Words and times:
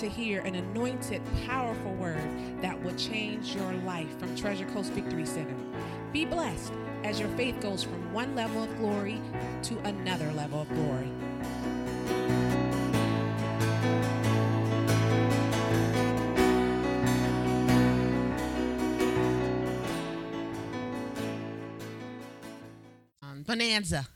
to 0.00 0.08
hear 0.08 0.40
an 0.40 0.54
anointed, 0.54 1.20
powerful 1.46 1.92
word 1.96 2.26
that 2.62 2.82
will 2.82 2.94
change 2.96 3.54
your 3.54 3.70
life 3.84 4.18
from 4.18 4.34
Treasure 4.34 4.64
Coast 4.70 4.92
Victory 4.92 5.26
Center. 5.26 5.54
Be 6.10 6.24
blessed 6.24 6.72
as 7.04 7.20
your 7.20 7.28
faith 7.30 7.60
goes 7.60 7.82
from 7.82 8.10
one 8.10 8.34
level 8.34 8.62
of 8.62 8.78
glory 8.78 9.20
to 9.64 9.78
another 9.80 10.32
level 10.32 10.62
of 10.62 10.68
glory. 10.70 11.10
Um, 23.22 23.42
Bonanza. 23.46 24.06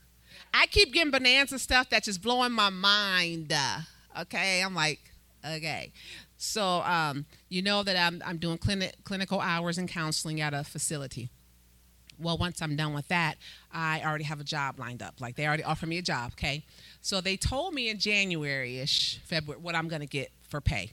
I 0.51 0.65
keep 0.65 0.93
getting 0.93 1.11
Bonanza 1.11 1.59
stuff 1.59 1.91
that's 1.91 2.05
just 2.05 2.23
blowing 2.23 2.53
my 2.53 2.71
mind. 2.71 3.53
uh, 3.53 3.81
Okay, 4.19 4.61
I'm 4.61 4.73
like, 4.73 4.99
okay. 5.53 5.91
So 6.37 6.81
um, 6.81 7.25
you 7.49 7.61
know 7.61 7.83
that 7.83 7.97
I'm 7.97 8.21
I'm 8.25 8.37
doing 8.37 8.57
clinic, 8.57 8.95
clinical 9.03 9.39
hours 9.39 9.77
and 9.77 9.87
counseling 9.87 10.41
at 10.41 10.53
a 10.53 10.63
facility. 10.63 11.29
Well, 12.17 12.37
once 12.37 12.61
I'm 12.61 12.75
done 12.77 12.93
with 12.93 13.09
that, 13.09 13.35
I 13.73 14.01
already 14.05 14.23
have 14.23 14.39
a 14.39 14.43
job 14.43 14.79
lined 14.79 15.01
up. 15.01 15.15
Like 15.19 15.35
they 15.35 15.45
already 15.45 15.63
offered 15.63 15.89
me 15.89 15.97
a 15.97 16.01
job. 16.01 16.31
Okay, 16.33 16.63
so 17.01 17.21
they 17.21 17.37
told 17.37 17.73
me 17.73 17.89
in 17.89 17.99
January 17.99 18.79
ish, 18.79 19.19
February, 19.25 19.61
what 19.61 19.75
I'm 19.75 19.87
gonna 19.87 20.05
get 20.05 20.31
for 20.47 20.61
pay. 20.61 20.91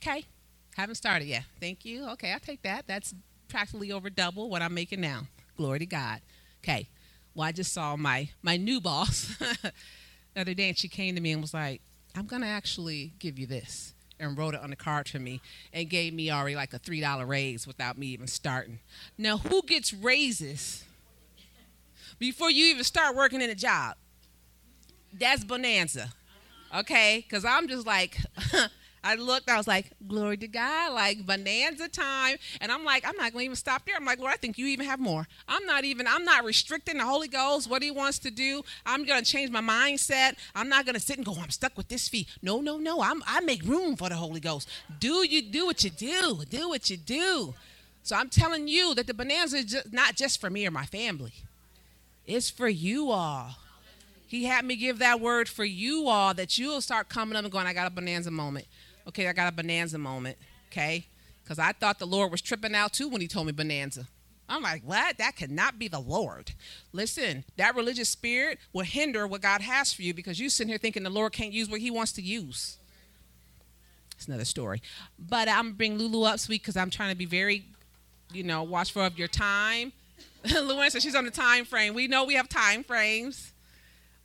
Okay, 0.00 0.24
haven't 0.76 0.94
started 0.94 1.26
yet. 1.26 1.44
Thank 1.60 1.84
you. 1.84 2.08
Okay, 2.10 2.32
I'll 2.32 2.40
take 2.40 2.62
that. 2.62 2.86
That's 2.86 3.14
practically 3.48 3.90
over 3.92 4.10
double 4.10 4.48
what 4.48 4.62
I'm 4.62 4.74
making 4.74 5.00
now. 5.00 5.22
Glory 5.56 5.80
to 5.80 5.86
God. 5.86 6.20
Okay. 6.62 6.88
Well, 7.34 7.46
I 7.46 7.52
just 7.52 7.72
saw 7.72 7.96
my 7.96 8.30
my 8.42 8.56
new 8.56 8.80
boss 8.80 9.36
the 9.38 9.72
other 10.36 10.54
day, 10.54 10.68
and 10.68 10.78
she 10.78 10.88
came 10.88 11.14
to 11.14 11.20
me 11.20 11.32
and 11.32 11.40
was 11.40 11.54
like, 11.54 11.82
"I'm 12.18 12.26
gonna 12.26 12.46
actually 12.46 13.12
give 13.20 13.38
you 13.38 13.46
this," 13.46 13.94
and 14.18 14.36
wrote 14.36 14.54
it 14.54 14.60
on 14.60 14.70
the 14.70 14.76
card 14.76 15.08
for 15.08 15.20
me, 15.20 15.40
and 15.72 15.88
gave 15.88 16.12
me 16.12 16.30
already 16.30 16.56
like 16.56 16.74
a 16.74 16.78
three 16.78 17.00
dollar 17.00 17.24
raise 17.26 17.64
without 17.64 17.96
me 17.96 18.08
even 18.08 18.26
starting. 18.26 18.80
Now, 19.16 19.38
who 19.38 19.62
gets 19.62 19.92
raises 19.92 20.84
before 22.18 22.50
you 22.50 22.66
even 22.66 22.82
start 22.82 23.14
working 23.14 23.40
in 23.40 23.50
a 23.50 23.54
job? 23.54 23.96
That's 25.12 25.44
bonanza, 25.44 26.12
okay? 26.76 27.24
Because 27.26 27.44
I'm 27.44 27.68
just 27.68 27.86
like. 27.86 28.18
I 29.08 29.14
looked, 29.14 29.48
I 29.48 29.56
was 29.56 29.66
like, 29.66 29.86
glory 30.06 30.36
to 30.36 30.46
God, 30.46 30.92
like 30.92 31.24
bonanza 31.24 31.88
time. 31.88 32.36
And 32.60 32.70
I'm 32.70 32.84
like, 32.84 33.08
I'm 33.08 33.16
not 33.16 33.32
going 33.32 33.44
to 33.44 33.46
even 33.46 33.56
stop 33.56 33.86
there. 33.86 33.96
I'm 33.96 34.04
like, 34.04 34.18
Lord, 34.18 34.34
I 34.34 34.36
think 34.36 34.58
you 34.58 34.66
even 34.66 34.84
have 34.84 35.00
more. 35.00 35.26
I'm 35.48 35.64
not 35.64 35.84
even, 35.84 36.06
I'm 36.06 36.26
not 36.26 36.44
restricting 36.44 36.98
the 36.98 37.06
Holy 37.06 37.26
Ghost, 37.26 37.70
what 37.70 37.82
he 37.82 37.90
wants 37.90 38.18
to 38.18 38.30
do. 38.30 38.62
I'm 38.84 39.06
going 39.06 39.24
to 39.24 39.24
change 39.24 39.50
my 39.50 39.62
mindset. 39.62 40.34
I'm 40.54 40.68
not 40.68 40.84
going 40.84 40.94
to 40.94 41.00
sit 41.00 41.16
and 41.16 41.24
go, 41.24 41.32
oh, 41.34 41.40
I'm 41.42 41.48
stuck 41.48 41.74
with 41.74 41.88
this 41.88 42.06
fee. 42.06 42.26
No, 42.42 42.60
no, 42.60 42.76
no. 42.76 43.00
I'm, 43.00 43.22
I 43.26 43.40
make 43.40 43.62
room 43.62 43.96
for 43.96 44.10
the 44.10 44.14
Holy 44.16 44.40
Ghost. 44.40 44.68
Do 45.00 45.26
you 45.26 45.40
do 45.40 45.64
what 45.64 45.82
you 45.82 45.88
do? 45.88 46.42
Do 46.50 46.68
what 46.68 46.90
you 46.90 46.98
do. 46.98 47.54
So 48.02 48.14
I'm 48.14 48.28
telling 48.28 48.68
you 48.68 48.94
that 48.94 49.06
the 49.06 49.14
bonanza 49.14 49.56
is 49.56 49.64
just, 49.64 49.90
not 49.90 50.16
just 50.16 50.38
for 50.38 50.50
me 50.50 50.66
or 50.66 50.70
my 50.70 50.84
family, 50.84 51.32
it's 52.26 52.50
for 52.50 52.68
you 52.68 53.10
all. 53.10 53.56
He 54.26 54.44
had 54.44 54.66
me 54.66 54.76
give 54.76 54.98
that 54.98 55.18
word 55.18 55.48
for 55.48 55.64
you 55.64 56.08
all 56.08 56.34
that 56.34 56.58
you'll 56.58 56.82
start 56.82 57.08
coming 57.08 57.36
up 57.36 57.44
and 57.44 57.50
going, 57.50 57.66
I 57.66 57.72
got 57.72 57.86
a 57.86 57.90
bonanza 57.90 58.30
moment. 58.30 58.66
Okay, 59.08 59.28
I 59.28 59.32
got 59.32 59.52
a 59.52 59.56
bonanza 59.56 59.98
moment. 59.98 60.36
Okay? 60.70 61.06
Because 61.42 61.58
I 61.58 61.72
thought 61.72 61.98
the 61.98 62.06
Lord 62.06 62.30
was 62.30 62.42
tripping 62.42 62.74
out 62.74 62.92
too 62.92 63.08
when 63.08 63.20
he 63.20 63.28
told 63.28 63.46
me 63.46 63.52
bonanza. 63.52 64.06
I'm 64.50 64.62
like, 64.62 64.82
what? 64.82 65.18
That 65.18 65.36
cannot 65.36 65.78
be 65.78 65.88
the 65.88 66.00
Lord. 66.00 66.52
Listen, 66.92 67.44
that 67.56 67.74
religious 67.76 68.08
spirit 68.08 68.58
will 68.72 68.84
hinder 68.84 69.26
what 69.26 69.42
God 69.42 69.60
has 69.60 69.92
for 69.92 70.02
you 70.02 70.14
because 70.14 70.40
you 70.40 70.48
sitting 70.48 70.68
here 70.70 70.78
thinking 70.78 71.02
the 71.02 71.10
Lord 71.10 71.32
can't 71.32 71.52
use 71.52 71.68
what 71.68 71.80
he 71.80 71.90
wants 71.90 72.12
to 72.12 72.22
use. 72.22 72.78
It's 74.16 74.26
another 74.26 74.46
story. 74.46 74.82
But 75.18 75.48
I'm 75.48 75.72
bring 75.72 75.98
Lulu 75.98 76.22
up, 76.24 76.38
sweet, 76.40 76.62
because 76.62 76.76
I'm 76.76 76.90
trying 76.90 77.10
to 77.10 77.16
be 77.16 77.26
very, 77.26 77.66
you 78.32 78.42
know, 78.42 78.62
watchful 78.62 79.02
of 79.02 79.18
your 79.18 79.28
time. 79.28 79.92
LouAnn 80.44 80.90
said 80.90 81.02
she's 81.02 81.14
on 81.14 81.24
the 81.24 81.30
time 81.30 81.64
frame. 81.64 81.94
We 81.94 82.08
know 82.08 82.24
we 82.24 82.34
have 82.34 82.48
time 82.48 82.84
frames, 82.84 83.52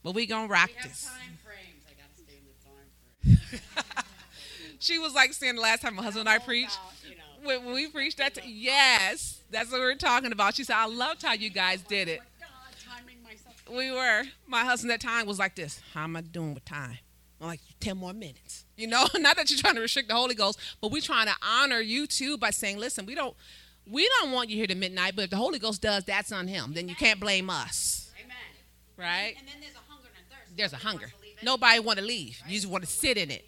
but 0.03 0.15
we 0.15 0.25
gonna 0.25 0.47
rock 0.47 0.69
We 0.69 0.81
have 0.81 0.89
this. 0.89 1.05
time 1.05 1.37
frames. 1.43 1.83
I 1.87 1.93
gotta 1.93 2.15
stay 2.15 2.37
in 2.39 2.45
the 2.47 3.37
time 3.37 3.59
frame. 3.59 3.82
She 4.83 4.99
was 4.99 5.13
like 5.13 5.31
saying 5.31 5.55
the 5.55 5.61
last 5.61 5.81
time 5.81 5.95
my 5.95 6.03
husband 6.03 6.27
and 6.27 6.29
I 6.29 6.39
preached. 6.39 6.77
about, 6.77 7.09
you 7.09 7.15
know, 7.15 7.61
When, 7.63 7.73
we 7.73 7.87
preached 7.87 8.17
that, 8.17 8.35
t- 8.35 8.41
yes, 8.45 9.39
that's 9.49 9.71
what 9.71 9.79
we 9.79 9.85
were 9.85 9.95
talking 9.95 10.33
about. 10.33 10.55
She 10.55 10.65
said, 10.65 10.75
I 10.75 10.87
loved 10.87 11.23
how 11.23 11.31
you 11.31 11.49
guys 11.49 11.81
oh 11.85 11.89
did 11.89 12.09
it. 12.09 12.19
God, 12.37 12.47
timing 12.85 13.23
myself. 13.23 13.55
We 13.71 13.91
were. 13.91 14.23
My 14.45 14.65
husband 14.65 14.91
at 14.91 14.99
time 14.99 15.25
was 15.25 15.39
like 15.39 15.55
this. 15.55 15.79
How 15.93 16.03
am 16.03 16.17
I 16.17 16.21
doing 16.21 16.53
with 16.53 16.65
time? 16.65 16.97
I'm 17.39 17.47
like, 17.47 17.61
10 17.79 17.95
more 17.95 18.11
minutes. 18.11 18.65
You 18.75 18.87
know, 18.87 19.05
not 19.15 19.37
that 19.37 19.49
you're 19.49 19.57
trying 19.57 19.75
to 19.75 19.81
restrict 19.81 20.09
the 20.09 20.15
Holy 20.15 20.35
Ghost, 20.35 20.59
but 20.81 20.91
we're 20.91 21.01
trying 21.01 21.27
to 21.27 21.35
honor 21.41 21.79
you 21.79 22.05
too 22.05 22.37
by 22.37 22.49
saying, 22.49 22.77
listen, 22.77 23.05
we 23.05 23.15
don't 23.15 23.37
we 23.89 24.09
don't 24.19 24.33
want 24.33 24.49
you 24.49 24.57
here 24.57 24.67
to 24.67 24.75
midnight, 24.75 25.13
but 25.15 25.23
if 25.23 25.29
the 25.29 25.37
Holy 25.37 25.59
Ghost 25.59 25.81
does, 25.81 26.03
that's 26.03 26.33
on 26.33 26.47
him. 26.47 26.73
Then 26.73 26.89
you 26.89 26.95
can't 26.95 27.21
blame 27.21 27.49
us. 27.49 28.11
Amen. 28.21 28.35
Right? 28.97 29.35
And 29.37 29.47
then 29.47 29.55
there's 29.61 29.75
a 29.75 29.91
hunger 29.91 30.09
and 30.15 30.25
a 30.25 30.35
thirst. 30.35 30.57
There's 30.57 30.73
a 30.73 30.77
hunger. 30.77 31.05
wants 31.05 31.15
to 31.15 31.21
leave 31.21 31.37
it. 31.37 31.43
Nobody 31.45 31.79
want 31.79 31.99
to 31.99 32.05
leave. 32.05 32.41
You 32.47 32.55
just 32.55 32.67
want 32.67 32.83
to 32.83 32.89
sit 32.89 33.17
in 33.17 33.31
it. 33.31 33.45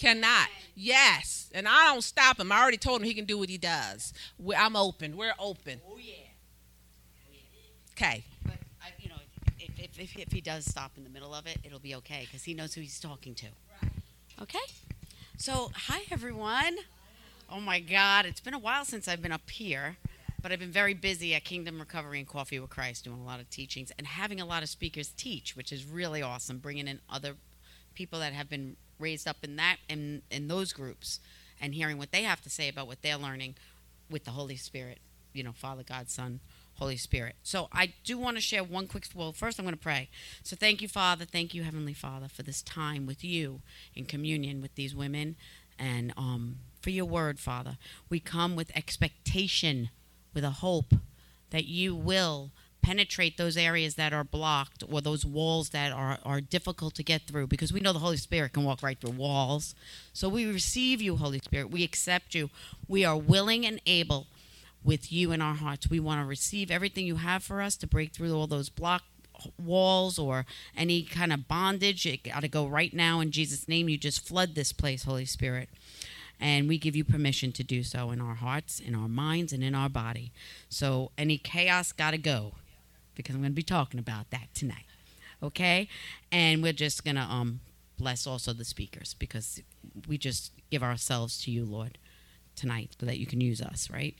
Cannot. 0.00 0.48
Yes. 0.74 1.50
And 1.54 1.68
I 1.68 1.84
don't 1.92 2.02
stop 2.02 2.40
him. 2.40 2.50
I 2.50 2.60
already 2.60 2.78
told 2.78 3.02
him 3.02 3.06
he 3.06 3.12
can 3.12 3.26
do 3.26 3.36
what 3.36 3.50
he 3.50 3.58
does. 3.58 4.14
We- 4.38 4.54
I'm 4.54 4.74
open. 4.74 5.16
We're 5.16 5.34
open. 5.38 5.80
Oh 5.86 5.98
yeah. 5.98 6.14
Okay. 7.92 8.24
But 8.44 8.54
I, 8.82 8.92
you 8.98 9.10
know, 9.10 9.16
if, 9.58 9.78
if, 9.78 9.98
if, 10.00 10.18
if 10.18 10.32
he 10.32 10.40
does 10.40 10.64
stop 10.64 10.92
in 10.96 11.04
the 11.04 11.10
middle 11.10 11.34
of 11.34 11.46
it, 11.46 11.58
it'll 11.64 11.80
be 11.80 11.94
okay 11.96 12.22
because 12.24 12.44
he 12.44 12.54
knows 12.54 12.72
who 12.72 12.80
he's 12.80 12.98
talking 12.98 13.34
to. 13.34 13.46
Okay. 14.40 14.58
So 15.36 15.70
hi 15.74 16.00
everyone. 16.10 16.78
Oh 17.50 17.60
my 17.60 17.80
God, 17.80 18.24
it's 18.24 18.40
been 18.40 18.54
a 18.54 18.58
while 18.58 18.86
since 18.86 19.06
I've 19.06 19.20
been 19.20 19.32
up 19.32 19.50
here, 19.50 19.96
but 20.40 20.50
I've 20.50 20.60
been 20.60 20.70
very 20.70 20.94
busy 20.94 21.34
at 21.34 21.44
Kingdom 21.44 21.78
Recovery 21.78 22.20
and 22.20 22.28
Coffee 22.28 22.58
with 22.58 22.70
Christ, 22.70 23.04
doing 23.04 23.20
a 23.20 23.24
lot 23.24 23.40
of 23.40 23.50
teachings 23.50 23.92
and 23.98 24.06
having 24.06 24.40
a 24.40 24.46
lot 24.46 24.62
of 24.62 24.70
speakers 24.70 25.08
teach, 25.08 25.56
which 25.56 25.72
is 25.72 25.84
really 25.84 26.22
awesome. 26.22 26.58
Bringing 26.58 26.88
in 26.88 27.00
other 27.10 27.34
people 27.94 28.18
that 28.20 28.32
have 28.32 28.48
been 28.48 28.76
raised 29.00 29.26
up 29.26 29.38
in 29.42 29.56
that 29.56 29.76
in 29.88 30.22
in 30.30 30.48
those 30.48 30.72
groups 30.72 31.20
and 31.60 31.74
hearing 31.74 31.98
what 31.98 32.12
they 32.12 32.22
have 32.22 32.40
to 32.42 32.50
say 32.50 32.68
about 32.68 32.86
what 32.86 33.02
they're 33.02 33.16
learning 33.16 33.54
with 34.10 34.24
the 34.24 34.30
Holy 34.32 34.56
Spirit. 34.56 34.98
You 35.32 35.42
know, 35.42 35.52
Father, 35.52 35.82
God, 35.82 36.08
Son, 36.08 36.40
Holy 36.74 36.96
Spirit. 36.96 37.36
So 37.42 37.68
I 37.72 37.92
do 38.04 38.18
want 38.18 38.36
to 38.36 38.40
share 38.40 38.64
one 38.64 38.86
quick. 38.86 39.04
Well, 39.14 39.32
first 39.32 39.58
I'm 39.58 39.64
going 39.64 39.76
to 39.76 39.80
pray. 39.80 40.08
So 40.42 40.56
thank 40.56 40.82
you, 40.82 40.88
Father. 40.88 41.24
Thank 41.24 41.54
you, 41.54 41.62
Heavenly 41.62 41.94
Father, 41.94 42.26
for 42.28 42.42
this 42.42 42.62
time 42.62 43.06
with 43.06 43.22
you 43.22 43.60
in 43.94 44.06
communion 44.06 44.60
with 44.60 44.74
these 44.74 44.94
women, 44.94 45.36
and 45.78 46.12
um, 46.16 46.56
for 46.80 46.90
your 46.90 47.04
word, 47.04 47.38
Father. 47.38 47.76
We 48.08 48.18
come 48.18 48.56
with 48.56 48.74
expectation, 48.76 49.90
with 50.34 50.44
a 50.44 50.50
hope 50.50 50.94
that 51.50 51.66
you 51.66 51.94
will 51.94 52.50
penetrate 52.82 53.36
those 53.36 53.56
areas 53.56 53.94
that 53.94 54.12
are 54.12 54.24
blocked 54.24 54.82
or 54.90 55.00
those 55.00 55.24
walls 55.24 55.70
that 55.70 55.92
are, 55.92 56.18
are 56.24 56.40
difficult 56.40 56.94
to 56.94 57.02
get 57.02 57.22
through 57.22 57.46
because 57.46 57.72
we 57.72 57.80
know 57.80 57.92
the 57.92 57.98
Holy 57.98 58.16
Spirit 58.16 58.52
can 58.52 58.64
walk 58.64 58.82
right 58.82 58.98
through 59.00 59.10
walls. 59.10 59.74
So 60.12 60.28
we 60.28 60.46
receive 60.46 61.00
you, 61.00 61.16
Holy 61.16 61.38
Spirit. 61.38 61.70
We 61.70 61.84
accept 61.84 62.34
you. 62.34 62.50
We 62.88 63.04
are 63.04 63.16
willing 63.16 63.66
and 63.66 63.80
able 63.86 64.26
with 64.82 65.12
you 65.12 65.32
in 65.32 65.42
our 65.42 65.54
hearts. 65.54 65.90
We 65.90 66.00
want 66.00 66.20
to 66.20 66.26
receive 66.26 66.70
everything 66.70 67.06
you 67.06 67.16
have 67.16 67.42
for 67.42 67.60
us 67.60 67.76
to 67.76 67.86
break 67.86 68.12
through 68.12 68.34
all 68.34 68.46
those 68.46 68.68
block 68.68 69.02
walls 69.58 70.18
or 70.18 70.46
any 70.76 71.02
kind 71.02 71.32
of 71.32 71.48
bondage. 71.48 72.06
It 72.06 72.24
got 72.24 72.40
to 72.40 72.48
go 72.48 72.66
right 72.66 72.92
now 72.92 73.20
in 73.20 73.30
Jesus' 73.30 73.68
name. 73.68 73.88
You 73.88 73.98
just 73.98 74.26
flood 74.26 74.54
this 74.54 74.72
place, 74.72 75.04
Holy 75.04 75.24
Spirit. 75.24 75.68
And 76.42 76.68
we 76.68 76.78
give 76.78 76.96
you 76.96 77.04
permission 77.04 77.52
to 77.52 77.62
do 77.62 77.82
so 77.82 78.10
in 78.10 78.20
our 78.20 78.34
hearts, 78.34 78.80
in 78.80 78.94
our 78.94 79.08
minds, 79.08 79.52
and 79.52 79.62
in 79.62 79.74
our 79.74 79.90
body. 79.90 80.32
So 80.70 81.10
any 81.18 81.36
chaos 81.36 81.92
got 81.92 82.12
to 82.12 82.18
go 82.18 82.54
because 83.14 83.34
I'm 83.34 83.40
going 83.40 83.52
to 83.52 83.56
be 83.56 83.62
talking 83.62 84.00
about 84.00 84.30
that 84.30 84.48
tonight. 84.54 84.86
Okay? 85.42 85.88
And 86.30 86.62
we're 86.62 86.72
just 86.72 87.04
going 87.04 87.16
to 87.16 87.22
um, 87.22 87.60
bless 87.98 88.26
also 88.26 88.52
the 88.52 88.64
speakers 88.64 89.14
because 89.18 89.60
we 90.08 90.18
just 90.18 90.52
give 90.70 90.82
ourselves 90.82 91.42
to 91.44 91.50
you, 91.50 91.64
Lord, 91.64 91.98
tonight 92.56 92.96
so 92.98 93.06
that 93.06 93.18
you 93.18 93.26
can 93.26 93.40
use 93.40 93.60
us, 93.60 93.90
right? 93.90 94.16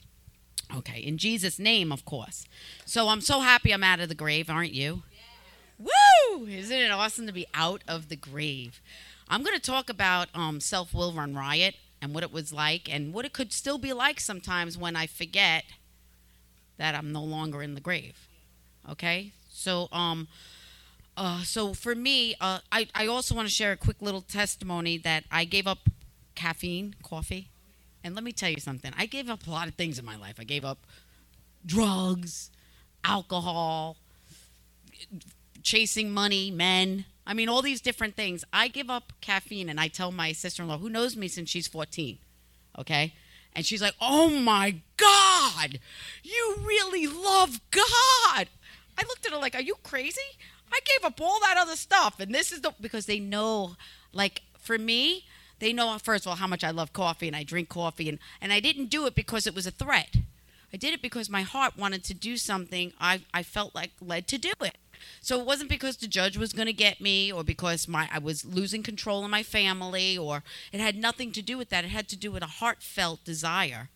Okay, 0.75 0.99
in 0.99 1.17
Jesus' 1.17 1.59
name, 1.59 1.91
of 1.91 2.05
course. 2.05 2.45
So 2.85 3.09
I'm 3.09 3.21
so 3.21 3.41
happy 3.41 3.73
I'm 3.73 3.83
out 3.83 3.99
of 3.99 4.09
the 4.09 4.15
grave, 4.15 4.49
aren't 4.49 4.73
you? 4.73 5.03
Woo! 5.77 6.47
Isn't 6.47 6.77
it 6.77 6.91
awesome 6.91 7.27
to 7.27 7.33
be 7.33 7.45
out 7.53 7.83
of 7.87 8.09
the 8.09 8.15
grave? 8.15 8.81
I'm 9.27 9.43
going 9.43 9.55
to 9.55 9.61
talk 9.61 9.89
about 9.89 10.29
um, 10.35 10.59
self 10.59 10.93
will 10.93 11.11
run 11.13 11.33
riot 11.35 11.75
and 12.01 12.13
what 12.13 12.23
it 12.23 12.31
was 12.31 12.53
like 12.53 12.91
and 12.93 13.13
what 13.13 13.25
it 13.25 13.33
could 13.33 13.51
still 13.51 13.77
be 13.77 13.93
like 13.93 14.19
sometimes 14.19 14.77
when 14.77 14.95
I 14.95 15.07
forget 15.07 15.63
that 16.77 16.95
I'm 16.95 17.11
no 17.11 17.23
longer 17.23 17.61
in 17.61 17.75
the 17.75 17.81
grave. 17.81 18.27
Okay? 18.89 19.33
So, 19.49 19.87
um, 19.91 20.27
uh, 21.17 21.43
so 21.43 21.73
for 21.73 21.95
me, 21.95 22.35
uh, 22.41 22.59
I, 22.71 22.87
I 22.95 23.07
also 23.07 23.35
want 23.35 23.47
to 23.47 23.53
share 23.53 23.71
a 23.71 23.77
quick 23.77 24.01
little 24.01 24.21
testimony 24.21 24.97
that 24.99 25.23
I 25.31 25.45
gave 25.45 25.67
up 25.67 25.89
caffeine, 26.35 26.95
coffee. 27.03 27.49
And 28.03 28.15
let 28.15 28.23
me 28.23 28.31
tell 28.31 28.49
you 28.49 28.59
something. 28.59 28.91
I 28.97 29.05
gave 29.05 29.29
up 29.29 29.45
a 29.45 29.51
lot 29.51 29.67
of 29.67 29.75
things 29.75 29.99
in 29.99 30.05
my 30.05 30.15
life. 30.15 30.35
I 30.39 30.43
gave 30.43 30.65
up 30.65 30.79
drugs, 31.65 32.49
alcohol, 33.03 33.97
chasing 35.61 36.11
money, 36.11 36.49
men, 36.49 37.05
I 37.25 37.33
mean, 37.33 37.49
all 37.49 37.61
these 37.61 37.81
different 37.81 38.15
things. 38.15 38.43
I 38.51 38.67
give 38.67 38.89
up 38.89 39.13
caffeine 39.21 39.69
and 39.69 39.79
I 39.79 39.87
tell 39.87 40.11
my 40.11 40.31
sister 40.31 40.63
in 40.63 40.69
law, 40.69 40.77
who 40.77 40.89
knows 40.89 41.15
me 41.15 41.27
since 41.27 41.49
she's 41.49 41.67
14, 41.67 42.17
okay? 42.79 43.13
And 43.53 43.65
she's 43.65 43.81
like, 43.81 43.95
oh 44.01 44.29
my 44.29 44.75
God, 44.97 45.79
you 46.23 46.55
really 46.63 47.07
love 47.07 47.61
God. 47.71 48.47
I 48.97 49.03
looked 49.03 49.25
at 49.25 49.31
her 49.31 49.39
like, 49.39 49.55
are 49.55 49.61
you 49.61 49.75
crazy? 49.83 50.19
I 50.71 50.79
gave 50.85 51.05
up 51.05 51.19
all 51.21 51.39
that 51.41 51.57
other 51.57 51.75
stuff. 51.75 52.19
And 52.19 52.33
this 52.33 52.51
is 52.51 52.61
the, 52.61 52.73
because 52.79 53.05
they 53.05 53.19
know, 53.19 53.75
like, 54.13 54.41
for 54.59 54.77
me, 54.77 55.25
they 55.59 55.73
know, 55.73 55.97
first 55.99 56.25
of 56.25 56.29
all, 56.29 56.35
how 56.35 56.47
much 56.47 56.63
I 56.63 56.71
love 56.71 56.93
coffee 56.93 57.27
and 57.27 57.35
I 57.35 57.43
drink 57.43 57.69
coffee. 57.69 58.09
And, 58.09 58.19
and 58.39 58.53
I 58.53 58.59
didn't 58.59 58.89
do 58.89 59.05
it 59.05 59.15
because 59.15 59.45
it 59.45 59.55
was 59.55 59.67
a 59.67 59.71
threat. 59.71 60.15
I 60.73 60.77
did 60.77 60.93
it 60.93 61.01
because 61.01 61.29
my 61.29 61.41
heart 61.41 61.77
wanted 61.77 62.03
to 62.05 62.13
do 62.13 62.37
something 62.37 62.93
I, 62.99 63.21
I 63.33 63.43
felt 63.43 63.75
like 63.75 63.91
led 63.99 64.27
to 64.29 64.37
do 64.37 64.53
it. 64.61 64.77
So 65.19 65.39
it 65.39 65.45
wasn't 65.45 65.69
because 65.69 65.97
the 65.97 66.07
judge 66.07 66.37
was 66.37 66.53
going 66.53 66.67
to 66.67 66.73
get 66.73 67.01
me 67.01 67.31
or 67.31 67.43
because 67.43 67.87
my 67.87 68.07
I 68.11 68.19
was 68.19 68.45
losing 68.45 68.83
control 68.83 69.23
of 69.23 69.31
my 69.31 69.43
family 69.43 70.17
or 70.17 70.43
it 70.71 70.79
had 70.79 70.95
nothing 70.95 71.31
to 71.33 71.41
do 71.41 71.57
with 71.57 71.69
that. 71.69 71.83
It 71.83 71.89
had 71.89 72.07
to 72.09 72.15
do 72.15 72.31
with 72.31 72.43
a 72.43 72.47
heartfelt 72.47 73.23
desire 73.25 73.89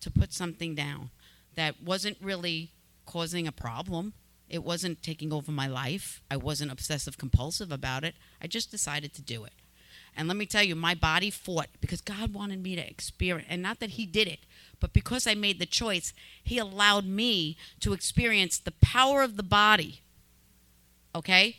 to 0.00 0.10
put 0.10 0.32
something 0.32 0.74
down 0.74 1.10
that 1.56 1.82
wasn't 1.82 2.16
really 2.20 2.70
causing 3.08 3.48
a 3.48 3.52
problem. 3.52 4.12
It 4.50 4.62
wasn't 4.62 5.02
taking 5.02 5.32
over 5.32 5.50
my 5.50 5.66
life. 5.66 6.20
I 6.30 6.36
wasn't 6.36 6.70
obsessive 6.70 7.16
compulsive 7.16 7.72
about 7.72 8.04
it. 8.04 8.14
I 8.40 8.46
just 8.46 8.70
decided 8.70 9.14
to 9.14 9.22
do 9.22 9.44
it. 9.44 9.54
And 10.14 10.28
let 10.28 10.36
me 10.36 10.46
tell 10.46 10.62
you, 10.62 10.74
my 10.74 10.94
body 10.94 11.30
fought 11.30 11.68
because 11.80 12.02
God 12.02 12.34
wanted 12.34 12.62
me 12.62 12.76
to 12.76 12.86
experience, 12.86 13.48
and 13.50 13.62
not 13.62 13.80
that 13.80 13.90
He 13.90 14.04
did 14.04 14.28
it, 14.28 14.40
but 14.78 14.92
because 14.92 15.26
I 15.26 15.34
made 15.34 15.58
the 15.58 15.66
choice, 15.66 16.12
He 16.42 16.58
allowed 16.58 17.06
me 17.06 17.56
to 17.80 17.94
experience 17.94 18.58
the 18.58 18.74
power 18.82 19.22
of 19.22 19.36
the 19.36 19.42
body. 19.42 20.02
Okay? 21.14 21.56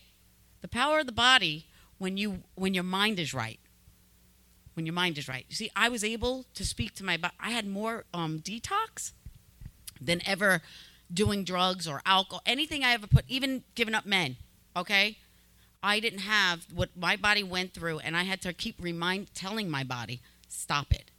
The 0.61 0.67
power 0.67 0.99
of 0.99 1.07
the 1.07 1.11
body 1.11 1.65
when 1.97 2.15
you 2.17 2.43
when 2.53 2.75
your 2.75 2.83
mind 2.83 3.19
is 3.19 3.33
right. 3.33 3.59
When 4.75 4.85
your 4.85 4.93
mind 4.93 5.17
is 5.17 5.27
right. 5.27 5.45
You 5.49 5.55
see, 5.55 5.71
I 5.75 5.89
was 5.89 6.03
able 6.03 6.45
to 6.53 6.63
speak 6.63 6.93
to 6.95 7.03
my 7.03 7.17
body. 7.17 7.33
I 7.39 7.51
had 7.51 7.67
more 7.67 8.05
um, 8.13 8.39
detox 8.39 9.13
than 9.99 10.21
ever 10.27 10.61
doing 11.13 11.43
drugs 11.43 11.87
or 11.87 12.01
alcohol, 12.05 12.41
anything 12.45 12.83
I 12.83 12.93
ever 12.93 13.07
put, 13.07 13.25
even 13.27 13.63
giving 13.75 13.95
up 13.95 14.05
men. 14.05 14.37
Okay? 14.75 15.17
I 15.81 15.99
didn't 15.99 16.19
have 16.19 16.67
what 16.73 16.89
my 16.95 17.15
body 17.15 17.43
went 17.43 17.73
through, 17.73 17.99
and 17.99 18.15
I 18.15 18.23
had 18.23 18.41
to 18.41 18.53
keep 18.53 18.75
remind 18.79 19.33
telling 19.33 19.69
my 19.69 19.83
body, 19.83 20.21
stop 20.47 20.91
it, 20.91 21.11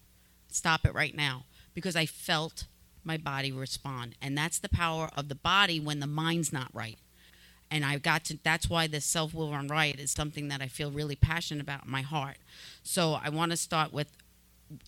stop 0.49 0.85
it 0.85 0.95
right 0.95 1.17
now, 1.17 1.45
because 1.75 1.97
I 1.97 2.07
felt 2.07 2.67
my 3.03 3.17
body 3.17 3.51
respond, 3.51 4.17
and 4.21 4.37
that's 4.37 4.59
the 4.59 4.69
power 4.69 5.09
of 5.17 5.29
the 5.29 5.35
body 5.35 5.81
when 5.81 6.01
the 6.01 6.07
mind's 6.07 6.53
not 6.53 6.69
right. 6.75 6.99
And 7.71 7.85
I've 7.85 8.03
got 8.03 8.25
to. 8.25 8.39
That's 8.43 8.69
why 8.69 8.89
this 8.89 9.05
self 9.05 9.33
will 9.33 9.53
run 9.53 9.69
riot 9.69 10.01
is 10.01 10.11
something 10.11 10.49
that 10.49 10.61
I 10.61 10.67
feel 10.67 10.91
really 10.91 11.15
passionate 11.15 11.63
about 11.63 11.85
in 11.85 11.91
my 11.91 12.03
heart. 12.03 12.37
So 12.83 13.17
I 13.23 13.29
want 13.29 13.53
to 13.53 13.57
start 13.57 13.93
with 13.93 14.09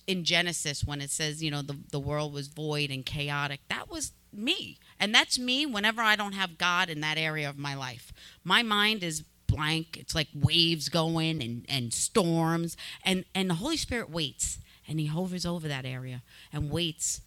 in 0.07 0.25
Genesis 0.25 0.85
when 0.85 1.01
it 1.01 1.11
says, 1.11 1.43
you 1.43 1.51
know, 1.51 1.63
the, 1.63 1.77
the 1.91 2.01
world 2.01 2.33
was 2.33 2.49
void 2.49 2.91
and 2.91 3.07
chaotic, 3.07 3.61
that 3.69 3.89
was 3.91 4.13
me. 4.33 4.79
And 5.03 5.13
that's 5.13 5.37
me 5.37 5.67
whenever 5.67 6.01
I 6.01 6.15
don't 6.15 6.35
have 6.35 6.59
God 6.59 6.89
in 6.89 7.01
that 7.01 7.19
area 7.19 7.51
of 7.51 7.59
my 7.59 7.75
life. 7.75 8.13
My 8.45 8.63
mind 8.63 9.03
is 9.03 9.25
blank. 9.49 9.97
It's 9.97 10.15
like 10.15 10.29
waves 10.33 10.89
going 10.89 11.43
and, 11.43 11.67
and 11.69 11.93
storms. 11.93 12.77
And, 13.05 13.25
and 13.35 13.51
the 13.51 13.55
Holy 13.55 13.77
Spirit 13.77 14.11
waits 14.11 14.59
and 14.87 15.01
he 15.01 15.07
hovers 15.07 15.45
over 15.45 15.67
that 15.67 15.85
area 15.85 16.23
and 16.53 16.71
waits 16.71 17.21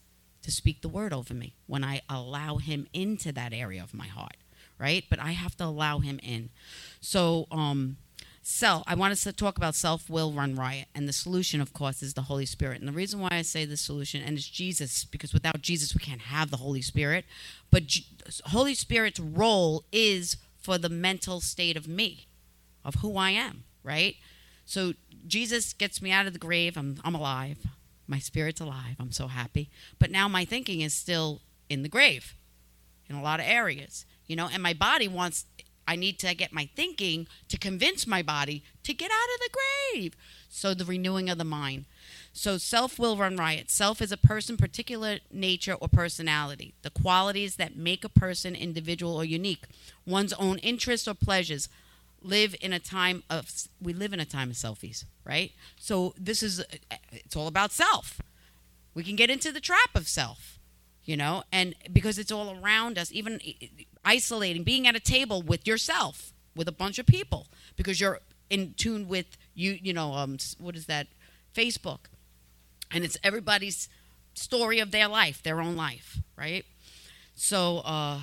to 0.44 0.51
speak 0.51 0.81
the 0.81 0.88
word 0.88 1.12
over 1.12 1.33
me 1.33 1.54
when 1.68 1.83
I 1.83 2.01
allow 2.10 2.60
him 2.60 2.88
into 2.94 3.33
that 3.33 3.51
area 3.51 3.83
of 3.83 3.94
my 3.94 4.07
heart, 4.07 4.38
right? 4.80 5.04
But 5.10 5.19
I 5.19 5.31
have 5.31 5.57
to 5.57 5.66
allow 5.66 6.00
him 6.00 6.18
in. 6.24 6.51
So, 7.01 7.45
um, 7.51 7.98
self 8.48 8.83
i 8.86 8.94
want 8.94 9.12
us 9.12 9.24
to 9.24 9.33
talk 9.33 9.57
about 9.57 9.74
self 9.74 10.07
will 10.07 10.31
run 10.31 10.54
riot 10.54 10.88
and 10.94 11.10
the 11.10 11.13
solution 11.13 11.60
of 11.60 11.74
course 11.74 12.04
is 12.04 12.13
the 12.13 12.22
holy 12.22 12.45
spirit 12.45 12.80
and 12.80 12.88
the 12.88 12.94
reason 12.94 13.19
why 13.19 13.30
i 13.31 13.42
say 13.42 13.66
the 13.66 13.75
solution 13.75 14.22
and 14.22 14.38
it's 14.38 14.48
jesus 14.48 15.04
because 15.04 15.33
without 15.33 15.60
jesus 15.63 15.95
we 15.95 16.00
can't 16.00 16.22
have 16.22 16.51
the 16.51 16.57
holy 16.57 16.81
spirit 16.81 17.25
but 17.75 17.83
holy 18.45 18.74
spirit's 18.74 19.19
role 19.19 19.83
is 19.92 20.38
for 20.62 20.77
the 20.77 20.89
mental 20.89 21.42
state 21.42 21.75
of 21.75 21.88
me 21.88 22.27
of 22.86 22.95
who 22.95 23.18
i 23.18 23.31
am 23.31 23.63
right? 23.83 24.16
So 24.66 24.94
jesus 25.27 25.74
gets 25.74 26.01
me 26.01 26.12
out 26.12 26.25
of 26.25 26.33
the 26.33 26.39
grave. 26.39 26.77
I'm, 26.77 27.00
I'm 27.04 27.16
alive. 27.16 27.60
My 28.07 28.19
spirit's 28.19 28.62
alive. 28.62 28.95
I'm 29.00 29.12
so 29.12 29.27
happy. 29.27 29.69
But 30.00 30.10
now 30.10 30.27
my 30.27 30.45
thinking 30.45 30.81
is 30.81 30.94
still 30.94 31.42
in 31.69 31.83
the 31.83 31.89
grave 31.89 32.36
in 33.10 33.16
a 33.16 33.22
lot 33.22 33.39
of 33.39 33.45
areas 33.45 34.06
you 34.27 34.36
know? 34.36 34.50
And 34.51 34.62
my 34.62 34.74
body 34.74 35.07
wants 35.07 35.45
I 35.88 35.95
need 35.95 36.18
to 36.19 36.33
get 36.33 36.51
my 36.51 36.68
thinking 36.75 37.27
to 37.48 37.60
convince 37.60 38.07
my 38.07 38.24
body 38.24 38.63
to 38.83 38.94
get 38.94 39.12
out 39.12 39.33
of 39.36 39.39
the 39.39 39.50
grave. 39.94 40.16
So 40.50 40.74
the 40.74 40.86
renewing 40.86 41.30
of 41.30 41.38
the 41.38 41.44
mind. 41.44 41.86
So 42.37 42.57
self 42.57 42.99
will 42.99 43.15
run 43.15 43.37
riot. 43.37 43.71
Self 43.71 44.01
is 44.01 44.11
a 44.11 44.17
person, 44.17 44.57
particular 44.57 45.19
nature 45.31 45.73
or 45.73 45.87
personality, 45.87 46.73
the 46.81 46.89
qualities 46.89 47.55
that 47.55 47.77
make 47.77 48.03
a 48.03 48.09
person 48.09 48.55
individual 48.55 49.15
or 49.15 49.23
unique, 49.23 49.63
one's 50.05 50.33
own 50.33 50.57
interests 50.57 51.07
or 51.07 51.13
pleasures. 51.13 51.69
Live 52.21 52.53
in 52.59 52.73
a 52.73 52.79
time 52.79 53.23
of 53.29 53.49
we 53.81 53.93
live 53.93 54.11
in 54.11 54.19
a 54.19 54.25
time 54.25 54.49
of 54.49 54.57
selfies, 54.57 55.05
right? 55.23 55.53
So 55.77 56.13
this 56.17 56.43
is 56.43 56.61
it's 57.13 57.37
all 57.37 57.47
about 57.47 57.71
self. 57.71 58.19
We 58.93 59.03
can 59.03 59.15
get 59.15 59.29
into 59.29 59.53
the 59.53 59.61
trap 59.61 59.95
of 59.95 60.07
self, 60.07 60.59
you 61.05 61.15
know, 61.15 61.43
and 61.53 61.73
because 61.93 62.19
it's 62.19 62.33
all 62.33 62.59
around 62.59 62.97
us, 62.97 63.13
even 63.13 63.39
isolating, 64.03 64.63
being 64.63 64.88
at 64.88 64.95
a 64.95 64.99
table 64.99 65.41
with 65.41 65.65
yourself, 65.65 66.33
with 66.53 66.67
a 66.67 66.73
bunch 66.73 66.99
of 66.99 67.05
people, 67.05 67.47
because 67.77 68.01
you're 68.01 68.19
in 68.49 68.73
tune 68.75 69.07
with 69.07 69.38
you. 69.53 69.77
You 69.81 69.93
know, 69.93 70.13
um, 70.15 70.38
what 70.59 70.75
is 70.75 70.88
that? 70.88 71.07
Facebook, 71.55 71.99
and 72.95 73.03
it's 73.03 73.18
everybody's 73.24 73.89
story 74.33 74.80
of 74.80 74.92
their 74.92 75.09
life, 75.09 75.44
their 75.44 75.59
own 75.59 75.75
life, 75.75 76.19
right? 76.38 76.65
So, 77.36 77.80
uh, 77.80 78.21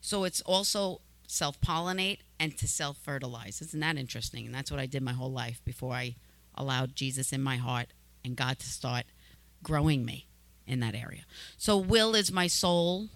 so 0.00 0.24
it's 0.24 0.40
also 0.40 1.00
self 1.28 1.60
pollinate 1.60 2.18
and 2.40 2.58
to 2.58 2.66
self 2.66 2.96
fertilize. 2.98 3.62
Isn't 3.62 3.78
that 3.78 3.96
interesting? 3.96 4.44
And 4.44 4.54
that's 4.54 4.72
what 4.72 4.80
I 4.80 4.86
did 4.86 5.02
my 5.02 5.12
whole 5.12 5.30
life 5.30 5.62
before 5.64 5.94
I 5.94 6.16
allowed 6.56 6.96
Jesus 6.96 7.32
in 7.32 7.40
my 7.42 7.56
heart 7.56 7.86
and 8.24 8.34
God 8.34 8.58
to 8.58 8.66
start 8.66 9.04
growing 9.62 10.04
me 10.04 10.26
in 10.66 10.80
that 10.80 10.96
area. 10.96 11.22
So, 11.56 11.76
will 11.76 12.16
is 12.16 12.32
my 12.32 12.48
soul, 12.48 13.10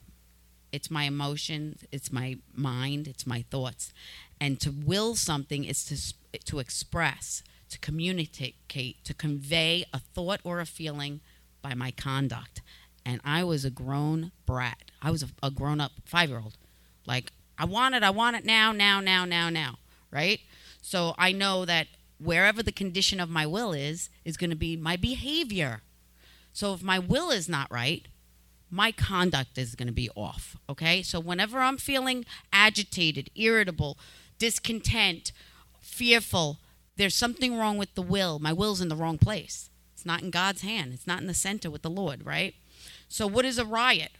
it's 0.70 0.88
my 0.88 1.02
emotions, 1.02 1.84
it's 1.90 2.12
my 2.12 2.38
mind, 2.54 3.08
it's 3.08 3.26
my 3.26 3.44
thoughts. 3.50 3.92
And 4.40 4.60
to 4.60 4.70
will 4.70 5.16
something 5.16 5.64
is 5.64 5.84
to, 5.86 6.40
to 6.44 6.60
express, 6.60 7.42
to 7.72 7.78
communicate, 7.78 9.02
to 9.02 9.14
convey 9.14 9.84
a 9.94 9.98
thought 9.98 10.40
or 10.44 10.60
a 10.60 10.66
feeling 10.66 11.20
by 11.62 11.72
my 11.72 11.90
conduct. 11.90 12.60
And 13.04 13.20
I 13.24 13.44
was 13.44 13.64
a 13.64 13.70
grown 13.70 14.30
brat. 14.44 14.90
I 15.00 15.10
was 15.10 15.22
a, 15.22 15.28
a 15.42 15.50
grown 15.50 15.80
up 15.80 15.92
five 16.04 16.28
year 16.28 16.40
old. 16.40 16.58
Like, 17.06 17.32
I 17.58 17.64
want 17.64 17.94
it, 17.94 18.02
I 18.02 18.10
want 18.10 18.36
it 18.36 18.44
now, 18.44 18.72
now, 18.72 19.00
now, 19.00 19.24
now, 19.24 19.48
now, 19.48 19.78
right? 20.10 20.40
So 20.82 21.14
I 21.16 21.32
know 21.32 21.64
that 21.64 21.86
wherever 22.18 22.62
the 22.62 22.72
condition 22.72 23.20
of 23.20 23.30
my 23.30 23.46
will 23.46 23.72
is, 23.72 24.10
is 24.24 24.36
going 24.36 24.50
to 24.50 24.56
be 24.56 24.76
my 24.76 24.96
behavior. 24.96 25.80
So 26.52 26.74
if 26.74 26.82
my 26.82 26.98
will 26.98 27.30
is 27.30 27.48
not 27.48 27.72
right, 27.72 28.06
my 28.70 28.92
conduct 28.92 29.56
is 29.56 29.74
going 29.74 29.88
to 29.88 29.92
be 29.94 30.10
off. 30.14 30.56
Okay. 30.68 31.02
So 31.02 31.18
whenever 31.20 31.58
I'm 31.58 31.78
feeling 31.78 32.26
agitated, 32.52 33.30
irritable, 33.34 33.96
discontent, 34.38 35.32
fearful, 35.80 36.58
there's 37.02 37.16
something 37.16 37.56
wrong 37.56 37.78
with 37.78 37.94
the 37.94 38.02
will. 38.02 38.38
My 38.38 38.52
will's 38.52 38.80
in 38.80 38.88
the 38.88 38.96
wrong 38.96 39.18
place. 39.18 39.70
It's 39.94 40.06
not 40.06 40.22
in 40.22 40.30
God's 40.30 40.62
hand, 40.62 40.92
it's 40.94 41.06
not 41.06 41.20
in 41.20 41.26
the 41.26 41.34
center 41.34 41.70
with 41.70 41.82
the 41.82 41.90
Lord, 41.90 42.24
right? 42.24 42.54
So, 43.08 43.26
what 43.26 43.44
is 43.44 43.58
a 43.58 43.64
riot? 43.64 44.12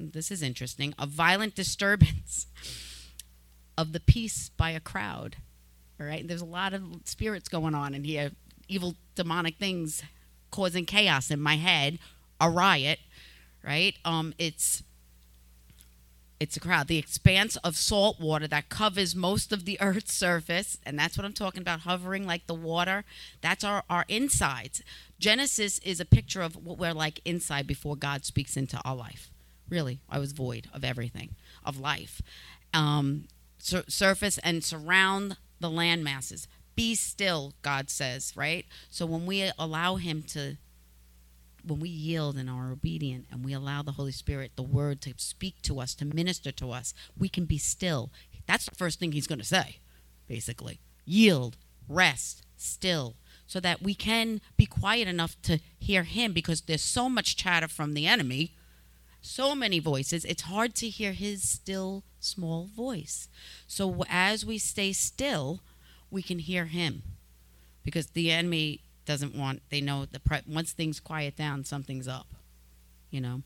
This 0.00 0.30
is 0.30 0.42
interesting. 0.42 0.94
A 0.98 1.06
violent 1.06 1.54
disturbance 1.54 2.46
of 3.78 3.92
the 3.92 4.00
peace 4.00 4.50
by 4.56 4.70
a 4.70 4.80
crowd. 4.80 5.36
All 6.00 6.06
right. 6.06 6.26
There's 6.26 6.40
a 6.40 6.46
lot 6.46 6.72
of 6.72 6.82
spirits 7.04 7.48
going 7.48 7.74
on 7.74 7.92
in 7.94 8.04
here, 8.04 8.30
evil, 8.68 8.94
demonic 9.16 9.56
things 9.56 10.02
causing 10.52 10.86
chaos 10.86 11.30
in 11.30 11.40
my 11.40 11.56
head. 11.56 11.98
A 12.40 12.48
riot 12.48 13.00
right? 13.62 13.94
Um, 14.04 14.34
it's 14.38 14.82
it's 16.40 16.56
a 16.56 16.60
crowd. 16.60 16.86
The 16.86 16.98
expanse 16.98 17.56
of 17.58 17.76
salt 17.76 18.20
water 18.20 18.46
that 18.48 18.68
covers 18.68 19.14
most 19.14 19.52
of 19.52 19.64
the 19.64 19.78
Earth's 19.80 20.14
surface, 20.14 20.78
and 20.84 20.98
that's 20.98 21.16
what 21.16 21.24
I'm 21.24 21.32
talking 21.32 21.62
about, 21.62 21.80
hovering 21.80 22.26
like 22.26 22.46
the 22.46 22.54
water. 22.54 23.04
That's 23.40 23.64
our, 23.64 23.84
our 23.90 24.04
insides. 24.08 24.82
Genesis 25.18 25.78
is 25.80 26.00
a 26.00 26.04
picture 26.04 26.42
of 26.42 26.56
what 26.56 26.78
we're 26.78 26.92
like 26.92 27.20
inside 27.24 27.66
before 27.66 27.96
God 27.96 28.24
speaks 28.24 28.56
into 28.56 28.80
our 28.84 28.94
life. 28.94 29.30
Really, 29.68 30.00
I 30.08 30.18
was 30.18 30.32
void 30.32 30.68
of 30.72 30.84
everything, 30.84 31.34
of 31.64 31.78
life. 31.78 32.22
Um, 32.72 33.24
sur- 33.58 33.84
surface 33.88 34.38
and 34.38 34.62
surround 34.62 35.36
the 35.60 35.70
land 35.70 36.04
masses. 36.04 36.46
Be 36.76 36.94
still, 36.94 37.54
God 37.62 37.90
says, 37.90 38.32
right? 38.36 38.64
So 38.88 39.04
when 39.04 39.26
we 39.26 39.50
allow 39.58 39.96
Him 39.96 40.22
to 40.28 40.56
when 41.68 41.80
we 41.80 41.88
yield 41.88 42.36
and 42.36 42.48
are 42.48 42.72
obedient 42.72 43.26
and 43.30 43.44
we 43.44 43.52
allow 43.52 43.82
the 43.82 43.92
Holy 43.92 44.12
Spirit, 44.12 44.52
the 44.56 44.62
Word, 44.62 45.00
to 45.02 45.14
speak 45.16 45.62
to 45.62 45.80
us, 45.80 45.94
to 45.96 46.04
minister 46.04 46.50
to 46.52 46.72
us, 46.72 46.94
we 47.16 47.28
can 47.28 47.44
be 47.44 47.58
still. 47.58 48.10
That's 48.46 48.64
the 48.64 48.74
first 48.74 48.98
thing 48.98 49.12
He's 49.12 49.26
going 49.26 49.38
to 49.38 49.44
say, 49.44 49.78
basically. 50.26 50.80
yield, 51.04 51.56
rest, 51.88 52.42
still, 52.56 53.16
so 53.46 53.60
that 53.60 53.82
we 53.82 53.94
can 53.94 54.40
be 54.56 54.66
quiet 54.66 55.08
enough 55.08 55.40
to 55.42 55.58
hear 55.78 56.02
Him 56.02 56.32
because 56.32 56.62
there's 56.62 56.82
so 56.82 57.08
much 57.08 57.36
chatter 57.36 57.68
from 57.68 57.94
the 57.94 58.06
enemy, 58.06 58.54
so 59.20 59.54
many 59.54 59.78
voices, 59.78 60.24
it's 60.24 60.42
hard 60.42 60.74
to 60.76 60.88
hear 60.88 61.12
His 61.12 61.48
still 61.48 62.04
small 62.20 62.66
voice. 62.66 63.28
So 63.66 64.04
as 64.08 64.44
we 64.44 64.58
stay 64.58 64.92
still, 64.92 65.60
we 66.10 66.22
can 66.22 66.38
hear 66.38 66.66
Him 66.66 67.02
because 67.84 68.08
the 68.08 68.30
enemy 68.30 68.82
doesn't 69.08 69.34
want, 69.34 69.62
they 69.70 69.80
know 69.80 70.04
the 70.04 70.20
pre- 70.20 70.42
once 70.46 70.72
things 70.72 71.00
quiet 71.00 71.34
down, 71.34 71.64
something's 71.64 72.06
up, 72.06 72.26
you 73.10 73.22
know. 73.22 73.40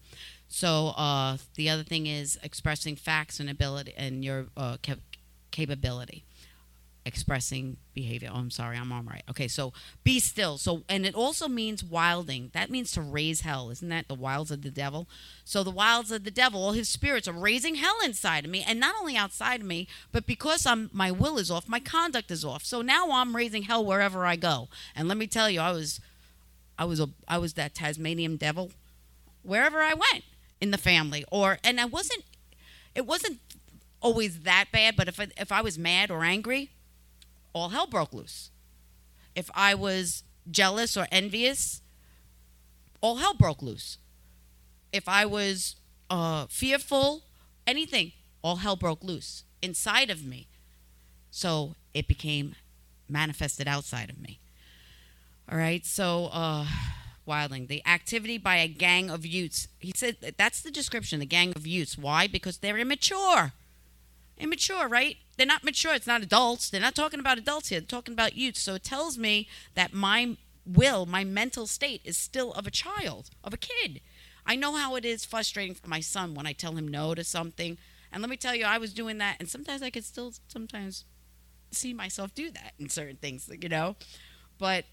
So 0.49 0.89
uh, 0.89 1.39
the 1.55 1.71
other 1.71 1.85
thing 1.85 2.09
is 2.09 2.37
expressing 2.43 2.97
facts 2.97 3.39
and 3.39 3.49
ability 3.49 3.95
and 3.97 4.25
your 4.25 4.47
uh, 4.57 4.79
cap- 4.83 4.99
capability 5.53 6.25
expressing 7.05 7.77
behavior. 7.95 8.31
Oh, 8.33 8.37
I'm 8.39 8.51
sorry, 8.51 8.77
I'm 8.77 8.93
on 8.93 9.07
right. 9.07 9.23
Okay, 9.29 9.49
so 9.49 9.73
be 10.05 10.21
still. 10.21 10.57
So, 10.57 10.83
and 10.89 11.05
it 11.05 11.15
also 11.15 11.49
means 11.49 11.83
wilding. 11.83 12.51
That 12.55 12.71
means 12.71 12.93
to 12.93 13.01
raise 13.01 13.41
hell. 13.41 13.71
Isn't 13.71 13.89
that 13.89 14.09
the 14.09 14.15
wilds 14.15 14.51
of 14.51 14.63
the 14.63 14.71
devil? 14.71 15.09
So, 15.45 15.65
the 15.65 15.71
wilds 15.71 16.13
of 16.13 16.25
the 16.25 16.31
devil, 16.31 16.65
all 16.65 16.73
his 16.73 16.89
spirits 16.89 17.27
are 17.27 17.33
raising 17.33 17.77
hell 17.77 17.97
inside 18.05 18.45
of 18.45 18.51
me, 18.51 18.65
and 18.67 18.79
not 18.79 18.95
only 19.01 19.17
outside 19.17 19.61
of 19.61 19.67
me, 19.67 19.89
but 20.13 20.27
because 20.27 20.65
I'm 20.65 20.91
my 20.93 21.11
will 21.11 21.39
is 21.39 21.51
off, 21.51 21.69
my 21.69 21.81
conduct 21.81 22.31
is 22.31 22.45
off. 22.45 22.65
So 22.65 22.83
now 22.83 23.11
I'm 23.11 23.35
raising 23.35 23.65
hell 23.65 23.85
wherever 23.85 24.25
I 24.25 24.37
go. 24.37 24.69
And 24.95 25.09
let 25.09 25.17
me 25.17 25.27
tell 25.27 25.51
you, 25.51 25.61
I 25.61 25.73
was, 25.73 26.01
I 26.79 26.85
was 26.85 27.01
a, 27.01 27.09
I 27.27 27.39
was 27.39 27.55
that 27.55 27.75
Tasmanian 27.75 28.37
devil, 28.37 28.71
wherever 29.43 29.81
I 29.81 29.95
went 29.95 30.25
in 30.61 30.71
the 30.71 30.79
family, 30.79 31.25
or 31.33 31.59
and 31.65 31.81
I 31.81 31.87
wasn't, 31.87 32.25
it 32.95 33.07
wasn't 33.07 33.41
always 34.01 34.41
that 34.41 34.67
bad. 34.73 34.95
But 34.97 35.09
if 35.09 35.19
I, 35.19 35.29
if 35.37 35.51
I 35.51 35.63
was 35.63 35.79
mad 35.79 36.11
or 36.11 36.23
angry 36.23 36.71
all 37.53 37.71
hell 37.71 37.87
broke 37.87 38.13
loose. 38.13 38.51
If 39.35 39.51
I 39.55 39.75
was 39.75 40.25
jealous 40.51 40.97
or 40.97 41.07
envious, 41.11 41.83
all 43.01 43.17
hell 43.17 43.35
broke 43.35 43.63
loose. 43.63 43.99
If 44.93 45.09
I 45.09 45.25
was 45.25 45.77
uh, 46.11 46.47
fearful, 46.49 47.23
anything, 47.67 48.13
all 48.43 48.57
hell 48.57 48.77
broke 48.77 49.03
loose 49.03 49.45
inside 49.63 50.11
of 50.11 50.25
me. 50.25 50.49
So 51.31 51.75
it 51.95 52.09
became 52.09 52.55
manifested 53.09 53.67
outside 53.67 54.11
of 54.11 54.21
me. 54.21 54.41
All 55.51 55.59
right, 55.59 55.85
so 55.85 56.29
uh, 56.33 56.67
Wilding, 57.25 57.69
the 57.69 57.83
activity 57.87 58.37
by 58.37 58.57
a 58.57 58.67
gang 58.69 59.09
of 59.09 59.25
youths. 59.25 59.69
He 59.79 59.93
said 59.95 60.17
that's 60.37 60.61
the 60.61 60.73
description, 60.73 61.21
the 61.21 61.27
gang 61.27 61.53
of 61.55 61.67
youths. 61.67 61.97
Why? 61.97 62.27
Because 62.27 62.59
they're 62.59 62.79
immature 62.79 63.53
immature, 64.43 64.89
right? 64.89 65.17
They're 65.37 65.47
not 65.47 65.65
mature. 65.65 65.95
It's 65.95 66.07
not 66.07 66.23
adults. 66.23 66.71
They're 66.71 66.81
not 66.81 66.95
talking 66.95 67.21
about 67.21 67.39
adults 67.39 67.69
here. 67.69 67.81
They're 67.81 67.87
talking 67.87 68.15
about 68.15 68.37
youth. 68.37 68.57
So 68.57 68.75
it 68.75 68.85
tells 68.85 69.17
me 69.17 69.49
that 69.75 69.95
my 69.95 70.37
will, 70.67 71.07
my 71.07 71.25
mental 71.25 71.67
state 71.67 72.03
is 72.05 72.17
still 72.17 72.53
of 72.53 72.67
a 72.67 72.71
child, 72.71 73.31
of 73.43 73.53
a 73.53 73.57
kid. 73.57 74.01
I 74.45 74.57
know 74.57 74.77
how 74.77 74.97
it 74.97 75.05
is 75.05 75.25
frustrating 75.25 75.75
for 75.75 75.89
my 75.89 76.01
son 76.01 76.35
when 76.35 76.47
I 76.47 76.53
tell 76.53 76.77
him 76.77 76.89
no 76.89 77.15
to 77.15 77.25
something. 77.25 77.79
And 78.13 78.21
let 78.21 78.31
me 78.31 78.37
tell 78.37 78.55
you, 78.55 78.65
I 78.65 78.79
was 78.79 78.93
doing 78.93 79.19
that, 79.19 79.37
and 79.41 79.49
sometimes 79.49 79.83
I 79.83 79.91
could 79.91 80.05
still 80.05 80.33
sometimes 80.49 81.05
see 81.71 81.95
myself 81.95 82.35
do 82.35 82.51
that 82.51 82.75
in 82.79 82.89
certain 82.89 83.17
things, 83.17 83.49
you 83.61 83.69
know. 83.69 83.97
But 84.59 84.85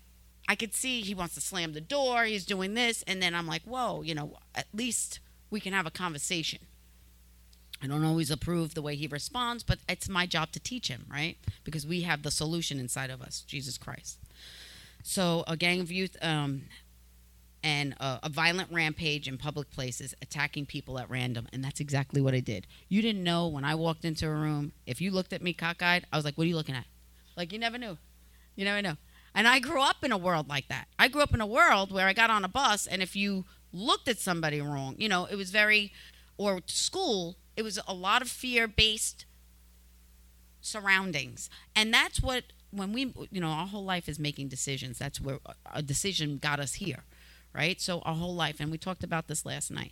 I 0.48 0.56
could 0.56 0.74
see 0.74 1.02
he 1.02 1.14
wants 1.14 1.36
to 1.36 1.42
slam 1.42 1.74
the 1.74 1.82
door, 1.82 2.24
he's 2.24 2.46
doing 2.46 2.76
this, 2.76 3.04
and 3.06 3.22
then 3.22 3.36
I'm 3.36 3.48
like, 3.48 3.64
whoa, 3.64 4.02
you 4.02 4.16
know, 4.16 4.38
at 4.56 4.68
least 4.74 5.20
we 5.50 5.60
can 5.60 5.74
have 5.74 5.86
a 5.86 5.92
conversation. 5.92 6.60
I 7.82 7.88
don't 7.88 8.04
always 8.04 8.30
approve 8.30 8.74
the 8.74 8.82
way 8.82 8.96
he 8.96 9.08
responds, 9.08 9.64
but 9.64 9.80
it's 9.88 10.10
my 10.10 10.26
job 10.26 10.52
to 10.52 10.60
teach 10.60 10.90
him, 10.90 11.06
right? 11.10 11.38
Because 11.64 11.88
we 11.88 12.02
have 12.02 12.24
the 12.24 12.32
solution 12.32 12.80
inside 12.80 13.10
of 13.10 13.22
us, 13.22 13.42
Jesus 13.42 13.78
Christ. 13.78 14.20
So, 15.02 15.46
a 15.48 15.56
gang 15.56 15.80
of 15.80 15.92
youth 15.92 16.18
um, 16.22 16.64
and 17.64 17.94
a, 18.00 18.20
a, 18.24 18.30
violent 18.30 18.70
rampage 18.72 19.30
in 19.30 19.38
public 19.38 19.72
places, 19.72 20.14
attacking 20.22 20.66
people 20.66 21.00
at 21.00 21.10
random. 21.10 21.48
And 21.54 21.64
that's 21.64 21.80
exactly 21.80 22.20
what 22.20 22.34
I 22.34 22.42
did. 22.42 22.68
You 22.90 23.02
didn't 23.02 23.24
know 23.24 23.48
when 23.48 23.64
I 23.64 23.76
walked 23.76 24.04
into 24.04 24.28
a 24.28 24.34
room, 24.34 24.74
if 24.86 25.00
you 25.00 25.12
looked 25.12 25.32
at 25.32 25.42
me 25.42 25.54
cockeyed, 25.54 26.06
I 26.12 26.16
was 26.18 26.26
like, 26.26 26.38
what 26.38 26.44
are 26.44 26.48
you 26.48 26.56
looking 26.56 26.76
at? 26.76 26.86
Like, 27.38 27.54
you 27.54 27.60
never 27.60 27.78
knew. 27.78 27.98
You 28.56 28.66
never 28.66 28.82
know. 28.82 28.98
And 29.34 29.48
I 29.48 29.60
grew 29.60 29.82
up 29.82 30.04
in 30.04 30.12
a 30.12 30.18
world 30.18 30.50
like 30.50 30.68
that. 30.68 30.88
I 30.98 31.08
grew 31.08 31.22
up 31.22 31.34
in 31.34 31.40
a 31.42 31.48
world 31.48 31.92
where 31.92 32.08
I 32.08 32.14
got 32.14 32.30
on 32.30 32.44
a 32.44 32.50
bus, 32.50 32.88
and 32.88 33.02
if 33.02 33.16
you 33.16 33.46
looked 33.72 34.08
at 34.08 34.20
somebody 34.20 34.60
wrong, 34.60 34.96
you 34.98 35.08
know, 35.08 35.26
it 35.26 35.36
was 35.36 35.52
very, 35.52 35.94
or 36.38 36.62
school, 36.66 37.38
it 37.60 37.62
was 37.62 37.78
a 37.90 37.94
lot 37.94 38.22
of 38.22 38.30
fear 38.30 38.70
based 38.70 39.26
surroundings. 40.62 41.50
And 41.76 41.94
that's 41.94 42.22
what, 42.22 42.46
when 42.72 42.94
we, 42.94 43.14
you 43.32 43.42
know, 43.42 43.50
our 43.50 43.68
whole 43.68 43.84
life 43.84 44.08
is 44.08 44.18
making 44.18 44.48
decisions. 44.48 44.98
That's 44.98 45.20
where 45.20 45.40
a 45.70 45.82
decision 45.82 46.38
got 46.38 46.62
us 46.62 46.76
here, 46.76 47.04
right? 47.54 47.82
So 47.82 48.00
our 48.00 48.16
whole 48.16 48.34
life, 48.34 48.62
and 48.62 48.72
we 48.72 48.78
talked 48.78 49.04
about 49.04 49.28
this 49.28 49.46
last 49.46 49.72
night, 49.72 49.92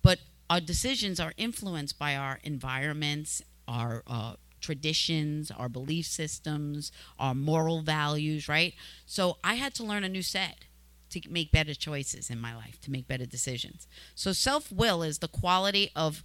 but 0.00 0.20
our 0.48 0.60
decisions 0.60 1.18
are 1.18 1.32
influenced 1.36 1.98
by 1.98 2.14
our 2.14 2.38
environments, 2.44 3.42
our, 3.66 4.04
uh, 4.06 4.34
traditions, 4.60 5.50
our 5.50 5.68
belief 5.68 6.06
systems, 6.06 6.92
our 7.18 7.34
moral 7.34 7.82
values, 7.82 8.48
right? 8.48 8.74
So 9.06 9.38
I 9.42 9.54
had 9.54 9.74
to 9.74 9.84
learn 9.84 10.04
a 10.04 10.08
new 10.08 10.22
set 10.22 10.66
to 11.10 11.20
make 11.28 11.50
better 11.50 11.74
choices 11.74 12.30
in 12.30 12.40
my 12.40 12.54
life, 12.54 12.80
to 12.82 12.90
make 12.90 13.08
better 13.08 13.26
decisions. 13.26 13.86
So 14.14 14.32
self 14.32 14.70
will 14.70 15.02
is 15.02 15.18
the 15.18 15.28
quality 15.28 15.90
of 15.96 16.22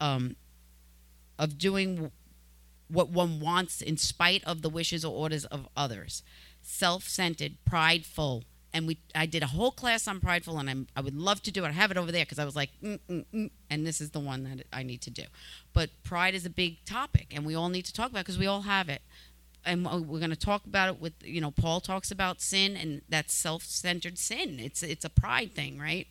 um, 0.00 0.36
of 1.38 1.58
doing 1.58 2.10
what 2.88 3.10
one 3.10 3.40
wants 3.40 3.80
in 3.80 3.96
spite 3.96 4.42
of 4.44 4.62
the 4.62 4.68
wishes 4.68 5.04
or 5.04 5.14
orders 5.14 5.44
of 5.46 5.68
others. 5.76 6.22
Self-centered, 6.62 7.58
prideful, 7.64 8.44
and 8.72 8.86
we 8.86 8.98
I 9.14 9.26
did 9.26 9.42
a 9.42 9.46
whole 9.46 9.70
class 9.70 10.06
on 10.06 10.20
prideful, 10.20 10.58
and 10.58 10.68
I'm, 10.68 10.86
I 10.96 11.00
would 11.00 11.16
love 11.16 11.42
to 11.44 11.50
do 11.50 11.64
it. 11.64 11.68
I 11.68 11.72
have 11.72 11.90
it 11.90 11.96
over 11.96 12.12
there 12.12 12.24
because 12.24 12.38
I 12.38 12.44
was 12.44 12.56
like, 12.56 12.70
mm, 12.82 12.98
mm, 13.08 13.24
mm, 13.32 13.50
and 13.70 13.86
this 13.86 14.00
is 14.00 14.10
the 14.10 14.20
one 14.20 14.44
that 14.44 14.66
I 14.72 14.82
need 14.82 15.00
to 15.02 15.10
do. 15.10 15.24
But 15.72 15.90
pride 16.02 16.34
is 16.34 16.44
a 16.44 16.50
big 16.50 16.84
topic, 16.84 17.28
and 17.30 17.46
we 17.46 17.54
all 17.54 17.68
need 17.68 17.86
to 17.86 17.92
talk 17.92 18.10
about 18.10 18.24
because 18.24 18.38
we 18.38 18.46
all 18.46 18.62
have 18.62 18.88
it. 18.88 19.02
And 19.64 19.84
we're 19.84 20.20
going 20.20 20.30
to 20.30 20.36
talk 20.36 20.64
about 20.64 20.88
it 20.88 21.00
with 21.00 21.14
you 21.22 21.40
know 21.40 21.50
Paul 21.50 21.80
talks 21.80 22.10
about 22.10 22.40
sin, 22.40 22.76
and 22.76 23.02
that's 23.08 23.34
self-centered 23.34 24.18
sin. 24.18 24.58
It's 24.60 24.82
it's 24.82 25.04
a 25.04 25.10
pride 25.10 25.54
thing, 25.54 25.78
right? 25.78 26.06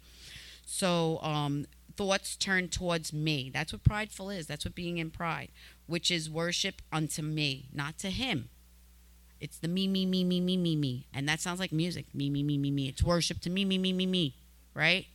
So 0.65 1.19
um, 1.21 1.65
thoughts 1.97 2.35
turn 2.35 2.69
towards 2.69 3.11
me. 3.11 3.49
That's 3.53 3.73
what 3.73 3.83
prideful 3.83 4.29
is. 4.29 4.47
That's 4.47 4.63
what 4.63 4.75
being 4.75 4.99
in 4.99 5.09
pride, 5.09 5.49
which 5.87 6.11
is 6.11 6.29
worship 6.29 6.81
unto 6.93 7.21
me, 7.21 7.67
not 7.73 7.97
to 7.99 8.09
him. 8.09 8.49
It's 9.39 9.57
the 9.57 9.67
me, 9.67 9.87
me, 9.87 10.05
me, 10.05 10.23
me, 10.23 10.39
me, 10.39 10.57
me, 10.57 10.75
me. 10.75 11.07
And 11.13 11.27
that 11.27 11.41
sounds 11.41 11.59
like 11.59 11.71
music. 11.71 12.05
Me, 12.13 12.29
me, 12.29 12.43
me, 12.43 12.57
me, 12.57 12.71
me. 12.71 12.87
It's 12.87 13.03
worship 13.03 13.39
to 13.41 13.49
me, 13.49 13.65
me, 13.65 13.77
me, 13.77 13.93
me, 13.93 14.05
me. 14.05 14.35
Right? 14.73 15.07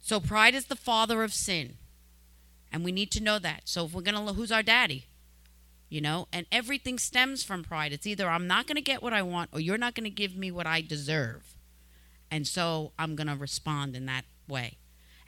So 0.00 0.20
pride 0.20 0.54
is 0.54 0.66
the 0.66 0.76
father 0.76 1.22
of 1.22 1.32
sin. 1.32 1.76
And 2.72 2.84
we 2.84 2.92
need 2.92 3.10
to 3.12 3.22
know 3.22 3.38
that. 3.38 3.62
So 3.64 3.84
if 3.84 3.94
we're 3.94 4.02
going 4.02 4.26
to 4.26 4.32
who's 4.32 4.52
our 4.52 4.62
daddy? 4.62 5.06
You 5.88 6.00
know, 6.00 6.26
and 6.32 6.46
everything 6.50 6.98
stems 6.98 7.44
from 7.44 7.62
pride. 7.62 7.92
It's 7.92 8.06
either 8.06 8.28
I'm 8.28 8.46
not 8.46 8.66
going 8.66 8.76
to 8.76 8.82
get 8.82 9.02
what 9.02 9.12
I 9.12 9.22
want 9.22 9.50
or 9.52 9.60
you're 9.60 9.78
not 9.78 9.94
going 9.94 10.04
to 10.04 10.10
give 10.10 10.36
me 10.36 10.50
what 10.50 10.66
I 10.66 10.80
deserve. 10.80 11.54
And 12.30 12.46
so 12.46 12.92
I'm 12.98 13.14
going 13.14 13.28
to 13.28 13.36
respond 13.36 13.94
in 13.94 14.06
that 14.06 14.24
way 14.48 14.78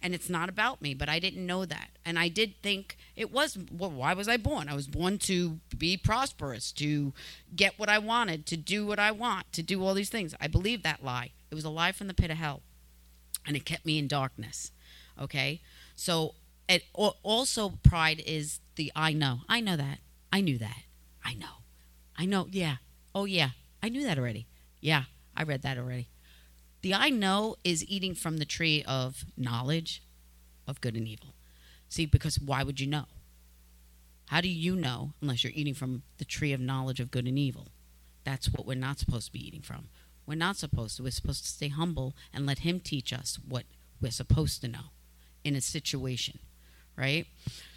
and 0.06 0.14
it's 0.14 0.30
not 0.30 0.48
about 0.48 0.80
me 0.80 0.94
but 0.94 1.08
i 1.08 1.18
didn't 1.18 1.44
know 1.44 1.64
that. 1.64 1.88
And 2.04 2.16
i 2.16 2.28
did 2.28 2.62
think 2.62 2.96
it 3.16 3.32
was 3.32 3.58
well, 3.72 3.90
why 3.90 4.14
was 4.14 4.28
i 4.28 4.36
born? 4.36 4.68
I 4.68 4.74
was 4.74 4.86
born 4.86 5.18
to 5.30 5.58
be 5.76 5.96
prosperous 5.96 6.70
to 6.72 7.12
get 7.54 7.76
what 7.76 7.88
i 7.88 7.98
wanted 7.98 8.46
to 8.46 8.56
do 8.56 8.86
what 8.86 9.00
i 9.00 9.10
want 9.10 9.52
to 9.52 9.62
do 9.62 9.84
all 9.84 9.94
these 9.94 10.10
things. 10.10 10.32
I 10.40 10.46
believe 10.46 10.84
that 10.84 11.04
lie. 11.04 11.32
It 11.50 11.56
was 11.56 11.64
a 11.64 11.70
lie 11.70 11.90
from 11.90 12.06
the 12.06 12.14
pit 12.14 12.30
of 12.30 12.36
hell. 12.36 12.62
And 13.46 13.56
it 13.56 13.64
kept 13.64 13.84
me 13.84 13.98
in 13.98 14.06
darkness 14.06 14.70
okay? 15.20 15.60
So 15.96 16.34
it 16.68 16.84
also 16.92 17.70
pride 17.82 18.22
is 18.26 18.60
the 18.76 18.92
i 18.94 19.12
know. 19.12 19.40
I 19.48 19.60
know 19.60 19.76
that. 19.76 19.98
I 20.32 20.40
knew 20.40 20.58
that. 20.58 20.82
I 21.24 21.34
know. 21.34 21.62
I 22.16 22.26
know 22.26 22.46
yeah. 22.50 22.76
Oh 23.14 23.24
yeah. 23.24 23.50
I 23.82 23.88
knew 23.88 24.04
that 24.04 24.18
already. 24.18 24.46
Yeah 24.80 25.04
i 25.36 25.42
read 25.42 25.62
that 25.62 25.78
already 25.78 26.08
the 26.86 26.94
I 26.94 27.10
know 27.10 27.56
is 27.64 27.84
eating 27.84 28.14
from 28.14 28.36
the 28.36 28.44
tree 28.44 28.84
of 28.86 29.24
knowledge 29.36 30.04
of 30.68 30.80
good 30.80 30.94
and 30.94 31.08
evil. 31.08 31.34
See, 31.88 32.06
because 32.06 32.38
why 32.38 32.62
would 32.62 32.78
you 32.78 32.86
know? 32.86 33.06
How 34.26 34.40
do 34.40 34.48
you 34.48 34.76
know 34.76 35.12
unless 35.20 35.42
you're 35.42 35.52
eating 35.56 35.74
from 35.74 36.04
the 36.18 36.24
tree 36.24 36.52
of 36.52 36.60
knowledge 36.60 37.00
of 37.00 37.10
good 37.10 37.26
and 37.26 37.36
evil? 37.36 37.72
That's 38.22 38.48
what 38.48 38.66
we're 38.66 38.74
not 38.74 39.00
supposed 39.00 39.26
to 39.26 39.32
be 39.32 39.44
eating 39.44 39.62
from. 39.62 39.88
We're 40.26 40.36
not 40.36 40.58
supposed 40.58 40.96
to. 40.96 41.02
We're 41.02 41.10
supposed 41.10 41.42
to 41.42 41.48
stay 41.48 41.68
humble 41.68 42.14
and 42.32 42.46
let 42.46 42.60
Him 42.60 42.78
teach 42.78 43.12
us 43.12 43.36
what 43.48 43.64
we're 44.00 44.12
supposed 44.12 44.60
to 44.60 44.68
know 44.68 44.92
in 45.42 45.56
a 45.56 45.60
situation, 45.60 46.38
right? 46.96 47.26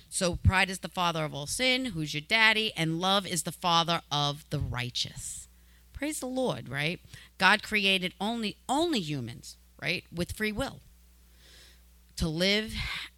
So, 0.08 0.36
pride 0.36 0.70
is 0.70 0.80
the 0.80 0.88
father 0.88 1.24
of 1.24 1.34
all 1.34 1.48
sin, 1.48 1.86
who's 1.86 2.14
your 2.14 2.22
daddy, 2.22 2.74
and 2.78 3.02
love 3.02 3.26
is 3.26 3.42
the 3.42 3.52
father 3.52 4.02
of 4.12 4.46
the 4.52 4.60
righteous. 4.60 5.49
Praise 6.00 6.22
the 6.22 6.28
Lord, 6.28 6.70
right? 6.70 7.02
God 7.38 7.62
created 7.62 8.14
only 8.22 8.56
only 8.70 9.02
humans, 9.02 9.58
right, 9.82 10.06
with 10.16 10.32
free 10.32 10.54
will 10.54 10.80
to 12.16 12.30
live 12.30 12.74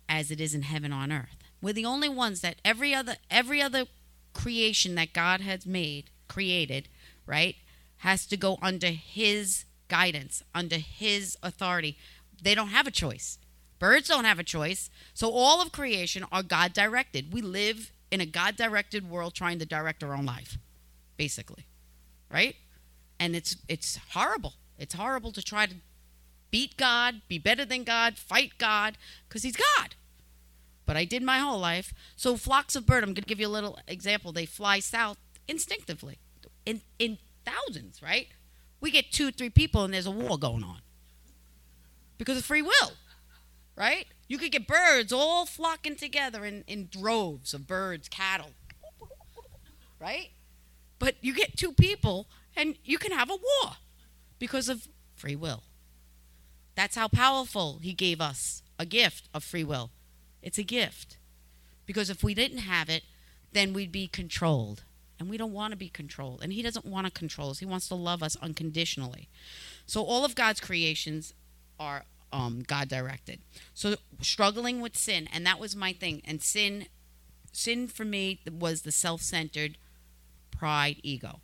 as 0.09 0.31
it 0.31 0.41
is 0.41 0.55
in 0.55 0.63
heaven 0.63 0.91
on 0.91 1.11
earth. 1.11 1.37
We're 1.61 1.75
the 1.75 1.85
only 1.85 2.09
ones 2.09 2.41
that 2.41 2.55
every 2.65 2.95
other 2.95 3.17
every 3.29 3.61
other 3.61 3.85
creation 4.33 4.95
that 4.95 5.13
God 5.13 5.41
has 5.41 5.63
made 5.67 6.09
created, 6.27 6.89
right, 7.27 7.55
has 7.97 8.25
to 8.25 8.35
go 8.35 8.57
under 8.63 8.87
his 8.87 9.65
guidance, 9.87 10.41
under 10.55 10.77
his 10.77 11.37
authority. 11.43 11.99
They 12.41 12.55
don't 12.55 12.69
have 12.69 12.87
a 12.87 12.91
choice. 12.91 13.37
Birds 13.77 14.07
don't 14.07 14.25
have 14.25 14.39
a 14.39 14.43
choice. 14.43 14.89
So 15.13 15.29
all 15.29 15.61
of 15.61 15.71
creation 15.71 16.25
are 16.31 16.41
God 16.41 16.73
directed. 16.73 17.31
We 17.31 17.43
live 17.43 17.91
in 18.09 18.21
a 18.21 18.25
God 18.25 18.55
directed 18.55 19.07
world 19.07 19.35
trying 19.35 19.59
to 19.59 19.67
direct 19.67 20.03
our 20.03 20.15
own 20.15 20.25
life, 20.25 20.57
basically. 21.15 21.67
Right? 22.31 22.55
And 23.21 23.35
it's 23.35 23.55
it's 23.69 23.99
horrible. 24.09 24.55
It's 24.79 24.95
horrible 24.95 25.31
to 25.31 25.43
try 25.43 25.67
to 25.67 25.75
beat 26.49 26.75
God, 26.75 27.21
be 27.27 27.37
better 27.37 27.63
than 27.63 27.83
God, 27.83 28.17
fight 28.17 28.53
God, 28.57 28.97
because 29.29 29.43
he's 29.43 29.55
God. 29.55 29.95
But 30.87 30.97
I 30.97 31.05
did 31.05 31.21
my 31.21 31.37
whole 31.37 31.59
life. 31.59 31.93
So 32.15 32.35
flocks 32.35 32.75
of 32.75 32.85
bird, 32.85 33.03
I'm 33.03 33.09
going 33.09 33.15
to 33.15 33.21
give 33.21 33.39
you 33.39 33.47
a 33.47 33.49
little 33.49 33.79
example. 33.87 34.31
They 34.31 34.47
fly 34.47 34.79
south 34.79 35.17
instinctively 35.47 36.17
in, 36.65 36.81
in 36.97 37.19
thousands, 37.45 38.01
right? 38.01 38.27
We 38.81 38.89
get 38.89 39.11
two, 39.11 39.31
three 39.31 39.51
people 39.51 39.83
and 39.83 39.93
there's 39.93 40.07
a 40.07 40.11
war 40.11 40.37
going 40.39 40.63
on 40.63 40.79
because 42.17 42.37
of 42.37 42.43
free 42.43 42.63
will, 42.63 42.93
right? 43.77 44.07
You 44.27 44.37
could 44.37 44.51
get 44.51 44.67
birds 44.67 45.13
all 45.13 45.45
flocking 45.45 45.95
together 45.95 46.43
in, 46.43 46.63
in 46.67 46.87
droves 46.87 47.53
of 47.53 47.67
birds, 47.67 48.09
cattle, 48.09 48.51
right? 49.99 50.29
But 50.99 51.15
you 51.21 51.33
get 51.33 51.55
two 51.55 51.71
people 51.71 52.27
and 52.55 52.75
you 52.83 52.97
can 52.97 53.11
have 53.11 53.29
a 53.29 53.35
war 53.35 53.73
because 54.39 54.69
of 54.69 54.87
free 55.15 55.35
will. 55.35 55.63
That's 56.75 56.95
how 56.95 57.07
powerful 57.07 57.79
he 57.81 57.93
gave 57.93 58.21
us 58.21 58.63
a 58.79 58.85
gift 58.85 59.29
of 59.33 59.43
free 59.43 59.63
will. 59.63 59.91
It's 60.41 60.57
a 60.57 60.63
gift. 60.63 61.17
Because 61.85 62.09
if 62.09 62.23
we 62.23 62.33
didn't 62.33 62.59
have 62.59 62.89
it, 62.89 63.03
then 63.51 63.73
we'd 63.73 63.91
be 63.91 64.07
controlled. 64.07 64.83
And 65.19 65.29
we 65.29 65.37
don't 65.37 65.53
want 65.53 65.71
to 65.71 65.77
be 65.77 65.89
controlled. 65.89 66.41
And 66.41 66.51
he 66.51 66.63
doesn't 66.63 66.85
want 66.85 67.05
to 67.05 67.11
control 67.11 67.51
us. 67.51 67.59
He 67.59 67.65
wants 67.65 67.87
to 67.89 67.95
love 67.95 68.23
us 68.23 68.35
unconditionally. 68.41 69.29
So 69.85 70.03
all 70.03 70.25
of 70.25 70.33
God's 70.33 70.59
creations 70.59 71.33
are 71.79 72.05
um, 72.33 72.63
God 72.65 72.87
directed. 72.87 73.41
So 73.73 73.95
struggling 74.21 74.81
with 74.81 74.97
sin, 74.97 75.27
and 75.31 75.45
that 75.45 75.59
was 75.59 75.75
my 75.75 75.93
thing. 75.93 76.21
And 76.25 76.41
sin, 76.41 76.87
sin 77.51 77.87
for 77.87 78.05
me 78.05 78.39
was 78.49 78.81
the 78.81 78.91
self-centered 78.91 79.77
pride, 80.49 80.97
ego. 81.03 81.41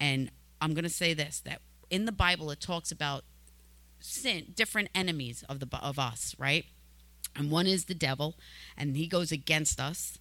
And 0.00 0.30
I'm 0.60 0.74
going 0.74 0.84
to 0.84 0.90
say 0.90 1.14
this: 1.14 1.40
that 1.40 1.60
in 1.90 2.04
the 2.04 2.12
Bible 2.12 2.50
it 2.50 2.60
talks 2.60 2.90
about 2.90 3.24
sin, 4.00 4.52
different 4.54 4.90
enemies 4.94 5.44
of 5.48 5.60
the 5.60 5.68
of 5.82 5.98
us, 5.98 6.34
right? 6.38 6.66
And 7.36 7.50
one 7.50 7.66
is 7.66 7.86
the 7.86 7.94
devil, 7.94 8.36
and 8.76 8.96
he 8.96 9.06
goes 9.06 9.32
against 9.32 9.80
us. 9.80 10.18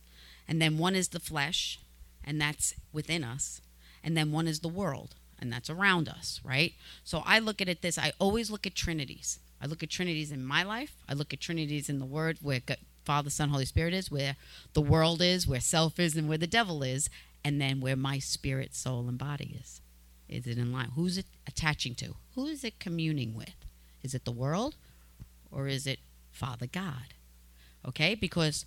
And 0.47 0.61
then 0.61 0.77
one 0.77 0.95
is 0.95 1.09
the 1.09 1.19
flesh, 1.19 1.79
and 2.23 2.41
that's 2.41 2.73
within 2.91 3.23
us. 3.23 3.61
And 4.03 4.17
then 4.17 4.31
one 4.31 4.47
is 4.47 4.59
the 4.59 4.67
world, 4.67 5.15
and 5.39 5.51
that's 5.51 5.69
around 5.69 6.09
us, 6.09 6.41
right? 6.43 6.73
So 7.03 7.23
I 7.25 7.39
look 7.39 7.61
at 7.61 7.69
it 7.69 7.81
this 7.81 7.97
I 7.97 8.13
always 8.19 8.51
look 8.51 8.67
at 8.67 8.75
trinities. 8.75 9.39
I 9.61 9.65
look 9.65 9.81
at 9.81 9.89
trinities 9.89 10.31
in 10.31 10.43
my 10.43 10.63
life. 10.63 10.97
I 11.07 11.13
look 11.13 11.31
at 11.33 11.39
trinities 11.39 11.87
in 11.87 11.99
the 11.99 12.05
word 12.05 12.39
where 12.41 12.59
Father, 13.05 13.29
Son, 13.29 13.49
Holy 13.49 13.65
Spirit 13.65 13.93
is, 13.93 14.11
where 14.11 14.35
the 14.73 14.81
world 14.81 15.21
is, 15.21 15.47
where 15.47 15.61
self 15.61 15.99
is, 15.99 16.17
and 16.17 16.27
where 16.27 16.37
the 16.37 16.47
devil 16.47 16.83
is, 16.83 17.09
and 17.43 17.59
then 17.59 17.79
where 17.79 17.95
my 17.95 18.19
spirit, 18.19 18.75
soul, 18.75 19.07
and 19.07 19.17
body 19.17 19.57
is. 19.59 19.81
Is 20.29 20.47
it 20.47 20.57
in 20.57 20.71
line? 20.71 20.91
Who's 20.95 21.17
it 21.17 21.25
attaching 21.47 21.95
to? 21.95 22.15
Who 22.35 22.45
is 22.45 22.63
it 22.63 22.79
communing 22.79 23.33
with? 23.33 23.55
Is 24.01 24.13
it 24.13 24.25
the 24.25 24.31
world 24.31 24.75
or 25.51 25.67
is 25.67 25.85
it 25.85 26.00
Father 26.31 26.67
God? 26.67 27.13
Okay? 27.88 28.15
Because 28.15 28.65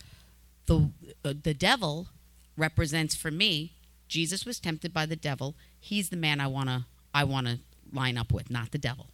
the 0.67 0.91
uh, 1.25 1.35
the 1.43 1.55
devil 1.55 2.09
represents 2.57 3.15
for 3.15 3.31
me 3.31 3.77
Jesus 4.09 4.47
was 4.47 4.61
tempted 4.61 4.93
by 4.93 5.07
the 5.07 5.17
devil. 5.17 5.57
He's 5.79 6.11
the 6.11 6.17
man 6.17 6.41
I 6.41 6.47
want 6.47 6.69
to 6.69 6.85
I 7.13 7.25
want 7.25 7.47
to 7.47 7.59
line 7.93 8.19
up 8.19 8.33
with, 8.33 8.51
not 8.51 8.73
the 8.73 8.79
devil. 8.79 9.09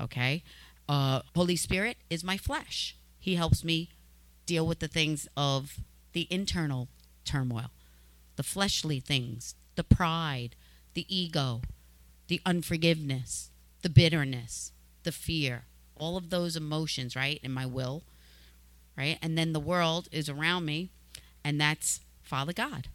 Okay? 0.00 0.42
Uh, 0.88 1.22
Holy 1.34 1.56
Spirit 1.56 1.96
is 2.10 2.22
my 2.22 2.36
flesh. 2.36 2.96
He 3.18 3.36
helps 3.36 3.64
me 3.64 3.88
deal 4.46 4.66
with 4.66 4.80
the 4.80 4.88
things 4.88 5.26
of 5.36 5.78
the 6.12 6.26
internal 6.30 6.88
turmoil, 7.24 7.70
the 8.38 8.44
fleshly 8.44 9.00
things, 9.00 9.56
the 9.74 9.82
pride, 9.82 10.54
the 10.94 11.04
ego, 11.08 11.60
the 12.28 12.40
unforgiveness, 12.46 13.50
the 13.82 13.90
bitterness, 13.90 14.70
the 15.02 15.10
fear, 15.10 15.64
all 15.96 16.16
of 16.16 16.30
those 16.30 16.54
emotions, 16.54 17.16
right, 17.16 17.40
in 17.42 17.50
my 17.52 17.66
will, 17.66 18.04
right? 18.96 19.18
And 19.20 19.36
then 19.36 19.52
the 19.52 19.58
world 19.58 20.08
is 20.12 20.28
around 20.28 20.66
me, 20.66 20.90
and 21.42 21.60
that's 21.60 21.98
Father 22.22 22.52
God, 22.52 22.86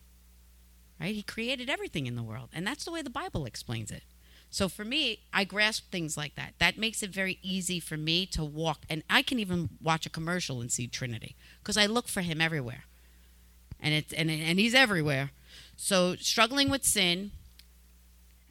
right? 0.97 1.13
He 1.13 1.23
created 1.23 1.69
everything 1.69 2.07
in 2.07 2.15
the 2.15 2.23
world, 2.23 2.47
and 2.53 2.65
that's 2.65 2.85
the 2.85 2.91
way 2.91 3.01
the 3.01 3.09
Bible 3.09 3.45
explains 3.45 3.91
it. 3.91 4.03
So 4.49 4.69
for 4.69 4.85
me, 4.85 5.19
I 5.33 5.43
grasp 5.43 5.91
things 5.91 6.15
like 6.15 6.35
that. 6.35 6.53
That 6.59 6.77
makes 6.77 7.03
it 7.03 7.09
very 7.09 7.37
easy 7.41 7.81
for 7.81 7.97
me 7.97 8.25
to 8.27 8.45
walk, 8.45 8.85
and 8.89 9.03
I 9.09 9.23
can 9.23 9.39
even 9.39 9.71
watch 9.81 10.05
a 10.05 10.09
commercial 10.09 10.61
and 10.61 10.71
see 10.71 10.87
Trinity 10.87 11.35
because 11.61 11.75
I 11.75 11.85
look 11.85 12.07
for 12.07 12.21
Him 12.21 12.39
everywhere, 12.39 12.85
and 13.83 13.93
it's 13.93 14.13
and 14.13 14.31
and 14.31 14.57
He's 14.57 14.73
everywhere. 14.73 15.31
So 15.75 16.15
struggling 16.15 16.69
with 16.69 16.85
sin 16.85 17.31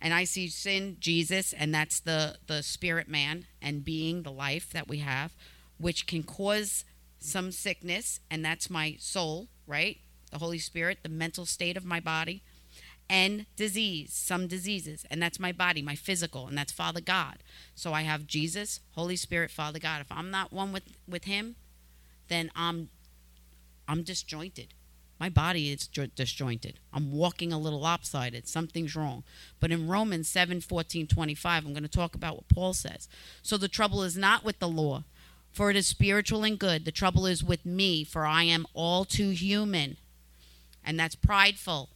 and 0.02 0.12
I 0.12 0.24
see 0.24 0.48
sin, 0.48 0.96
Jesus, 0.98 1.52
and 1.52 1.72
that's 1.72 2.00
the 2.00 2.36
the 2.46 2.62
spirit 2.62 3.08
man 3.08 3.46
and 3.62 3.84
being 3.84 4.22
the 4.22 4.32
life 4.32 4.70
that 4.72 4.88
we 4.88 4.98
have, 4.98 5.32
which 5.78 6.06
can 6.06 6.24
cause 6.24 6.84
some 7.20 7.52
sickness, 7.52 8.18
and 8.28 8.44
that's 8.44 8.68
my 8.68 8.96
soul, 8.98 9.46
right? 9.66 9.98
The 10.32 10.38
Holy 10.38 10.58
Spirit, 10.58 10.98
the 11.02 11.08
mental 11.08 11.46
state 11.46 11.76
of 11.76 11.84
my 11.84 12.00
body, 12.00 12.42
and 13.08 13.46
disease, 13.54 14.12
some 14.12 14.48
diseases, 14.48 15.06
and 15.08 15.22
that's 15.22 15.38
my 15.38 15.52
body, 15.52 15.82
my 15.82 15.94
physical, 15.94 16.48
and 16.48 16.58
that's 16.58 16.72
Father 16.72 17.00
God. 17.00 17.38
So 17.76 17.92
I 17.92 18.02
have 18.02 18.26
Jesus, 18.26 18.80
Holy 18.96 19.16
Spirit, 19.16 19.52
Father 19.52 19.78
God. 19.78 20.00
If 20.00 20.10
I'm 20.10 20.32
not 20.32 20.52
one 20.52 20.72
with 20.72 20.84
with 21.08 21.24
Him, 21.24 21.54
then 22.28 22.50
I'm 22.56 22.88
I'm 23.86 24.02
disjointed 24.02 24.74
my 25.22 25.28
body 25.28 25.70
is 25.70 25.86
disjointed. 25.86 26.80
I'm 26.92 27.12
walking 27.12 27.52
a 27.52 27.58
little 27.58 27.78
lopsided. 27.78 28.48
Something's 28.48 28.96
wrong. 28.96 29.22
But 29.60 29.70
in 29.70 29.86
Romans 29.86 30.28
7 30.28 30.60
14, 30.60 31.06
25, 31.06 31.64
I'm 31.64 31.72
going 31.72 31.84
to 31.84 31.88
talk 31.88 32.16
about 32.16 32.34
what 32.34 32.48
Paul 32.48 32.74
says. 32.74 33.08
So 33.40 33.56
the 33.56 33.68
trouble 33.68 34.02
is 34.02 34.16
not 34.16 34.44
with 34.44 34.58
the 34.58 34.66
law, 34.66 35.04
for 35.52 35.70
it 35.70 35.76
is 35.76 35.86
spiritual 35.86 36.42
and 36.42 36.58
good. 36.58 36.84
The 36.84 36.90
trouble 36.90 37.24
is 37.24 37.44
with 37.44 37.64
me, 37.64 38.02
for 38.02 38.26
I 38.26 38.42
am 38.42 38.66
all 38.74 39.04
too 39.04 39.30
human. 39.30 39.96
And 40.84 40.98
that's 40.98 41.14
prideful, 41.14 41.90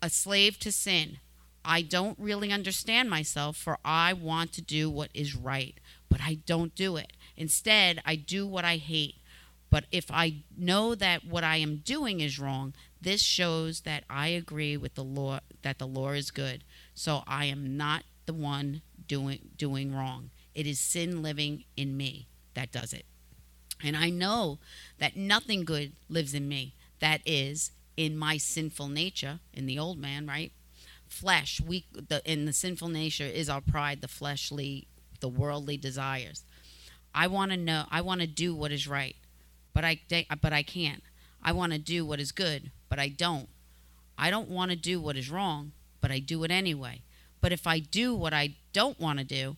a 0.00 0.08
slave 0.08 0.58
to 0.60 0.72
sin. 0.72 1.18
I 1.66 1.82
don't 1.82 2.18
really 2.18 2.50
understand 2.50 3.10
myself, 3.10 3.58
for 3.58 3.76
I 3.84 4.14
want 4.14 4.54
to 4.54 4.62
do 4.62 4.88
what 4.88 5.10
is 5.12 5.36
right, 5.36 5.74
but 6.08 6.22
I 6.22 6.38
don't 6.46 6.74
do 6.74 6.96
it. 6.96 7.12
Instead, 7.36 8.00
I 8.06 8.16
do 8.16 8.46
what 8.46 8.64
I 8.64 8.76
hate. 8.76 9.16
But 9.70 9.84
if 9.92 10.10
I 10.10 10.42
know 10.56 10.96
that 10.96 11.24
what 11.24 11.44
I 11.44 11.56
am 11.56 11.76
doing 11.76 12.20
is 12.20 12.40
wrong, 12.40 12.74
this 13.00 13.22
shows 13.22 13.82
that 13.82 14.04
I 14.10 14.28
agree 14.28 14.76
with 14.76 14.94
the 14.94 15.04
law 15.04 15.40
that 15.62 15.78
the 15.78 15.86
law 15.86 16.10
is 16.10 16.30
good. 16.30 16.64
So 16.94 17.22
I 17.26 17.44
am 17.44 17.76
not 17.76 18.02
the 18.26 18.32
one 18.32 18.82
doing 19.06 19.38
doing 19.56 19.94
wrong. 19.94 20.30
It 20.54 20.66
is 20.66 20.80
sin 20.80 21.22
living 21.22 21.64
in 21.76 21.96
me 21.96 22.26
that 22.54 22.72
does 22.72 22.92
it. 22.92 23.06
And 23.82 23.96
I 23.96 24.10
know 24.10 24.58
that 24.98 25.16
nothing 25.16 25.64
good 25.64 25.92
lives 26.08 26.34
in 26.34 26.48
me. 26.48 26.74
That 26.98 27.20
is 27.24 27.70
in 27.96 28.16
my 28.16 28.36
sinful 28.36 28.88
nature, 28.88 29.38
in 29.54 29.66
the 29.66 29.78
old 29.78 29.98
man, 29.98 30.26
right? 30.26 30.52
Flesh, 31.06 31.60
we 31.60 31.86
the 31.92 32.20
in 32.30 32.44
the 32.44 32.52
sinful 32.52 32.88
nature 32.88 33.24
is 33.24 33.48
our 33.48 33.60
pride, 33.60 34.00
the 34.00 34.08
fleshly, 34.08 34.88
the 35.20 35.28
worldly 35.28 35.76
desires. 35.76 36.42
I 37.14 37.28
want 37.28 37.52
to 37.52 37.56
know, 37.56 37.84
I 37.90 38.00
want 38.02 38.20
to 38.20 38.26
do 38.26 38.54
what 38.54 38.70
is 38.70 38.86
right 38.86 39.16
but 39.72 39.84
I 39.84 40.00
but 40.40 40.52
I 40.52 40.62
can't. 40.62 41.02
I 41.42 41.52
want 41.52 41.72
to 41.72 41.78
do 41.78 42.04
what 42.04 42.20
is 42.20 42.32
good, 42.32 42.70
but 42.88 42.98
I 42.98 43.08
don't. 43.08 43.48
I 44.18 44.30
don't 44.30 44.50
want 44.50 44.70
to 44.70 44.76
do 44.76 45.00
what 45.00 45.16
is 45.16 45.30
wrong, 45.30 45.72
but 46.00 46.10
I 46.10 46.18
do 46.18 46.44
it 46.44 46.50
anyway. 46.50 47.02
But 47.40 47.52
if 47.52 47.66
I 47.66 47.78
do 47.78 48.14
what 48.14 48.34
I 48.34 48.56
don't 48.72 49.00
want 49.00 49.18
to 49.18 49.24
do, 49.24 49.56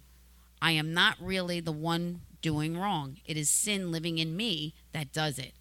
I 0.61 0.73
am 0.73 0.95
not 0.95 1.17
really 1.21 1.59
the 1.59 1.73
one 1.73 2.21
doing 2.41 2.79
wrong. 2.79 3.17
It 3.27 3.37
is 3.37 3.51
sin 3.51 3.91
living 3.91 4.19
in 4.19 4.37
me 4.37 4.75
that 4.93 5.13
does 5.13 5.39
it. 5.39 5.55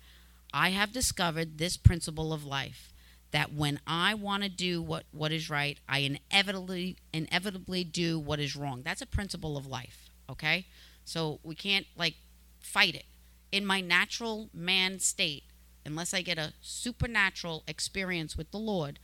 I 0.54 0.70
have 0.70 0.92
discovered 0.92 1.58
this 1.58 1.78
principle 1.78 2.34
of 2.34 2.46
life 2.46 2.94
that 3.32 3.54
when 3.54 3.80
I 3.88 4.14
want 4.14 4.44
to 4.44 4.50
do 4.50 4.82
what, 4.82 5.06
what 5.12 5.32
is 5.32 5.50
right, 5.50 5.80
I 5.88 6.00
inevitably 6.00 6.98
inevitably 7.14 7.86
do 7.86 8.20
what 8.20 8.40
is 8.40 8.56
wrong. 8.56 8.82
That's 8.84 9.02
a 9.02 9.08
principle 9.08 9.58
of 9.58 9.66
life, 9.66 10.10
okay? 10.30 10.68
So 11.06 11.40
we 11.44 11.56
can't 11.56 11.88
like 11.96 12.16
fight 12.60 12.94
it 12.94 13.06
in 13.52 13.66
my 13.66 13.82
natural 13.82 14.50
man 14.54 15.00
state, 15.00 15.44
unless 15.86 16.14
I 16.14 16.22
get 16.22 16.38
a 16.38 16.54
supernatural 16.62 17.64
experience 17.68 18.38
with 18.38 18.52
the 18.52 18.58
Lord 18.58 19.00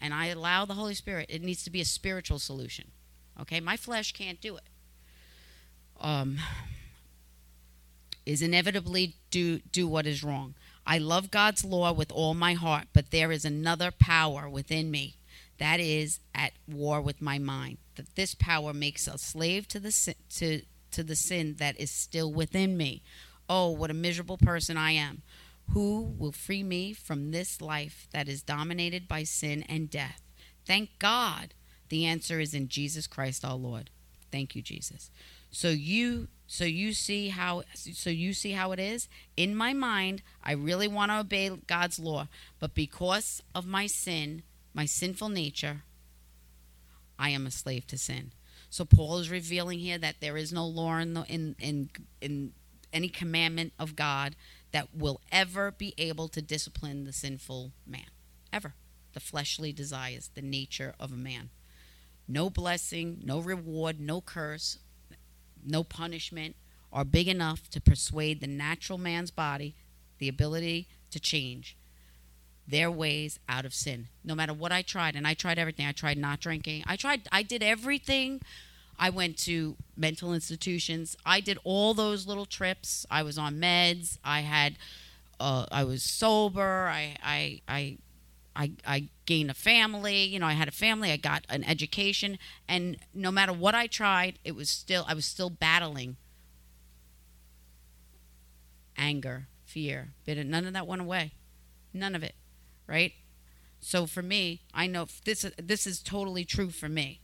and 0.00 0.14
I 0.14 0.26
allow 0.26 0.64
the 0.64 0.74
Holy 0.74 0.94
Spirit, 0.94 1.26
it 1.28 1.42
needs 1.42 1.64
to 1.64 1.70
be 1.70 1.80
a 1.80 1.84
spiritual 1.84 2.38
solution. 2.38 2.92
Okay? 3.40 3.60
My 3.60 3.76
flesh 3.76 4.12
can't 4.12 4.40
do 4.40 4.56
it. 4.56 4.64
Um, 6.00 6.38
is 8.24 8.42
inevitably 8.42 9.14
do 9.30 9.58
do 9.58 9.88
what 9.88 10.06
is 10.06 10.22
wrong. 10.22 10.54
I 10.86 10.98
love 10.98 11.30
God's 11.30 11.64
law 11.64 11.92
with 11.92 12.12
all 12.12 12.34
my 12.34 12.52
heart, 12.54 12.88
but 12.92 13.10
there 13.10 13.32
is 13.32 13.44
another 13.44 13.90
power 13.90 14.48
within 14.48 14.90
me 14.90 15.16
that 15.58 15.80
is 15.80 16.20
at 16.34 16.52
war 16.68 17.00
with 17.00 17.20
my 17.20 17.38
mind. 17.38 17.78
That 17.96 18.14
this 18.14 18.34
power 18.34 18.72
makes 18.72 19.08
a 19.08 19.18
slave 19.18 19.66
to 19.68 19.80
the 19.80 19.90
sin, 19.90 20.14
to 20.36 20.62
to 20.92 21.02
the 21.02 21.16
sin 21.16 21.56
that 21.58 21.80
is 21.80 21.90
still 21.90 22.32
within 22.32 22.76
me. 22.76 23.02
Oh, 23.48 23.70
what 23.70 23.90
a 23.90 23.94
miserable 23.94 24.38
person 24.38 24.76
I 24.76 24.92
am. 24.92 25.22
Who 25.72 26.14
will 26.18 26.32
free 26.32 26.62
me 26.62 26.92
from 26.92 27.30
this 27.30 27.60
life 27.60 28.08
that 28.12 28.28
is 28.28 28.42
dominated 28.42 29.06
by 29.06 29.24
sin 29.24 29.64
and 29.68 29.90
death? 29.90 30.22
Thank 30.66 30.90
God. 30.98 31.54
The 31.88 32.04
answer 32.04 32.40
is 32.40 32.54
in 32.54 32.68
Jesus 32.68 33.06
Christ 33.06 33.44
our 33.44 33.56
Lord. 33.56 33.90
Thank 34.30 34.54
you, 34.54 34.62
Jesus. 34.62 35.10
So 35.50 35.68
you 35.68 36.28
so 36.48 36.64
you 36.64 36.94
see 36.94 37.28
how 37.28 37.62
so 37.74 38.10
you 38.10 38.32
see 38.32 38.52
how 38.52 38.72
it 38.72 38.80
is 38.80 39.06
in 39.36 39.54
my 39.54 39.74
mind 39.74 40.22
i 40.42 40.50
really 40.50 40.88
want 40.88 41.10
to 41.10 41.18
obey 41.18 41.50
god's 41.66 41.98
law 41.98 42.26
but 42.58 42.74
because 42.74 43.42
of 43.54 43.66
my 43.66 43.86
sin 43.86 44.42
my 44.72 44.86
sinful 44.86 45.28
nature 45.28 45.82
i 47.18 47.28
am 47.28 47.46
a 47.46 47.50
slave 47.50 47.86
to 47.86 47.98
sin 47.98 48.32
so 48.70 48.84
paul 48.84 49.18
is 49.18 49.30
revealing 49.30 49.78
here 49.78 49.98
that 49.98 50.16
there 50.20 50.38
is 50.38 50.50
no 50.50 50.66
law 50.66 50.96
in 50.96 51.12
the, 51.12 51.22
in 51.24 51.54
in 51.60 51.90
in 52.22 52.52
any 52.92 53.08
commandment 53.08 53.72
of 53.78 53.96
god 53.96 54.36
that 54.72 54.94
will 54.94 55.20
ever 55.32 55.70
be 55.70 55.94
able 55.98 56.28
to 56.28 56.42
discipline 56.42 57.04
the 57.04 57.12
sinful 57.12 57.72
man 57.86 58.10
ever 58.52 58.74
the 59.12 59.20
fleshly 59.20 59.72
desires 59.72 60.30
the 60.34 60.42
nature 60.42 60.94
of 60.98 61.12
a 61.12 61.16
man 61.16 61.50
no 62.26 62.50
blessing 62.50 63.20
no 63.24 63.40
reward 63.40 64.00
no 64.00 64.20
curse 64.20 64.78
no 65.64 65.82
punishment 65.82 66.54
are 66.92 67.04
big 67.04 67.28
enough 67.28 67.68
to 67.68 67.80
persuade 67.80 68.40
the 68.40 68.46
natural 68.46 68.98
man's 68.98 69.30
body 69.30 69.74
the 70.18 70.28
ability 70.28 70.88
to 71.10 71.20
change 71.20 71.76
their 72.68 72.90
ways 72.90 73.40
out 73.48 73.64
of 73.64 73.74
sin. 73.74 74.08
No 74.22 74.34
matter 74.34 74.52
what 74.52 74.72
I 74.72 74.82
tried, 74.82 75.16
and 75.16 75.26
I 75.26 75.34
tried 75.34 75.58
everything. 75.58 75.86
I 75.86 75.92
tried 75.92 76.18
not 76.18 76.40
drinking. 76.40 76.84
I 76.86 76.96
tried 76.96 77.26
I 77.32 77.42
did 77.42 77.62
everything. 77.62 78.42
I 78.98 79.10
went 79.10 79.38
to 79.38 79.76
mental 79.96 80.34
institutions. 80.34 81.16
I 81.24 81.40
did 81.40 81.58
all 81.64 81.94
those 81.94 82.26
little 82.26 82.46
trips. 82.46 83.06
I 83.10 83.22
was 83.22 83.38
on 83.38 83.56
meds. 83.60 84.18
I 84.24 84.40
had 84.40 84.76
uh, 85.40 85.66
I 85.70 85.84
was 85.84 86.02
sober. 86.02 86.88
I 86.88 87.16
I 87.22 87.60
I 87.68 87.98
I, 88.56 88.72
I 88.84 89.08
gained 89.24 89.50
a 89.50 89.54
family. 89.54 90.24
You 90.24 90.40
know, 90.40 90.46
I 90.46 90.54
had 90.54 90.66
a 90.66 90.72
family. 90.72 91.12
I 91.12 91.16
got 91.16 91.44
an 91.48 91.62
education, 91.64 92.38
and 92.68 92.96
no 93.14 93.30
matter 93.30 93.52
what 93.52 93.74
I 93.74 93.86
tried, 93.86 94.38
it 94.44 94.56
was 94.56 94.68
still 94.68 95.04
I 95.06 95.14
was 95.14 95.24
still 95.26 95.50
battling 95.50 96.16
anger, 98.96 99.48
fear, 99.64 100.12
bitter. 100.24 100.44
None 100.44 100.66
of 100.66 100.72
that 100.72 100.86
went 100.86 101.00
away. 101.02 101.32
None 101.92 102.14
of 102.14 102.22
it, 102.22 102.34
right? 102.86 103.12
So 103.80 104.06
for 104.06 104.22
me, 104.22 104.62
I 104.74 104.86
know 104.86 105.06
this 105.24 105.46
this 105.56 105.86
is 105.86 106.02
totally 106.02 106.44
true 106.44 106.70
for 106.70 106.88
me. 106.88 107.20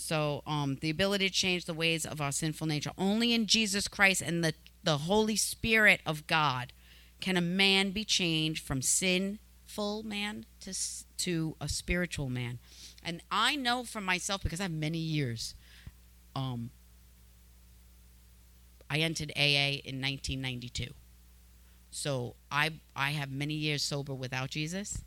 So 0.00 0.42
um, 0.46 0.78
the 0.80 0.88
ability 0.88 1.28
to 1.28 1.34
change 1.34 1.66
the 1.66 1.74
ways 1.74 2.06
of 2.06 2.22
our 2.22 2.32
sinful 2.32 2.66
nature 2.66 2.90
only 2.96 3.34
in 3.34 3.46
Jesus 3.46 3.86
Christ 3.86 4.22
and 4.22 4.42
the 4.42 4.54
the 4.82 4.98
Holy 4.98 5.36
Spirit 5.36 6.00
of 6.06 6.26
God 6.26 6.72
can 7.20 7.36
a 7.36 7.42
man 7.42 7.90
be 7.90 8.02
changed 8.02 8.64
from 8.64 8.80
sinful 8.80 10.02
man 10.02 10.46
to 10.60 10.74
to 11.18 11.54
a 11.60 11.68
spiritual 11.68 12.30
man. 12.30 12.58
And 13.04 13.22
I 13.30 13.56
know 13.56 13.84
for 13.84 14.00
myself 14.00 14.42
because 14.42 14.58
I 14.58 14.64
have 14.64 14.72
many 14.72 14.98
years. 14.98 15.54
Um, 16.34 16.70
I 18.88 19.00
entered 19.00 19.32
AA 19.36 19.84
in 19.84 20.00
1992. 20.00 20.86
So 21.90 22.36
I 22.50 22.70
I 22.96 23.10
have 23.10 23.30
many 23.30 23.54
years 23.54 23.82
sober 23.82 24.14
without 24.14 24.48
Jesus, 24.48 25.04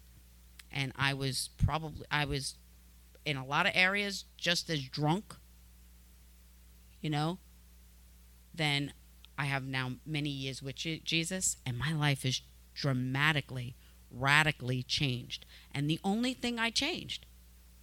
and 0.72 0.94
I 0.96 1.16
was 1.16 1.50
probably 1.58 2.06
I 2.12 2.26
was 2.26 2.58
in 3.26 3.38
a 3.38 3.46
lot 3.46 3.66
of 3.66 3.72
areas 3.76 4.26
just 4.38 4.70
as 4.70 4.82
drunk. 4.84 5.36
You 7.02 7.10
know. 7.10 7.40
Then 8.56 8.94
I 9.38 9.46
have 9.46 9.64
now 9.64 9.94
many 10.06 10.30
years 10.30 10.62
with 10.62 10.76
Jesus, 10.76 11.58
and 11.66 11.78
my 11.78 11.92
life 11.92 12.24
is 12.24 12.42
dramatically 12.76 13.76
radically 14.14 14.84
changed. 14.84 15.46
And 15.74 15.90
the 15.90 16.00
only 16.04 16.34
thing 16.34 16.60
I 16.60 16.70
changed 16.70 17.26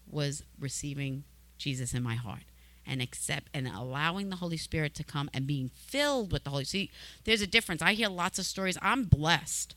was 0.08 0.44
receiving 0.58 1.24
Jesus 1.58 1.92
in 1.92 2.02
my 2.02 2.14
heart 2.14 2.44
and 2.86 3.02
accept 3.02 3.48
and 3.52 3.68
allowing 3.68 4.30
the 4.30 4.36
Holy 4.36 4.56
Spirit 4.56 4.94
to 4.94 5.04
come 5.04 5.28
and 5.34 5.46
being 5.46 5.70
filled 5.74 6.32
with 6.32 6.44
the 6.44 6.50
Holy 6.50 6.64
See, 6.64 6.90
there's 7.24 7.42
a 7.42 7.46
difference. 7.46 7.82
I 7.82 7.92
hear 7.92 8.08
lots 8.08 8.38
of 8.38 8.46
stories. 8.46 8.78
I'm 8.80 9.04
blessed. 9.04 9.74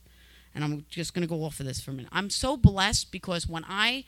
And 0.56 0.63
I'm 0.63 0.86
just 0.88 1.13
going 1.13 1.28
to 1.28 1.28
go 1.28 1.43
off 1.43 1.60
of 1.60 1.65
this 1.65 1.82
for 1.82 1.91
a 1.91 1.93
minute. 1.95 2.12
I'm 2.13 2.30
so 2.30 2.56
blessed 2.56 3.12
because 3.12 3.47
when 3.47 3.65
I 3.67 4.06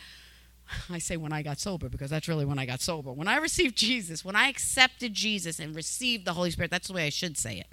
I 0.90 1.00
say 1.00 1.18
when 1.18 1.34
I 1.34 1.42
got 1.42 1.60
sober 1.60 1.90
because 1.90 2.10
that's 2.10 2.28
really 2.28 2.46
when 2.46 2.60
I 2.60 2.66
got 2.66 2.82
sober. 2.82 3.12
When 3.12 3.28
I 3.28 3.38
received 3.38 3.76
Jesus, 3.76 4.26
when 4.26 4.36
I 4.36 4.48
accepted 4.48 5.14
Jesus 5.14 5.60
and 5.60 5.76
received 5.76 6.26
the 6.26 6.34
Holy 6.34 6.52
Spirit, 6.52 6.72
that's 6.72 6.88
the 6.88 6.94
way 6.94 7.06
I 7.06 7.10
should 7.10 7.38
say 7.38 7.60
it. 7.60 7.68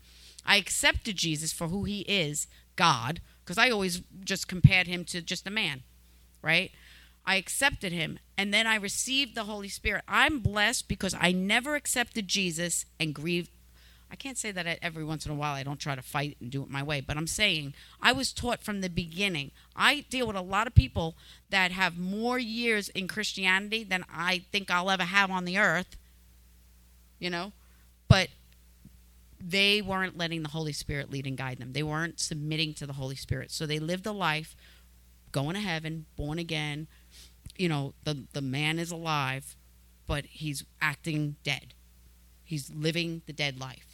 I 0.44 0.56
accepted 0.56 1.16
Jesus 1.16 1.52
for 1.52 1.68
who 1.68 1.84
he 1.84 2.00
is, 2.02 2.46
God, 2.76 3.20
because 3.44 3.58
I 3.58 3.70
always 3.70 4.02
just 4.24 4.48
compared 4.48 4.86
him 4.86 5.04
to 5.06 5.22
just 5.22 5.46
a 5.46 5.50
man, 5.50 5.82
right? 6.42 6.72
I 7.24 7.36
accepted 7.36 7.92
him 7.92 8.18
and 8.36 8.52
then 8.52 8.66
I 8.66 8.74
received 8.76 9.34
the 9.34 9.44
Holy 9.44 9.68
Spirit. 9.68 10.02
I'm 10.08 10.40
blessed 10.40 10.88
because 10.88 11.14
I 11.18 11.32
never 11.32 11.76
accepted 11.76 12.26
Jesus 12.26 12.84
and 12.98 13.14
grieved. 13.14 13.50
I 14.12 14.14
can't 14.14 14.36
say 14.36 14.52
that 14.52 14.78
every 14.82 15.04
once 15.04 15.24
in 15.24 15.32
a 15.32 15.34
while 15.34 15.54
I 15.54 15.62
don't 15.62 15.80
try 15.80 15.94
to 15.94 16.02
fight 16.02 16.36
and 16.38 16.50
do 16.50 16.62
it 16.62 16.68
my 16.68 16.82
way, 16.82 17.00
but 17.00 17.16
I'm 17.16 17.26
saying 17.26 17.72
I 17.98 18.12
was 18.12 18.30
taught 18.30 18.62
from 18.62 18.82
the 18.82 18.90
beginning. 18.90 19.52
I 19.74 20.04
deal 20.10 20.26
with 20.26 20.36
a 20.36 20.42
lot 20.42 20.66
of 20.66 20.74
people 20.74 21.16
that 21.48 21.72
have 21.72 21.96
more 21.96 22.38
years 22.38 22.90
in 22.90 23.08
Christianity 23.08 23.84
than 23.84 24.04
I 24.14 24.44
think 24.52 24.70
I'll 24.70 24.90
ever 24.90 25.04
have 25.04 25.30
on 25.30 25.46
the 25.46 25.56
earth, 25.56 25.96
you 27.18 27.30
know? 27.30 27.52
But 28.06 28.28
they 29.40 29.80
weren't 29.80 30.18
letting 30.18 30.42
the 30.42 30.50
Holy 30.50 30.74
Spirit 30.74 31.10
lead 31.10 31.26
and 31.26 31.38
guide 31.38 31.58
them. 31.58 31.72
They 31.72 31.82
weren't 31.82 32.20
submitting 32.20 32.74
to 32.74 32.86
the 32.86 32.92
Holy 32.92 33.16
Spirit. 33.16 33.50
So 33.50 33.64
they 33.64 33.78
lived 33.78 34.04
a 34.04 34.12
life 34.12 34.54
going 35.32 35.54
to 35.54 35.60
heaven, 35.60 36.04
born 36.16 36.38
again. 36.38 36.86
You 37.56 37.70
know, 37.70 37.94
the 38.04 38.26
the 38.34 38.42
man 38.42 38.78
is 38.78 38.90
alive, 38.90 39.56
but 40.06 40.26
he's 40.26 40.64
acting 40.82 41.36
dead. 41.42 41.72
He's 42.44 42.70
living 42.70 43.22
the 43.24 43.32
dead 43.32 43.58
life. 43.58 43.91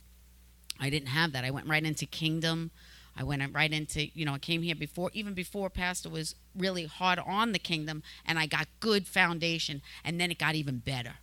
I 0.80 0.90
didn't 0.90 1.08
have 1.08 1.32
that. 1.32 1.44
I 1.44 1.50
went 1.50 1.68
right 1.68 1.84
into 1.84 2.06
kingdom. 2.06 2.70
I 3.16 3.24
went 3.24 3.42
right 3.52 3.72
into, 3.72 4.06
you 4.14 4.24
know, 4.24 4.34
I 4.34 4.38
came 4.38 4.62
here 4.62 4.76
before, 4.76 5.10
even 5.12 5.34
before 5.34 5.68
Pastor 5.70 6.08
was 6.08 6.36
really 6.56 6.86
hard 6.86 7.18
on 7.18 7.50
the 7.50 7.58
kingdom, 7.58 8.04
and 8.24 8.38
I 8.38 8.46
got 8.46 8.68
good 8.78 9.08
foundation, 9.08 9.82
and 10.04 10.20
then 10.20 10.30
it 10.30 10.38
got 10.38 10.54
even 10.54 10.78
better. 10.78 11.14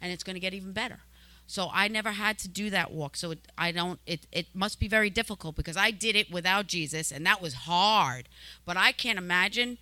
And 0.00 0.10
it's 0.10 0.24
going 0.24 0.34
to 0.34 0.40
get 0.40 0.54
even 0.54 0.72
better. 0.72 1.00
So 1.46 1.68
I 1.70 1.88
never 1.88 2.12
had 2.12 2.38
to 2.38 2.48
do 2.48 2.70
that 2.70 2.92
walk. 2.92 3.16
So 3.16 3.32
it, 3.32 3.40
I 3.58 3.72
don't. 3.72 4.00
It 4.06 4.26
it 4.32 4.46
must 4.54 4.80
be 4.80 4.88
very 4.88 5.10
difficult 5.10 5.54
because 5.54 5.76
I 5.76 5.90
did 5.90 6.16
it 6.16 6.30
without 6.30 6.66
Jesus, 6.66 7.12
and 7.12 7.26
that 7.26 7.42
was 7.42 7.54
hard. 7.54 8.28
But 8.64 8.78
I 8.78 8.92
can't 8.92 9.18
imagine 9.18 9.76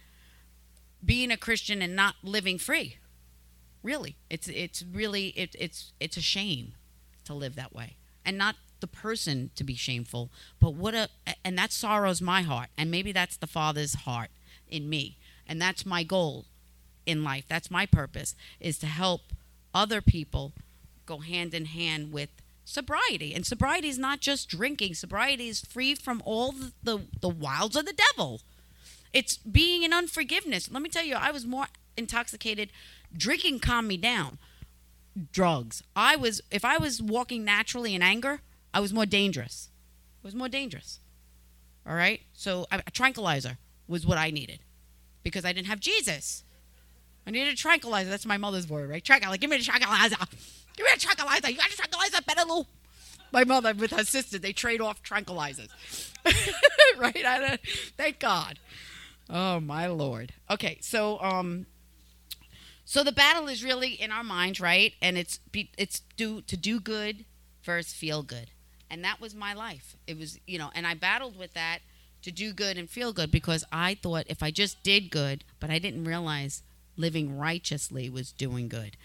being 1.04 1.30
a 1.30 1.36
Christian 1.36 1.80
and 1.80 1.94
not 1.94 2.16
living 2.24 2.58
free. 2.58 2.96
Really, 3.82 4.16
it's 4.28 4.48
it's 4.48 4.82
really 4.82 5.28
it, 5.28 5.54
it's 5.58 5.92
it's 6.00 6.16
a 6.16 6.22
shame 6.22 6.72
to 7.24 7.34
live 7.34 7.54
that 7.54 7.72
way, 7.72 7.96
and 8.24 8.36
not 8.36 8.56
the 8.80 8.86
person 8.86 9.50
to 9.56 9.64
be 9.64 9.74
shameful, 9.74 10.30
but 10.60 10.74
what 10.74 10.94
a 10.94 11.08
and 11.44 11.58
that 11.58 11.72
sorrows 11.72 12.20
my 12.20 12.42
heart, 12.42 12.68
and 12.76 12.90
maybe 12.90 13.12
that's 13.12 13.36
the 13.36 13.46
Father's 13.46 13.94
heart 13.94 14.30
in 14.68 14.88
me, 14.88 15.16
and 15.46 15.60
that's 15.60 15.84
my 15.86 16.02
goal 16.02 16.46
in 17.06 17.24
life. 17.24 17.44
That's 17.48 17.70
my 17.70 17.86
purpose 17.86 18.34
is 18.60 18.78
to 18.78 18.86
help 18.86 19.22
other 19.74 20.00
people 20.00 20.52
go 21.06 21.18
hand 21.18 21.54
in 21.54 21.66
hand 21.66 22.12
with 22.12 22.30
sobriety. 22.64 23.34
And 23.34 23.44
sobriety 23.44 23.88
is 23.88 23.98
not 23.98 24.20
just 24.20 24.48
drinking. 24.48 24.94
Sobriety 24.94 25.48
is 25.48 25.60
free 25.60 25.94
from 25.94 26.22
all 26.24 26.52
the, 26.52 26.72
the, 26.82 27.00
the 27.20 27.28
wilds 27.28 27.76
of 27.76 27.86
the 27.86 27.98
devil. 28.14 28.40
It's 29.12 29.36
being 29.36 29.82
in 29.82 29.92
unforgiveness. 29.92 30.70
Let 30.70 30.82
me 30.82 30.88
tell 30.88 31.04
you, 31.04 31.16
I 31.16 31.32
was 31.32 31.44
more 31.44 31.66
intoxicated. 31.96 32.70
Drinking 33.16 33.58
calmed 33.58 33.88
me 33.88 33.96
down. 33.96 34.38
Drugs. 35.32 35.82
I 35.96 36.14
was 36.14 36.40
if 36.52 36.64
I 36.64 36.78
was 36.78 37.02
walking 37.02 37.44
naturally 37.44 37.96
in 37.96 38.02
anger, 38.02 38.40
I 38.72 38.80
was 38.80 38.92
more 38.92 39.06
dangerous. 39.06 39.68
It 40.22 40.26
was 40.26 40.34
more 40.34 40.48
dangerous. 40.48 41.00
All 41.86 41.94
right? 41.94 42.20
So 42.32 42.66
a, 42.70 42.90
tranquilizer 42.90 43.58
was 43.88 44.06
what 44.06 44.18
I 44.18 44.30
needed 44.30 44.60
because 45.22 45.44
I 45.44 45.52
didn't 45.52 45.68
have 45.68 45.80
Jesus. 45.80 46.44
I 47.26 47.30
needed 47.30 47.52
a 47.52 47.56
tranquilizer. 47.56 48.10
That's 48.10 48.26
my 48.26 48.36
mother's 48.36 48.68
word, 48.68 48.88
right? 48.88 49.04
Tranquilizer. 49.04 49.38
Give 49.38 49.50
me 49.50 49.56
a 49.56 49.60
tranquilizer. 49.60 50.16
Give 50.76 50.84
me 50.84 50.90
a 50.94 50.98
tranquilizer. 50.98 51.50
You 51.50 51.56
got 51.56 51.70
a 51.70 51.76
tranquilizer, 51.76 52.22
Benelou? 52.22 52.66
My 53.32 53.44
mother 53.44 53.74
with 53.74 53.92
her 53.92 54.04
sister, 54.04 54.38
they 54.38 54.52
trade 54.52 54.80
off 54.80 55.02
tranquilizers. 55.02 55.68
right? 56.98 57.24
I, 57.24 57.58
thank 57.96 58.18
God. 58.18 58.58
Oh 59.28 59.60
my 59.60 59.86
Lord. 59.86 60.32
Okay, 60.50 60.78
so 60.80 61.20
um 61.20 61.66
so 62.84 63.04
the 63.04 63.12
battle 63.12 63.46
is 63.46 63.62
really 63.62 63.92
in 63.92 64.10
our 64.10 64.24
minds, 64.24 64.60
right? 64.60 64.94
And 65.00 65.16
it's 65.16 65.38
be, 65.38 65.70
it's 65.78 66.00
do 66.16 66.42
to 66.42 66.56
do 66.56 66.80
good 66.80 67.24
versus 67.62 67.92
feel 67.92 68.24
good. 68.24 68.50
And 68.90 69.04
that 69.04 69.20
was 69.20 69.34
my 69.34 69.54
life. 69.54 69.96
It 70.06 70.18
was, 70.18 70.38
you 70.46 70.58
know, 70.58 70.70
and 70.74 70.86
I 70.86 70.94
battled 70.94 71.38
with 71.38 71.54
that 71.54 71.78
to 72.22 72.30
do 72.30 72.52
good 72.52 72.76
and 72.76 72.90
feel 72.90 73.12
good 73.12 73.30
because 73.30 73.64
I 73.72 73.94
thought 73.94 74.24
if 74.28 74.42
I 74.42 74.50
just 74.50 74.82
did 74.82 75.10
good, 75.10 75.44
but 75.58 75.70
I 75.70 75.78
didn't 75.78 76.04
realize 76.04 76.62
living 76.96 77.38
righteously 77.38 78.10
was 78.10 78.32
doing 78.32 78.68
good. 78.68 78.96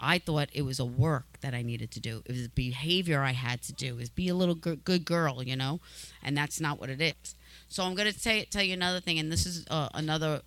I 0.00 0.18
thought 0.18 0.48
it 0.52 0.62
was 0.62 0.80
a 0.80 0.84
work 0.84 1.40
that 1.40 1.54
I 1.54 1.62
needed 1.62 1.90
to 1.92 2.00
do. 2.00 2.22
It 2.26 2.32
was 2.32 2.48
behavior 2.48 3.22
I 3.22 3.32
had 3.32 3.62
to 3.62 3.72
do. 3.72 3.98
Is 3.98 4.10
be 4.10 4.28
a 4.28 4.34
little 4.34 4.54
good 4.54 5.04
girl, 5.04 5.42
you 5.42 5.56
know, 5.56 5.80
and 6.22 6.36
that's 6.36 6.60
not 6.60 6.80
what 6.80 6.90
it 6.90 7.00
is. 7.00 7.34
So 7.68 7.84
I'm 7.84 7.94
going 7.94 8.12
to 8.12 8.18
tell, 8.18 8.42
tell 8.50 8.62
you 8.62 8.74
another 8.74 9.00
thing, 9.00 9.18
and 9.18 9.30
this 9.30 9.46
is 9.46 9.64
uh, 9.70 9.88
another 9.94 10.42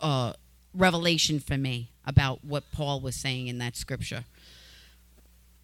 uh, 0.00 0.34
revelation 0.74 1.40
for 1.40 1.56
me 1.56 1.90
about 2.06 2.44
what 2.44 2.64
Paul 2.70 3.00
was 3.00 3.16
saying 3.16 3.48
in 3.48 3.58
that 3.58 3.76
scripture. 3.76 4.24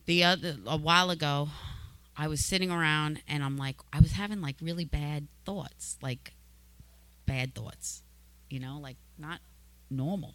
The 0.07 0.25
other 0.25 0.57
a 0.67 0.77
while 0.77 1.11
ago, 1.11 1.51
I 2.21 2.29
was 2.29 2.45
sitting 2.45 2.71
around 2.71 3.23
and 3.27 3.43
I'm 3.43 3.57
like, 3.57 3.77
I 3.95 4.01
was 4.01 4.13
having 4.13 4.43
like 4.43 4.57
really 4.61 4.85
bad 4.85 5.27
thoughts, 5.47 5.97
like 6.03 6.35
bad 7.25 7.55
thoughts, 7.55 8.03
you 8.51 8.61
know, 8.61 8.79
like 8.79 8.99
not 9.17 9.41
normal. 9.91 10.35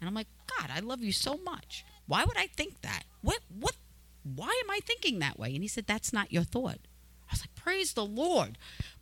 And 0.00 0.08
I'm 0.08 0.14
like, 0.14 0.28
God, 0.46 0.70
I 0.74 0.80
love 0.80 1.02
you 1.02 1.12
so 1.12 1.36
much. 1.44 1.84
Why 2.06 2.24
would 2.24 2.38
I 2.38 2.46
think 2.46 2.80
that? 2.80 3.02
What, 3.20 3.40
what, 3.60 3.76
why 4.22 4.58
am 4.64 4.70
I 4.70 4.80
thinking 4.80 5.18
that 5.18 5.38
way? 5.38 5.52
And 5.52 5.62
he 5.62 5.68
said, 5.68 5.86
That's 5.86 6.14
not 6.14 6.32
your 6.32 6.44
thought. 6.44 6.78
I 7.28 7.32
was 7.32 7.42
like, 7.42 7.54
Praise 7.54 7.92
the 7.92 8.06
Lord. 8.06 8.56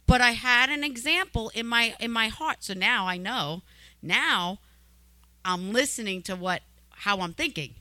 But 0.09 0.21
I 0.21 0.33
had 0.33 0.69
an 0.69 0.83
example 0.83 1.53
in 1.55 1.69
my 1.69 1.95
in 2.01 2.11
my 2.11 2.27
heart. 2.27 2.65
So 2.65 2.75
now 2.75 3.07
I 3.07 3.19
know. 3.19 3.63
Now 4.03 4.59
I'm 5.45 5.73
listening 5.73 6.23
to 6.23 6.35
what 6.35 6.63
how 6.91 7.21
I'm 7.21 7.35
thinking 7.35 7.75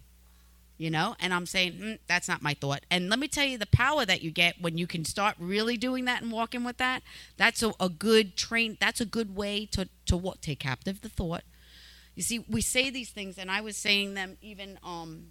you 0.77 0.89
know 0.89 1.15
and 1.19 1.33
i'm 1.33 1.45
saying 1.45 1.73
mm, 1.73 1.99
that's 2.07 2.27
not 2.27 2.41
my 2.41 2.53
thought 2.53 2.85
and 2.91 3.09
let 3.09 3.19
me 3.19 3.27
tell 3.27 3.45
you 3.45 3.57
the 3.57 3.65
power 3.67 4.05
that 4.05 4.21
you 4.21 4.31
get 4.31 4.61
when 4.61 4.77
you 4.77 4.87
can 4.87 5.05
start 5.05 5.35
really 5.39 5.77
doing 5.77 6.05
that 6.05 6.21
and 6.21 6.31
walking 6.31 6.63
with 6.63 6.77
that 6.77 7.01
that's 7.37 7.63
a, 7.63 7.73
a 7.79 7.89
good 7.89 8.35
train 8.35 8.77
that's 8.79 9.01
a 9.01 9.05
good 9.05 9.35
way 9.35 9.65
to 9.65 9.87
to 10.05 10.17
what 10.17 10.41
take 10.41 10.59
captive 10.59 11.01
the 11.01 11.09
thought 11.09 11.43
you 12.15 12.23
see 12.23 12.45
we 12.49 12.61
say 12.61 12.89
these 12.89 13.09
things 13.09 13.37
and 13.37 13.49
i 13.49 13.61
was 13.61 13.77
saying 13.77 14.13
them 14.13 14.37
even 14.41 14.77
um 14.83 15.27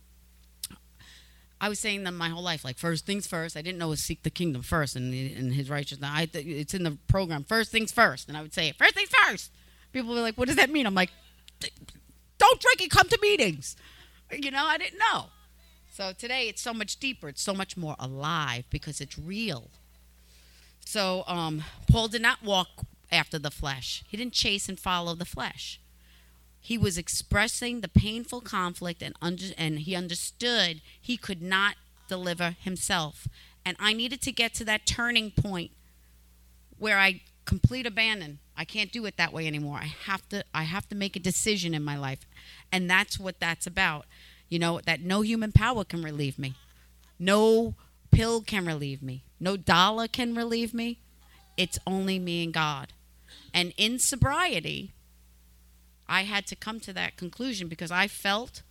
I 1.61 1.69
was 1.71 1.79
saying 1.79 2.05
them 2.05 2.19
my 2.19 2.29
whole 2.29 2.43
life, 2.43 2.63
like 2.63 2.77
first 2.77 3.07
things 3.07 3.27
first. 3.27 3.57
I 3.57 3.63
didn't 3.63 3.79
know 3.79 3.89
was 3.89 4.01
seek 4.01 4.23
the 4.23 4.29
kingdom 4.29 4.61
first 4.61 4.97
and, 4.97 5.15
and 5.15 5.51
his 5.51 5.71
righteousness. 5.71 6.11
I, 6.13 6.29
it's 6.35 6.75
in 6.75 6.83
the 6.83 6.99
program, 7.09 7.43
first 7.43 7.71
things 7.71 7.91
first, 7.91 8.29
and 8.29 8.37
I 8.37 8.43
would 8.43 8.53
say 8.53 8.73
first 8.73 8.95
things 8.95 9.09
first. 9.09 9.51
People 9.91 10.15
were 10.15 10.21
like, 10.21 10.37
"What 10.37 10.49
does 10.49 10.57
that 10.57 10.69
mean?" 10.69 10.87
I'm 10.87 10.95
like, 10.95 11.11
"Don't 12.37 12.61
drink 12.61 12.83
and 12.83 12.91
come 12.91 13.09
to 13.09 13.19
meetings." 13.23 13.77
You 14.33 14.51
know, 14.51 14.65
I 14.67 14.79
didn't 14.79 14.99
know. 14.99 15.27
So 15.93 16.13
today 16.13 16.49
it's 16.49 16.63
so 16.63 16.75
much 16.75 16.99
deeper. 16.99 17.29
It's 17.29 17.43
so 17.43 17.55
much 17.55 17.77
more 17.77 17.95
alive 17.99 18.65
because 18.71 19.01
it's 19.01 19.19
real. 19.19 19.71
So 20.85 21.25
um, 21.27 21.63
Paul 21.91 22.09
did 22.09 22.23
not 22.23 22.43
walk 22.43 22.69
after 23.13 23.39
the 23.39 23.51
flesh. 23.51 24.03
He 24.09 24.17
didn't 24.17 24.33
chase 24.33 24.69
and 24.69 24.79
follow 24.79 25.15
the 25.15 25.25
flesh. 25.25 25.81
He 26.61 26.79
was 26.79 26.97
expressing 26.99 27.81
the 27.81 27.89
painful 27.89 28.41
conflict 28.41 29.03
and 29.03 29.15
under, 29.21 29.47
and 29.57 29.81
he 29.81 29.95
understood 29.95 30.81
he 31.01 31.17
could 31.17 31.43
not 31.43 31.77
deliver 32.09 32.57
himself. 32.59 33.29
And 33.65 33.77
I 33.79 33.93
needed 33.93 34.21
to 34.23 34.33
get 34.33 34.55
to 34.55 34.65
that 34.65 34.87
turning 34.87 35.31
point 35.31 35.71
where 36.79 36.99
I 36.99 37.21
complete 37.45 37.87
abandon. 37.87 38.39
I 38.57 38.65
can't 38.65 38.93
do 38.93 39.05
it 39.07 39.17
that 39.17 39.33
way 39.33 39.47
anymore. 39.47 39.79
I 39.83 39.93
have 40.07 40.29
to 40.29 40.45
I 40.55 40.65
have 40.65 40.89
to 40.89 40.95
make 40.95 41.17
a 41.17 41.21
decision 41.21 41.75
in 41.75 41.83
my 41.83 41.97
life. 41.97 42.21
And 42.71 42.89
that's 42.89 43.19
what 43.19 43.41
that's 43.41 43.67
about. 43.67 44.07
You 44.49 44.59
know, 44.59 44.81
that 44.87 45.01
no 45.01 45.23
human 45.23 45.53
power 45.53 45.85
can 45.85 46.03
relieve 46.03 46.39
me. 46.39 46.55
No 47.19 47.75
pill 48.13 48.41
can 48.41 48.67
relieve 48.67 49.03
me. 49.03 49.25
No 49.41 49.57
dollar 49.57 50.07
can 50.07 50.35
relieve 50.35 50.73
me. 50.73 50.99
It's 51.57 51.79
only 51.87 52.19
me 52.19 52.45
and 52.45 52.53
God. 52.53 52.93
And 53.53 53.73
in 53.77 53.99
sobriety, 53.99 54.93
I 56.09 56.23
had 56.23 56.47
to 56.49 56.57
come 56.57 56.81
to 56.81 56.93
that 56.93 57.17
conclusion 57.17 57.69
because 57.69 57.91
I 57.91 58.09
felt 58.09 58.63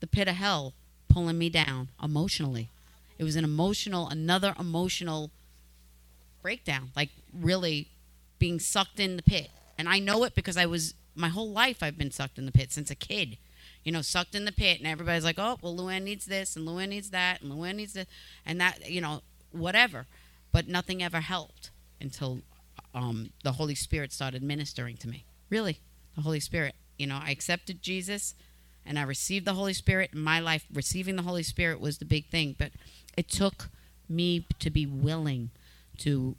the 0.00 0.06
pit 0.06 0.28
of 0.28 0.36
hell 0.36 0.74
pulling 1.08 1.38
me 1.38 1.48
down 1.50 1.88
emotionally. 2.02 2.70
It 3.18 3.24
was 3.24 3.36
an 3.36 3.44
emotional, 3.44 4.08
another 4.08 4.54
emotional 4.58 5.30
breakdown, 6.42 6.90
like 6.94 7.10
really 7.32 7.88
being 8.38 8.60
sucked 8.60 9.00
in 9.00 9.16
the 9.16 9.22
pit. 9.22 9.50
And 9.76 9.88
I 9.88 9.98
know 9.98 10.24
it 10.24 10.34
because 10.34 10.56
I 10.56 10.66
was, 10.66 10.94
my 11.14 11.28
whole 11.28 11.50
life, 11.50 11.82
I've 11.82 11.98
been 11.98 12.10
sucked 12.10 12.38
in 12.38 12.46
the 12.46 12.52
pit 12.52 12.72
since 12.72 12.90
a 12.90 12.94
kid 12.94 13.38
you 13.84 13.92
know, 13.92 14.02
sucked 14.02 14.34
in 14.34 14.44
the 14.44 14.52
pit, 14.52 14.78
and 14.78 14.86
everybody's 14.86 15.24
like, 15.24 15.38
oh, 15.38 15.58
well, 15.62 15.74
LouAnn 15.74 16.02
needs 16.02 16.26
this, 16.26 16.56
and 16.56 16.68
LouAnn 16.68 16.88
needs 16.88 17.08
that, 17.08 17.40
and 17.40 17.50
LouAnn 17.50 17.76
needs 17.76 17.94
this, 17.94 18.06
and 18.44 18.60
that, 18.60 18.90
you 18.90 19.00
know, 19.00 19.22
whatever. 19.50 20.06
But 20.52 20.68
nothing 20.68 21.02
ever 21.02 21.20
helped 21.20 21.70
until 22.00 22.40
um, 22.94 23.30
the 23.44 23.52
Holy 23.52 23.74
Spirit 23.74 24.12
started 24.12 24.42
ministering 24.42 24.96
to 24.98 25.08
me. 25.08 25.24
Really, 25.48 25.78
the 26.14 26.22
Holy 26.22 26.40
Spirit. 26.40 26.74
You 26.98 27.06
know, 27.06 27.18
I 27.22 27.30
accepted 27.30 27.80
Jesus, 27.82 28.34
and 28.84 28.98
I 28.98 29.02
received 29.02 29.46
the 29.46 29.54
Holy 29.54 29.72
Spirit 29.72 30.10
in 30.12 30.20
my 30.20 30.40
life. 30.40 30.66
Receiving 30.72 31.16
the 31.16 31.22
Holy 31.22 31.42
Spirit 31.42 31.80
was 31.80 31.98
the 31.98 32.04
big 32.04 32.26
thing, 32.26 32.56
but 32.58 32.72
it 33.16 33.28
took 33.28 33.68
me 34.08 34.46
to 34.58 34.70
be 34.70 34.86
willing 34.86 35.50
to 35.98 36.36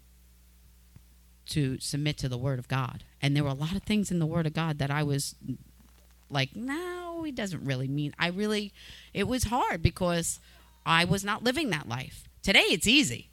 to 1.49 1.79
submit 1.79 2.17
to 2.19 2.29
the 2.29 2.37
Word 2.37 2.59
of 2.59 2.67
God. 2.67 3.03
And 3.21 3.35
there 3.35 3.43
were 3.43 3.49
a 3.49 3.53
lot 3.53 3.75
of 3.75 3.83
things 3.83 4.11
in 4.11 4.19
the 4.19 4.25
Word 4.25 4.45
of 4.45 4.53
God 4.53 4.79
that 4.79 4.91
I 4.91 5.03
was 5.03 5.35
like, 6.29 6.55
no, 6.55 7.23
he 7.23 7.31
doesn't 7.31 7.63
really 7.65 7.87
mean. 7.87 8.13
I 8.17 8.27
really, 8.29 8.73
it 9.13 9.27
was 9.27 9.45
hard 9.45 9.81
because 9.81 10.39
I 10.85 11.05
was 11.05 11.23
not 11.23 11.43
living 11.43 11.69
that 11.71 11.87
life. 11.87 12.27
Today 12.41 12.65
it's 12.69 12.87
easy. 12.87 13.29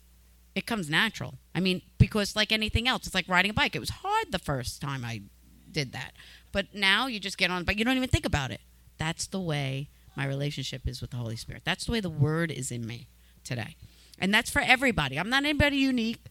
It 0.55 0.67
comes 0.67 0.89
natural. 0.89 1.35
I 1.55 1.61
mean, 1.61 1.83
because 1.99 2.35
like 2.35 2.51
anything 2.51 2.89
else, 2.89 3.07
it's 3.07 3.15
like 3.15 3.29
riding 3.29 3.51
a 3.51 3.55
bike. 3.55 3.77
It 3.77 3.81
was 3.81 3.91
hard 3.91 4.33
the 4.33 4.39
first 4.39 4.81
time 4.81 5.05
I 5.05 5.23
did 5.71 5.93
that. 5.93 6.13
But 6.53 6.75
now 6.75 7.07
you 7.07 7.21
just 7.21 7.37
get 7.37 7.51
on, 7.51 7.65
but 7.65 7.79
you 7.79 7.85
don't 7.85 7.97
even 7.97 8.09
think 8.09 8.25
about 8.25 8.51
it. 8.51 8.61
That's 8.99 9.27
the 9.27 9.41
way 9.41 9.89
my 10.17 10.27
relationship 10.27 10.89
is 10.89 11.03
with 11.03 11.11
the 11.11 11.19
Holy 11.19 11.37
Spirit. 11.37 11.63
That's 11.65 11.85
the 11.85 11.93
way 11.93 12.01
the 12.01 12.09
word 12.09 12.51
is 12.51 12.73
in 12.73 12.87
me 12.87 13.09
today. 13.45 13.77
And 14.19 14.33
that's 14.33 14.51
for 14.51 14.61
everybody. 14.61 15.19
I'm 15.19 15.29
not 15.29 15.45
anybody 15.45 15.77
unique. 15.77 16.25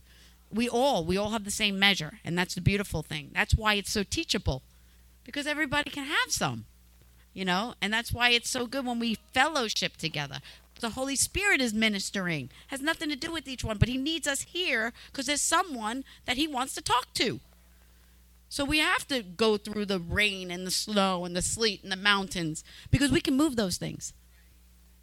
We 0.56 0.70
all, 0.70 1.04
we 1.04 1.18
all 1.18 1.32
have 1.32 1.44
the 1.44 1.52
same 1.52 1.78
measure. 1.78 2.20
And 2.24 2.38
that's 2.38 2.56
the 2.56 2.62
beautiful 2.62 3.04
thing. 3.04 3.32
That's 3.34 3.56
why 3.56 3.74
it's 3.76 3.92
so 3.92 4.04
teachable 4.04 4.64
because 5.26 5.48
everybody 5.48 5.90
can 5.90 6.06
have 6.06 6.32
some, 6.32 6.66
you 7.34 7.44
know, 7.44 7.74
and 7.82 7.92
that's 7.92 8.14
why 8.14 8.30
it's 8.30 8.50
so 8.50 8.66
good 8.66 8.86
when 8.86 9.00
we 9.00 9.18
fellowship 9.34 9.98
together. 9.98 10.40
The 10.80 10.92
Holy 10.92 11.16
Spirit 11.16 11.62
is 11.62 11.74
ministering, 11.74 12.50
has 12.68 12.82
nothing 12.82 13.10
to 13.10 13.16
do 13.16 13.32
with 13.32 13.48
each 13.48 13.64
one, 13.64 13.78
but 13.78 13.90
He 13.90 13.98
needs 13.98 14.28
us 14.28 14.42
here 14.42 14.94
because 15.08 15.26
there's 15.26 15.42
someone 15.42 16.04
that 16.26 16.38
He 16.38 16.48
wants 16.48 16.74
to 16.76 16.82
talk 16.82 17.14
to. 17.16 17.40
So 18.48 18.64
we 18.64 18.80
have 18.80 19.08
to 19.08 19.22
go 19.22 19.58
through 19.58 19.86
the 19.86 20.00
rain 20.00 20.52
and 20.52 20.66
the 20.66 20.72
snow 20.72 21.26
and 21.26 21.36
the 21.36 21.42
sleet 21.42 21.84
and 21.84 21.92
the 21.92 21.98
mountains 21.98 22.64
because 22.92 23.12
we 23.12 23.20
can 23.20 23.36
move 23.36 23.56
those 23.56 23.78
things. 23.78 24.14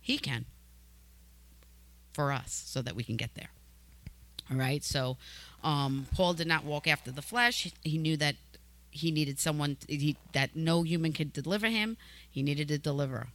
He 0.00 0.16
can 0.18 0.46
for 2.14 2.32
us 2.32 2.62
so 2.66 2.80
that 2.82 2.94
we 2.94 3.02
can 3.02 3.16
get 3.16 3.34
there. 3.34 3.50
All 4.52 4.58
right. 4.58 4.84
So 4.84 5.16
um, 5.64 6.06
Paul 6.14 6.34
did 6.34 6.46
not 6.46 6.64
walk 6.64 6.86
after 6.86 7.10
the 7.10 7.22
flesh. 7.22 7.72
He 7.82 7.96
knew 7.96 8.16
that 8.18 8.36
he 8.90 9.10
needed 9.10 9.38
someone 9.38 9.78
he, 9.88 10.16
that 10.32 10.54
no 10.54 10.82
human 10.82 11.12
could 11.12 11.32
deliver 11.32 11.68
him. 11.68 11.96
He 12.30 12.42
needed 12.42 12.70
a 12.70 12.78
deliverer. 12.78 13.28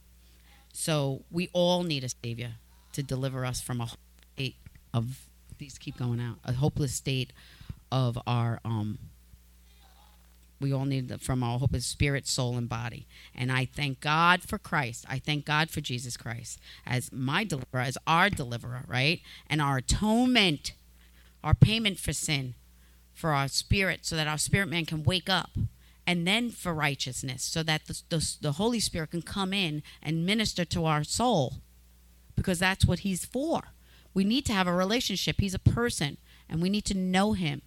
So 0.72 1.22
we 1.30 1.50
all 1.52 1.82
need 1.82 2.04
a 2.04 2.08
savior 2.22 2.52
to 2.92 3.02
deliver 3.02 3.44
us 3.44 3.60
from 3.60 3.80
a 3.80 3.88
state 4.34 4.56
of 4.94 5.26
these 5.58 5.76
keep 5.76 5.98
going 5.98 6.20
out 6.20 6.36
a 6.44 6.52
hopeless 6.52 6.94
state 6.94 7.32
of 7.90 8.18
our 8.26 8.60
um. 8.64 8.98
We 10.60 10.72
all 10.72 10.86
need 10.86 11.08
the, 11.08 11.18
from 11.18 11.44
our 11.44 11.60
hopeless 11.60 11.86
spirit, 11.86 12.26
soul, 12.26 12.56
and 12.56 12.68
body. 12.68 13.06
And 13.32 13.52
I 13.52 13.64
thank 13.64 14.00
God 14.00 14.42
for 14.42 14.58
Christ. 14.58 15.04
I 15.08 15.20
thank 15.20 15.44
God 15.44 15.70
for 15.70 15.80
Jesus 15.80 16.16
Christ 16.16 16.58
as 16.84 17.12
my 17.12 17.44
deliverer, 17.44 17.80
as 17.80 17.96
our 18.08 18.28
deliverer, 18.28 18.82
right? 18.88 19.20
And 19.48 19.62
our 19.62 19.76
atonement, 19.76 20.72
our 21.42 21.54
payment 21.54 21.98
for 21.98 22.12
sin 22.12 22.54
for 23.18 23.32
our 23.32 23.48
spirit 23.48 24.06
so 24.06 24.14
that 24.16 24.28
our 24.28 24.38
spirit 24.38 24.68
man 24.68 24.86
can 24.86 25.02
wake 25.02 25.28
up 25.28 25.50
and 26.06 26.26
then 26.26 26.50
for 26.50 26.72
righteousness 26.72 27.42
so 27.42 27.62
that 27.62 27.86
the, 27.86 28.00
the, 28.08 28.36
the, 28.40 28.52
holy 28.52 28.80
spirit 28.80 29.10
can 29.10 29.22
come 29.22 29.52
in 29.52 29.82
and 30.02 30.24
minister 30.24 30.64
to 30.64 30.86
our 30.86 31.02
soul 31.02 31.56
because 32.36 32.60
that's 32.60 32.86
what 32.86 33.00
he's 33.00 33.24
for. 33.24 33.72
We 34.14 34.24
need 34.24 34.46
to 34.46 34.52
have 34.52 34.66
a 34.66 34.72
relationship. 34.72 35.36
He's 35.40 35.52
a 35.52 35.58
person 35.58 36.16
and 36.48 36.62
we 36.62 36.70
need 36.70 36.84
to 36.86 36.96
know 36.96 37.32
him. 37.32 37.60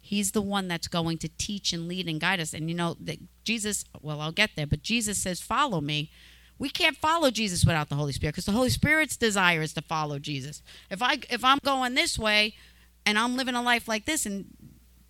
He's 0.00 0.32
the 0.32 0.42
one 0.42 0.68
that's 0.68 0.88
going 0.88 1.18
to 1.18 1.28
teach 1.38 1.72
and 1.72 1.88
lead 1.88 2.06
and 2.06 2.20
guide 2.20 2.38
us. 2.38 2.52
And 2.52 2.68
you 2.68 2.76
know 2.76 2.96
that 3.00 3.18
jesus 3.44 3.84
well 4.00 4.20
i'll 4.20 4.30
get 4.30 4.50
there 4.54 4.66
but 4.66 4.82
jesus 4.82 5.18
says 5.18 5.40
follow 5.40 5.80
me. 5.80 6.10
We 6.58 6.68
can't 6.68 6.96
follow 6.96 7.30
jesus 7.30 7.64
without 7.64 7.88
the 7.88 7.96
holy 7.96 8.12
spirit 8.12 8.34
because 8.34 8.44
the 8.44 8.52
holy 8.52 8.70
spirit's 8.70 9.16
desire 9.16 9.62
is 9.62 9.72
to 9.72 9.82
follow 9.82 10.18
jesus. 10.18 10.62
If 10.90 11.02
i 11.02 11.18
if 11.30 11.44
i'm 11.44 11.58
going 11.64 11.94
this 11.94 12.18
way 12.18 12.54
and 13.04 13.18
i'm 13.18 13.36
living 13.36 13.54
a 13.54 13.62
life 13.62 13.88
like 13.88 14.04
this 14.04 14.26
and 14.26 14.46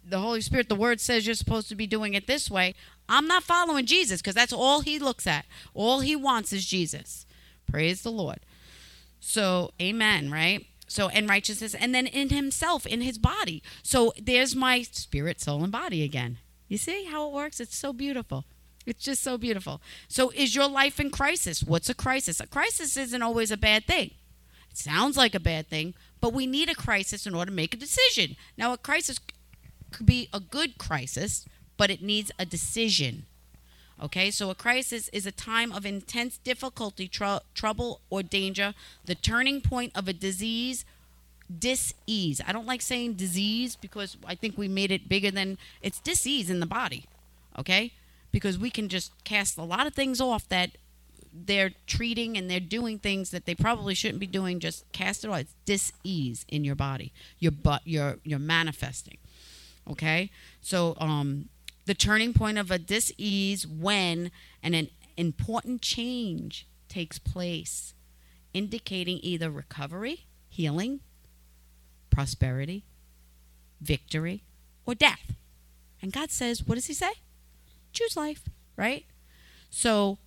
the 0.05 0.19
Holy 0.19 0.41
Spirit, 0.41 0.69
the 0.69 0.75
word 0.75 1.01
says 1.01 1.27
you're 1.27 1.35
supposed 1.35 1.69
to 1.69 1.75
be 1.75 1.87
doing 1.87 2.15
it 2.15 2.27
this 2.27 2.51
way. 2.51 2.75
I'm 3.09 3.27
not 3.27 3.43
following 3.43 3.87
Jesus 3.87 4.21
because 4.21 4.35
that's 4.35 4.53
all 4.53 4.81
he 4.81 4.99
looks 4.99 5.27
at. 5.27 5.47
All 5.75 6.01
he 6.01 6.17
wants 6.17 6.53
is 6.53 6.65
Jesus. 6.67 7.27
Praise 7.67 8.03
the 8.03 8.13
Lord. 8.13 8.41
So, 9.21 9.73
amen, 9.81 10.31
right? 10.31 10.67
So, 10.89 11.09
and 11.09 11.29
righteousness, 11.29 11.75
and 11.75 11.95
then 11.95 12.07
in 12.07 12.29
himself, 12.31 12.87
in 12.87 13.01
his 13.01 13.17
body. 13.19 13.63
So, 13.83 14.13
there's 14.21 14.55
my 14.55 14.83
spirit, 14.83 15.41
soul, 15.41 15.63
and 15.63 15.73
body 15.73 16.03
again. 16.03 16.39
You 16.69 16.77
see 16.77 17.05
how 17.05 17.29
it 17.29 17.33
works? 17.33 17.61
It's 17.61 17.77
so 17.77 17.93
beautiful. 17.93 18.45
It's 18.85 19.05
just 19.05 19.23
so 19.23 19.39
beautiful. 19.39 19.81
So, 20.09 20.31
is 20.31 20.55
your 20.55 20.69
life 20.69 20.99
in 20.99 21.11
crisis? 21.11 21.63
What's 21.63 21.89
a 21.89 21.95
crisis? 21.95 22.41
A 22.41 22.47
crisis 22.47 22.97
isn't 22.97 23.23
always 23.23 23.51
a 23.51 23.57
bad 23.57 23.87
thing. 23.87 24.11
It 24.71 24.77
sounds 24.77 25.17
like 25.17 25.35
a 25.35 25.41
bad 25.41 25.69
thing, 25.69 25.95
but 26.23 26.33
we 26.33 26.47
need 26.47 26.71
a 26.71 26.75
crisis 26.75 27.27
in 27.27 27.35
order 27.35 27.51
to 27.51 27.55
make 27.55 27.75
a 27.75 27.77
decision. 27.77 28.37
Now, 28.57 28.73
a 28.73 28.79
crisis 28.79 29.19
could 29.91 30.07
be 30.07 30.29
a 30.33 30.39
good 30.41 30.79
crisis, 30.79 31.45
but 31.77 31.91
it 31.91 32.01
needs 32.01 32.31
a 32.39 32.47
decision. 32.47 33.27
Okay, 34.01 34.31
so 34.31 34.49
a 34.49 34.55
crisis 34.55 35.09
is 35.13 35.27
a 35.27 35.33
time 35.33 35.73
of 35.73 35.85
intense 35.85 36.39
difficulty, 36.39 37.09
tr- 37.09 37.45
trouble, 37.55 38.01
or 38.09 38.23
danger, 38.23 38.73
the 39.05 39.17
turning 39.17 39.61
point 39.61 39.93
of 39.97 40.07
a 40.07 40.13
disease, 40.13 40.85
dis-ease. 41.59 42.41
I 42.47 42.53
don't 42.53 42.67
like 42.67 42.83
saying 42.83 43.15
disease 43.15 43.75
because 43.75 44.17
I 44.25 44.37
think 44.37 44.57
we 44.57 44.69
made 44.69 44.93
it 44.93 45.09
bigger 45.09 45.31
than 45.33 45.59
it's 45.83 46.01
dis-ease 46.01 46.49
in 46.49 46.61
the 46.61 46.67
body. 46.67 47.05
Okay, 47.59 47.93
because 48.31 48.57
we 48.57 48.71
can 48.71 48.89
just 48.89 49.13
cast 49.25 49.59
a 49.59 49.63
lot 49.65 49.89
of 49.89 49.95
things 49.95 50.21
off 50.21 50.49
that 50.49 50.71
they're 51.33 51.73
treating 51.87 52.37
and 52.37 52.51
they're 52.51 52.61
doing 52.61 52.99
things 52.99 53.31
that 53.31 53.47
they 53.47 53.55
probably 53.55 53.95
shouldn't 53.95 54.21
be 54.21 54.27
doing. 54.27 54.61
Just 54.61 54.91
cast 54.93 55.25
it 55.25 55.31
off. 55.31 55.41
It's 55.41 55.55
dis-ease 55.65 56.45
in 56.49 56.65
your 56.65 56.75
body. 56.75 57.13
Your 57.39 57.53
but 57.53 57.83
you're 57.85 58.19
you're 58.25 58.39
manifesting. 58.39 59.19
Okay, 59.91 60.31
so 60.61 60.95
um, 60.99 61.49
the 61.87 61.95
turning 61.95 62.33
point 62.33 62.59
of 62.59 62.71
a 62.71 62.79
dis-ease 62.79 63.67
when 63.67 64.31
an 64.63 64.89
important 65.17 65.83
change 65.83 66.69
takes 66.89 67.19
place, 67.19 67.95
indicating 68.55 69.19
either 69.23 69.51
recovery, 69.51 70.27
healing, 70.49 71.01
prosperity, 72.11 72.85
victory, 73.81 74.45
or 74.87 74.95
death. 74.95 75.33
And 76.01 76.13
God 76.13 76.31
says, 76.31 76.65
what 76.65 76.77
does 76.77 76.87
He 76.87 76.95
say? 76.95 77.13
Choose 77.93 78.17
life, 78.17 78.43
right? 78.77 79.07
So 79.71 80.19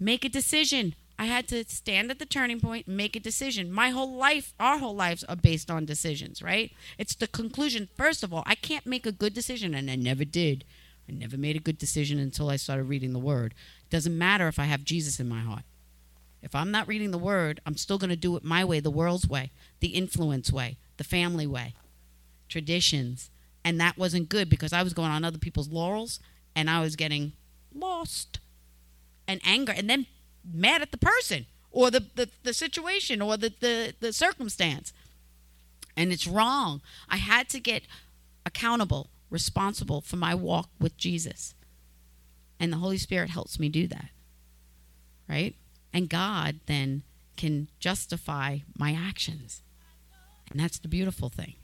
make 0.00 0.24
a 0.24 0.28
decision. 0.28 0.94
I 1.18 1.26
had 1.26 1.46
to 1.48 1.64
stand 1.68 2.10
at 2.10 2.18
the 2.18 2.24
turning 2.24 2.60
point 2.60 2.88
make 2.88 3.14
a 3.14 3.20
decision. 3.20 3.70
My 3.70 3.90
whole 3.90 4.14
life, 4.16 4.54
our 4.58 4.78
whole 4.78 4.94
lives 4.94 5.22
are 5.24 5.36
based 5.36 5.70
on 5.70 5.84
decisions, 5.84 6.42
right? 6.42 6.72
It's 6.96 7.14
the 7.14 7.26
conclusion. 7.26 7.90
First 7.94 8.24
of 8.24 8.32
all, 8.32 8.42
I 8.46 8.54
can't 8.54 8.86
make 8.86 9.04
a 9.04 9.12
good 9.12 9.34
decision, 9.34 9.74
and 9.74 9.90
I 9.90 9.96
never 9.96 10.24
did. 10.24 10.64
I 11.06 11.12
never 11.12 11.36
made 11.36 11.56
a 11.56 11.60
good 11.60 11.76
decision 11.76 12.18
until 12.18 12.48
I 12.48 12.56
started 12.56 12.84
reading 12.84 13.12
the 13.12 13.18
Word. 13.18 13.54
It 13.82 13.90
doesn't 13.90 14.16
matter 14.16 14.48
if 14.48 14.58
I 14.58 14.64
have 14.64 14.82
Jesus 14.82 15.20
in 15.20 15.28
my 15.28 15.40
heart. 15.40 15.64
If 16.42 16.54
I'm 16.54 16.70
not 16.70 16.88
reading 16.88 17.10
the 17.10 17.18
Word, 17.18 17.60
I'm 17.66 17.76
still 17.76 17.98
going 17.98 18.10
to 18.10 18.16
do 18.16 18.36
it 18.36 18.42
my 18.42 18.64
way, 18.64 18.80
the 18.80 18.90
world's 18.90 19.28
way, 19.28 19.50
the 19.80 19.88
influence 19.88 20.50
way, 20.50 20.78
the 20.96 21.04
family 21.04 21.46
way, 21.46 21.74
traditions. 22.48 23.28
And 23.62 23.78
that 23.78 23.98
wasn't 23.98 24.30
good 24.30 24.48
because 24.48 24.72
I 24.72 24.82
was 24.82 24.94
going 24.94 25.10
on 25.10 25.22
other 25.22 25.36
people's 25.36 25.68
laurels 25.68 26.18
and 26.56 26.70
I 26.70 26.80
was 26.80 26.96
getting 26.96 27.32
lost 27.74 28.40
and 29.30 29.40
anger 29.44 29.72
and 29.74 29.88
then 29.88 30.06
mad 30.44 30.82
at 30.82 30.90
the 30.90 30.98
person 30.98 31.46
or 31.70 31.90
the, 31.90 32.04
the, 32.16 32.28
the 32.42 32.52
situation 32.52 33.22
or 33.22 33.36
the, 33.36 33.52
the, 33.60 33.94
the 34.00 34.12
circumstance. 34.12 34.92
And 35.96 36.12
it's 36.12 36.26
wrong. 36.26 36.80
I 37.08 37.16
had 37.18 37.48
to 37.50 37.60
get 37.60 37.82
accountable, 38.44 39.10
responsible 39.30 40.00
for 40.00 40.16
my 40.16 40.34
walk 40.34 40.70
with 40.80 40.96
Jesus. 40.96 41.54
And 42.58 42.72
the 42.72 42.78
Holy 42.78 42.98
Spirit 42.98 43.30
helps 43.30 43.58
me 43.58 43.68
do 43.68 43.86
that. 43.86 44.10
Right? 45.28 45.54
And 45.92 46.08
God 46.08 46.60
then 46.66 47.02
can 47.36 47.68
justify 47.78 48.58
my 48.76 48.92
actions. 48.92 49.62
And 50.50 50.58
that's 50.58 50.78
the 50.78 50.88
beautiful 50.88 51.28
thing. 51.28 51.54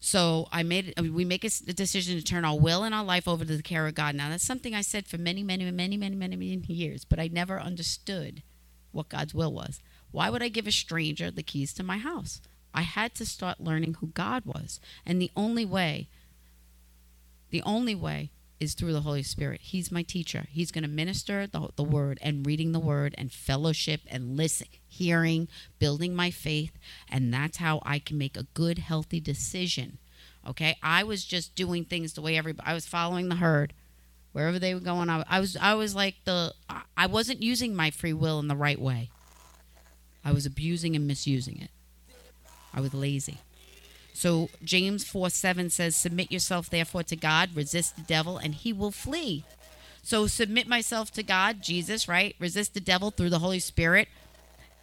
So 0.00 0.48
I 0.50 0.62
made 0.62 0.94
I 0.96 1.02
mean, 1.02 1.14
we 1.14 1.26
make 1.26 1.44
a 1.44 1.50
decision 1.50 2.16
to 2.16 2.24
turn 2.24 2.46
our 2.46 2.58
will 2.58 2.82
and 2.82 2.94
our 2.94 3.04
life 3.04 3.28
over 3.28 3.44
to 3.44 3.56
the 3.56 3.62
care 3.62 3.86
of 3.86 3.94
God. 3.94 4.14
Now 4.14 4.30
that's 4.30 4.46
something 4.46 4.74
I 4.74 4.80
said 4.80 5.06
for 5.06 5.18
many, 5.18 5.42
many, 5.42 5.70
many, 5.70 5.96
many, 5.98 6.16
many, 6.16 6.36
many 6.36 6.64
years, 6.72 7.04
but 7.04 7.20
I 7.20 7.28
never 7.28 7.60
understood 7.60 8.42
what 8.92 9.10
God's 9.10 9.34
will 9.34 9.52
was. 9.52 9.80
Why 10.10 10.30
would 10.30 10.42
I 10.42 10.48
give 10.48 10.66
a 10.66 10.72
stranger 10.72 11.30
the 11.30 11.42
keys 11.42 11.74
to 11.74 11.82
my 11.82 11.98
house? 11.98 12.40
I 12.72 12.82
had 12.82 13.14
to 13.16 13.26
start 13.26 13.60
learning 13.60 13.94
who 13.94 14.08
God 14.08 14.46
was, 14.46 14.80
and 15.04 15.20
the 15.20 15.30
only 15.36 15.66
way, 15.66 16.08
the 17.50 17.62
only 17.62 17.94
way 17.94 18.30
is 18.60 18.74
through 18.74 18.92
the 18.92 19.00
Holy 19.00 19.22
Spirit. 19.22 19.62
He's 19.62 19.90
my 19.90 20.02
teacher. 20.02 20.46
He's 20.50 20.70
going 20.70 20.82
to 20.82 20.88
minister 20.88 21.46
the, 21.46 21.70
the 21.76 21.82
word 21.82 22.18
and 22.20 22.46
reading 22.46 22.72
the 22.72 22.78
word 22.78 23.14
and 23.16 23.32
fellowship 23.32 24.02
and 24.06 24.36
listen, 24.36 24.68
hearing, 24.86 25.48
building 25.78 26.14
my 26.14 26.30
faith. 26.30 26.72
And 27.08 27.32
that's 27.32 27.56
how 27.56 27.80
I 27.84 27.98
can 27.98 28.18
make 28.18 28.36
a 28.36 28.46
good, 28.54 28.78
healthy 28.78 29.18
decision. 29.18 29.98
Okay. 30.46 30.76
I 30.82 31.02
was 31.02 31.24
just 31.24 31.54
doing 31.54 31.84
things 31.84 32.12
the 32.12 32.22
way 32.22 32.36
everybody, 32.36 32.68
I 32.68 32.74
was 32.74 32.86
following 32.86 33.28
the 33.28 33.36
herd. 33.36 33.72
Wherever 34.32 34.60
they 34.60 34.74
were 34.74 34.80
going, 34.80 35.10
I, 35.10 35.24
I 35.28 35.40
was 35.40 35.56
I 35.56 35.74
was 35.74 35.96
like 35.96 36.14
the 36.24 36.54
I 36.96 37.06
wasn't 37.06 37.42
using 37.42 37.74
my 37.74 37.90
free 37.90 38.12
will 38.12 38.38
in 38.38 38.46
the 38.46 38.54
right 38.54 38.80
way. 38.80 39.10
I 40.24 40.30
was 40.30 40.46
abusing 40.46 40.94
and 40.94 41.04
misusing 41.04 41.60
it. 41.60 41.70
I 42.72 42.80
was 42.80 42.94
lazy. 42.94 43.38
So 44.20 44.50
James 44.62 45.02
4 45.02 45.30
7 45.30 45.70
says, 45.70 45.96
Submit 45.96 46.30
yourself 46.30 46.68
therefore 46.68 47.02
to 47.04 47.16
God, 47.16 47.56
resist 47.56 47.96
the 47.96 48.02
devil, 48.02 48.36
and 48.36 48.54
he 48.54 48.70
will 48.70 48.90
flee. 48.90 49.44
So 50.02 50.26
submit 50.26 50.68
myself 50.68 51.10
to 51.12 51.22
God, 51.22 51.62
Jesus, 51.62 52.06
right? 52.06 52.36
Resist 52.38 52.74
the 52.74 52.80
devil 52.80 53.10
through 53.10 53.30
the 53.30 53.38
Holy 53.38 53.60
Spirit, 53.60 54.08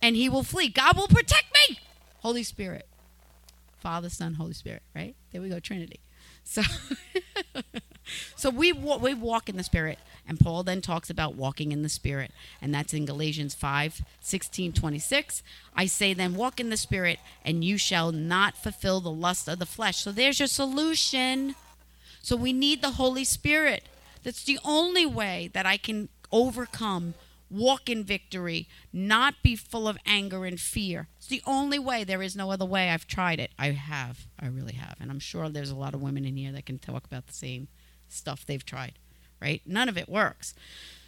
and 0.02 0.16
he 0.16 0.28
will 0.28 0.42
flee. 0.42 0.70
God 0.70 0.98
will 0.98 1.08
protect 1.08 1.56
me. 1.70 1.78
Holy 2.22 2.42
Spirit. 2.42 2.88
Father, 3.78 4.10
Son, 4.10 4.34
Holy 4.34 4.54
Spirit, 4.54 4.82
right? 4.96 5.16
There 5.32 5.40
we 5.40 5.50
go, 5.50 5.60
Trinity. 5.60 6.00
So 6.44 6.64
So 8.36 8.50
we 8.50 8.72
we 8.74 9.14
walk 9.14 9.50
in 9.50 9.58
the 9.58 9.64
spirit 9.64 10.00
and 10.28 10.40
Paul 10.40 10.64
then 10.64 10.82
talks 10.82 11.10
about 11.10 11.36
walking 11.36 11.72
in 11.72 11.84
the 11.84 11.90
spirit 11.90 12.32
and 12.62 12.74
that's 12.74 12.94
in 12.94 13.06
Galatians 13.06 13.56
5 13.56 14.02
16 14.20 14.74
26 14.74 15.44
I 15.76 15.86
say 15.86 16.14
then 16.14 16.36
walk 16.36 16.60
in 16.60 16.70
the 16.70 16.78
spirit 16.78 17.20
and 17.44 17.64
you 17.64 17.78
shall 17.78 18.12
not 18.12 18.58
fulfill 18.58 19.02
the 19.02 19.12
lust 19.12 19.48
of 19.48 19.60
the 19.60 19.66
flesh 19.66 19.98
so 19.98 20.12
there's 20.12 20.40
your 20.40 20.48
solution 20.48 21.56
so 22.22 22.36
we 22.36 22.54
need 22.54 22.82
the 22.82 22.92
Holy 22.92 23.24
Spirit 23.24 23.84
that's 24.24 24.44
the 24.44 24.60
only 24.66 25.06
way 25.06 25.50
that 25.54 25.66
I 25.66 25.78
can 25.78 26.10
overcome 26.32 27.14
walk 27.50 27.90
in 27.90 28.04
victory, 28.04 28.68
not 28.92 29.36
be 29.42 29.56
full 29.56 29.88
of 29.88 29.98
anger 30.06 30.46
and 30.46 30.60
fear. 30.60 31.08
It's 31.18 31.28
the 31.28 31.42
only 31.46 31.80
way. 31.80 32.04
There 32.04 32.22
is 32.22 32.36
no 32.36 32.52
other 32.52 32.66
way. 32.66 32.90
I've 32.90 33.08
tried 33.08 33.40
it. 33.40 33.52
I 33.58 33.72
have. 33.72 34.28
I 34.40 34.48
really 34.48 34.74
have. 34.74 34.96
And 35.00 35.10
I'm 35.10 35.20
sure 35.20 35.50
there's 35.50 35.70
a 35.70 35.76
lot 35.76 35.94
of 35.94 36.02
women 36.02 36.26
in 36.26 36.38
here 36.38 36.52
that 36.52 36.66
can 36.66 36.80
talk 36.80 37.06
about 37.06 37.28
the 37.28 37.34
same 37.34 37.68
stuff 38.10 38.46
they've 38.46 38.66
tried, 38.66 38.94
right? 39.42 39.62
None 39.66 39.90
of 39.90 39.98
it 39.98 40.10
works. 40.10 40.54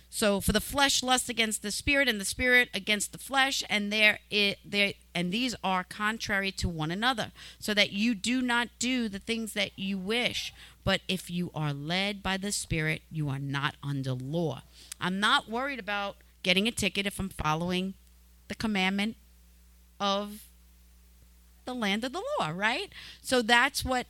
So 0.09 0.41
for 0.41 0.53
the 0.53 0.61
flesh 0.61 1.03
lusts 1.03 1.29
against 1.29 1.61
the 1.61 1.71
spirit 1.71 2.07
and 2.07 2.19
the 2.19 2.25
spirit 2.25 2.69
against 2.73 3.11
the 3.11 3.19
flesh 3.19 3.63
and 3.69 3.93
there 3.93 4.19
it 4.31 4.57
there 4.65 4.93
and 5.13 5.31
these 5.31 5.55
are 5.63 5.83
contrary 5.83 6.51
to 6.53 6.67
one 6.67 6.89
another 6.89 7.31
so 7.59 7.75
that 7.75 7.91
you 7.91 8.15
do 8.15 8.41
not 8.41 8.69
do 8.79 9.07
the 9.07 9.19
things 9.19 9.53
that 9.53 9.77
you 9.77 9.99
wish 9.99 10.51
but 10.83 11.01
if 11.07 11.29
you 11.29 11.51
are 11.53 11.73
led 11.73 12.23
by 12.23 12.37
the 12.37 12.51
spirit 12.51 13.03
you 13.11 13.29
are 13.29 13.37
not 13.37 13.75
under 13.83 14.13
law. 14.13 14.63
I'm 14.99 15.19
not 15.19 15.47
worried 15.47 15.79
about 15.79 16.15
getting 16.41 16.67
a 16.67 16.71
ticket 16.71 17.05
if 17.05 17.19
I'm 17.19 17.29
following 17.29 17.93
the 18.47 18.55
commandment 18.55 19.15
of 19.99 20.43
the 21.65 21.75
land 21.75 22.03
of 22.03 22.13
the 22.13 22.23
law, 22.39 22.51
right? 22.53 22.91
So 23.21 23.43
that's 23.43 23.85
what 23.85 24.07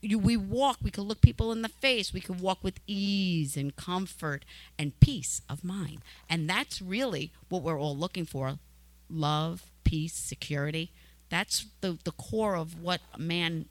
you, 0.00 0.18
we 0.18 0.36
walk. 0.36 0.78
We 0.82 0.90
can 0.90 1.04
look 1.04 1.20
people 1.20 1.52
in 1.52 1.62
the 1.62 1.68
face. 1.68 2.12
We 2.12 2.20
can 2.20 2.38
walk 2.38 2.62
with 2.62 2.80
ease 2.86 3.56
and 3.56 3.74
comfort 3.74 4.44
and 4.78 4.98
peace 5.00 5.40
of 5.48 5.64
mind. 5.64 5.98
And 6.28 6.48
that's 6.48 6.80
really 6.80 7.32
what 7.48 7.62
we're 7.62 7.78
all 7.78 7.96
looking 7.96 8.26
for 8.26 8.58
love, 9.10 9.64
peace, 9.84 10.14
security. 10.14 10.90
That's 11.28 11.66
the, 11.80 11.98
the 12.04 12.12
core 12.12 12.56
of 12.56 12.80
what 12.80 13.00
a 13.12 13.18
man 13.18 13.66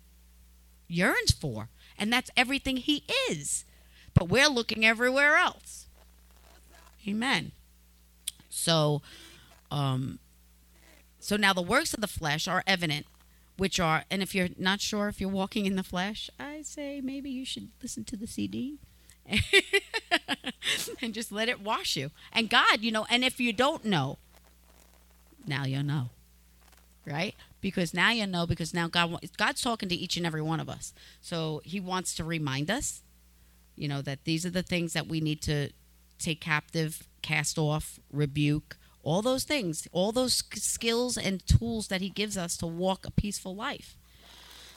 yearns 0.87 1.31
for. 1.31 1.69
And 1.97 2.11
that's 2.11 2.31
everything 2.35 2.77
he 2.77 3.03
is. 3.29 3.65
But 4.13 4.29
we're 4.29 4.49
looking 4.49 4.85
everywhere 4.85 5.35
else. 5.35 5.87
Amen. 7.07 7.51
So, 8.49 9.01
um, 9.71 10.19
so 11.19 11.35
now 11.35 11.53
the 11.53 11.61
works 11.61 11.93
of 11.93 12.01
the 12.01 12.07
flesh 12.07 12.47
are 12.47 12.63
evident, 12.67 13.05
which 13.57 13.79
are, 13.79 14.03
and 14.09 14.21
if 14.21 14.33
you're 14.33 14.49
not 14.57 14.81
sure 14.81 15.07
if 15.07 15.21
you're 15.21 15.29
walking 15.29 15.65
in 15.65 15.75
the 15.75 15.83
flesh, 15.83 16.29
I 16.39 16.61
say 16.63 17.01
maybe 17.01 17.29
you 17.29 17.45
should 17.45 17.69
listen 17.81 18.03
to 18.05 18.17
the 18.17 18.27
CD 18.27 18.79
and 21.01 21.13
just 21.13 21.31
let 21.31 21.49
it 21.49 21.61
wash 21.61 21.95
you. 21.95 22.11
And 22.31 22.49
God, 22.49 22.81
you 22.81 22.91
know, 22.91 23.05
and 23.09 23.23
if 23.23 23.39
you 23.39 23.53
don't 23.53 23.85
know, 23.85 24.17
now 25.45 25.65
you 25.65 25.83
know, 25.83 26.09
right? 27.05 27.35
Because 27.61 27.93
now 27.93 28.11
you 28.11 28.27
know, 28.27 28.45
because 28.45 28.73
now 28.73 28.87
God, 28.87 29.17
God's 29.37 29.61
talking 29.61 29.89
to 29.89 29.95
each 29.95 30.17
and 30.17 30.25
every 30.25 30.41
one 30.41 30.59
of 30.59 30.69
us. 30.69 30.93
So 31.21 31.61
He 31.63 31.79
wants 31.79 32.15
to 32.15 32.23
remind 32.23 32.71
us, 32.71 33.01
you 33.75 33.87
know, 33.87 34.01
that 34.01 34.25
these 34.25 34.45
are 34.45 34.51
the 34.51 34.63
things 34.63 34.93
that 34.93 35.07
we 35.07 35.21
need 35.21 35.41
to 35.43 35.69
take 36.19 36.41
captive, 36.41 37.07
cast 37.21 37.57
off, 37.57 37.99
rebuke, 38.11 38.77
all 39.03 39.21
those 39.21 39.43
things, 39.43 39.87
all 39.91 40.11
those 40.11 40.43
skills 40.55 41.17
and 41.17 41.45
tools 41.45 41.87
that 41.89 42.01
He 42.01 42.09
gives 42.09 42.37
us 42.37 42.57
to 42.57 42.67
walk 42.67 43.05
a 43.05 43.11
peaceful 43.11 43.55
life. 43.55 43.95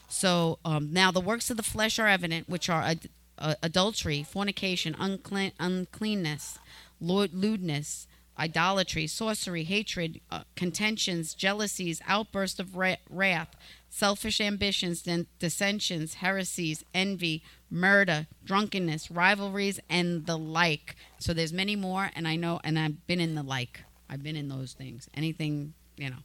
So 0.09 0.59
um, 0.65 0.93
now 0.93 1.11
the 1.11 1.21
works 1.21 1.51
of 1.51 1.57
the 1.57 1.63
flesh 1.63 1.99
are 1.99 2.07
evident, 2.07 2.49
which 2.49 2.69
are 2.69 2.83
ad- 2.83 3.09
uh, 3.39 3.55
adultery, 3.63 4.23
fornication, 4.23 4.95
unclean, 4.99 5.53
uncleanness, 5.59 6.59
lewd- 7.01 7.35
lewdness, 7.35 8.07
idolatry, 8.39 9.07
sorcery, 9.07 9.65
hatred, 9.65 10.21
uh, 10.31 10.43
contentions, 10.55 11.35
jealousies, 11.35 12.01
outbursts 12.07 12.61
of 12.61 12.77
ra- 12.77 12.97
wrath, 13.09 13.57
selfish 13.89 14.41
ambitions, 14.41 15.03
then 15.03 15.27
dissensions, 15.39 16.15
heresies, 16.15 16.85
envy, 16.95 17.43
murder, 17.71 18.27
drunkenness, 18.45 19.11
rivalries, 19.11 19.81
and 19.89 20.27
the 20.27 20.37
like. 20.37 20.95
So 21.19 21.33
there's 21.33 21.53
many 21.53 21.77
more, 21.77 22.11
and 22.15 22.29
I 22.29 22.37
know, 22.37 22.61
and 22.63 22.79
I've 22.79 23.07
been 23.07 23.21
in 23.21 23.35
the 23.35 23.43
like. 23.43 23.83
I've 24.09 24.23
been 24.23 24.37
in 24.37 24.49
those 24.49 24.73
things. 24.73 25.09
Anything, 25.15 25.75
you 25.97 26.11
know, 26.11 26.17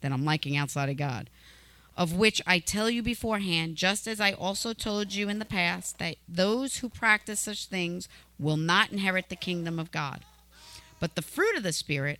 that 0.00 0.12
I'm 0.12 0.24
liking 0.24 0.56
outside 0.56 0.88
of 0.88 0.96
God. 0.96 1.30
Of 1.96 2.12
which 2.12 2.42
I 2.44 2.58
tell 2.58 2.90
you 2.90 3.02
beforehand, 3.02 3.76
just 3.76 4.08
as 4.08 4.20
I 4.20 4.32
also 4.32 4.72
told 4.72 5.14
you 5.14 5.28
in 5.28 5.38
the 5.38 5.44
past, 5.44 5.98
that 5.98 6.16
those 6.28 6.78
who 6.78 6.88
practice 6.88 7.40
such 7.40 7.66
things 7.66 8.08
will 8.38 8.56
not 8.56 8.90
inherit 8.90 9.28
the 9.28 9.36
kingdom 9.36 9.78
of 9.78 9.92
God. 9.92 10.20
But 10.98 11.14
the 11.14 11.22
fruit 11.22 11.56
of 11.56 11.62
the 11.62 11.72
Spirit, 11.72 12.18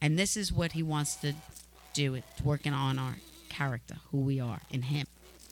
and 0.00 0.16
this 0.16 0.36
is 0.36 0.52
what 0.52 0.72
He 0.72 0.82
wants 0.82 1.16
to 1.16 1.34
do, 1.92 2.14
it's 2.14 2.42
working 2.44 2.72
on 2.72 2.98
our 2.98 3.16
character, 3.48 3.96
who 4.12 4.18
we 4.18 4.38
are 4.38 4.60
in 4.70 4.82
Him, 4.82 5.06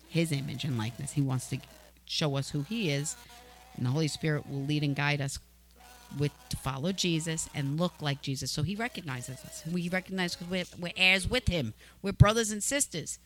His 0.09 0.31
image 0.31 0.63
and 0.63 0.79
likeness. 0.79 1.13
He 1.13 1.21
wants 1.21 1.49
to 1.49 1.59
show 2.05 2.37
us 2.37 2.51
who 2.51 2.63
He 2.63 2.91
is, 2.91 3.17
and 3.77 3.87
the 3.87 3.91
Holy 3.91 4.09
Spirit 4.09 4.49
will 4.49 4.63
lead 4.63 4.85
and 4.85 4.95
guide 4.95 5.21
us 5.21 5.41
with 6.19 6.33
to 6.49 6.57
follow 6.57 6.93
Jesus 6.93 7.49
and 7.55 7.79
look 7.79 7.95
like 8.01 8.23
Jesus. 8.23 8.51
So 8.51 8.63
He 8.63 8.75
recognizes 8.75 9.45
us. 9.45 9.63
We 9.71 9.89
recognize 9.89 10.35
because 10.35 10.51
we're, 10.51 10.65
we're 10.79 10.93
heirs 10.97 11.29
with 11.29 11.49
Him. 11.49 11.75
We're 12.03 12.13
brothers 12.13 12.51
and 12.51 12.63
sisters. 12.63 13.19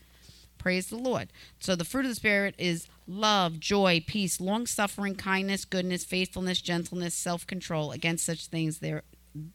Praise 0.58 0.88
the 0.88 0.96
Lord. 0.96 1.28
So 1.60 1.76
the 1.76 1.84
fruit 1.84 2.06
of 2.06 2.10
the 2.10 2.16
Spirit 2.16 2.54
is 2.58 2.88
love, 3.06 3.60
joy, 3.60 4.02
peace, 4.06 4.40
long 4.40 4.66
suffering, 4.66 5.14
kindness, 5.14 5.64
goodness, 5.64 6.04
faithfulness, 6.04 6.60
gentleness, 6.60 7.14
self 7.14 7.46
control. 7.46 7.92
Against 7.92 8.24
such 8.24 8.46
things 8.46 8.78
there 8.78 9.02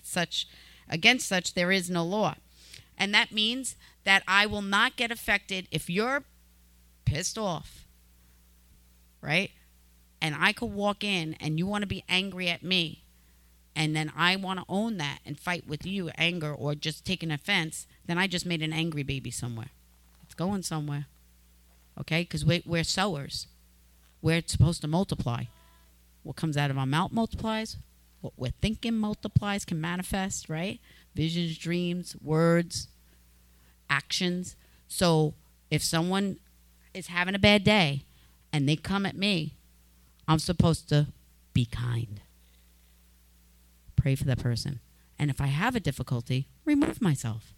such 0.03 0.47
against 0.89 1.27
such 1.27 1.53
there 1.53 1.71
is 1.71 1.89
no 1.89 2.05
law. 2.05 2.36
And 2.97 3.13
that 3.13 3.32
means 3.32 3.75
that 4.03 4.23
I 4.27 4.45
will 4.45 4.61
not 4.61 4.95
get 4.95 5.11
affected 5.11 5.67
if 5.71 5.89
you're 5.89 6.23
pissed 7.05 7.38
off. 7.38 7.86
Right? 9.21 9.51
And 10.21 10.36
I 10.38 10.53
could 10.53 10.71
walk 10.71 11.03
in 11.03 11.36
and 11.39 11.57
you 11.57 11.65
want 11.65 11.82
to 11.82 11.88
be 11.88 12.03
angry 12.07 12.47
at 12.47 12.63
me. 12.63 13.01
And 13.76 13.95
then 13.95 14.11
I 14.15 14.36
want 14.36 14.59
to 14.59 14.65
own 14.67 14.97
that 14.97 15.19
and 15.26 15.39
fight 15.39 15.65
with 15.67 15.86
you, 15.86 16.09
anger, 16.17 16.53
or 16.53 16.76
just 16.76 17.05
take 17.05 17.24
an 17.24 17.32
offense, 17.32 17.88
then 18.05 18.17
I 18.17 18.28
just 18.28 18.45
made 18.45 18.61
an 18.61 18.74
angry 18.74 19.03
baby 19.03 19.32
somewhere. 19.32 19.69
It's 20.24 20.34
going 20.34 20.63
somewhere. 20.63 21.07
Okay? 21.99 22.24
Because 22.24 22.45
we, 22.45 22.63
we're 22.65 22.84
sowers. 22.84 23.47
We're 24.22 24.43
supposed 24.45 24.82
to 24.82 24.88
multiply. 24.88 25.45
What 26.24 26.36
comes 26.36 26.57
out 26.57 26.69
of 26.69 26.78
our 26.78 26.86
mouth 26.86 27.11
multiplies. 27.11 27.78
What 28.19 28.34
we're 28.38 28.51
thinking 28.61 28.97
multiplies, 28.97 29.65
can 29.65 29.82
manifest, 29.82 30.47
right? 30.47 30.80
Visions, 31.15 31.57
dreams, 31.57 32.15
words, 32.22 32.88
actions. 33.89 34.55
So 34.88 35.34
if 35.72 35.84
someone 35.84 36.38
is 36.93 37.07
having 37.07 37.36
a 37.36 37.39
bad 37.39 37.63
day 37.63 38.03
and 38.53 38.67
they 38.69 38.76
come 38.76 39.05
at 39.05 39.15
me, 39.15 39.55
I'm 40.28 40.39
supposed 40.39 40.88
to 40.89 41.07
be 41.53 41.65
kind. 41.65 42.22
Pray 44.02 44.16
for 44.16 44.24
that 44.24 44.39
person. 44.39 44.80
And 45.20 45.30
if 45.30 45.39
I 45.39 45.45
have 45.45 45.76
a 45.76 45.80
difficulty, 45.80 46.47
remove 46.66 47.02
myself. 47.02 47.54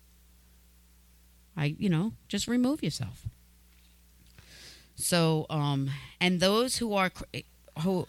I, 1.56 1.76
you 1.80 1.88
know, 1.88 2.14
just 2.28 2.50
remove 2.50 2.84
yourself. 2.84 3.28
So, 4.96 5.46
um, 5.50 5.90
and 6.20 6.42
those 6.42 6.78
who 6.78 6.94
are 6.94 7.12
who 7.80 8.08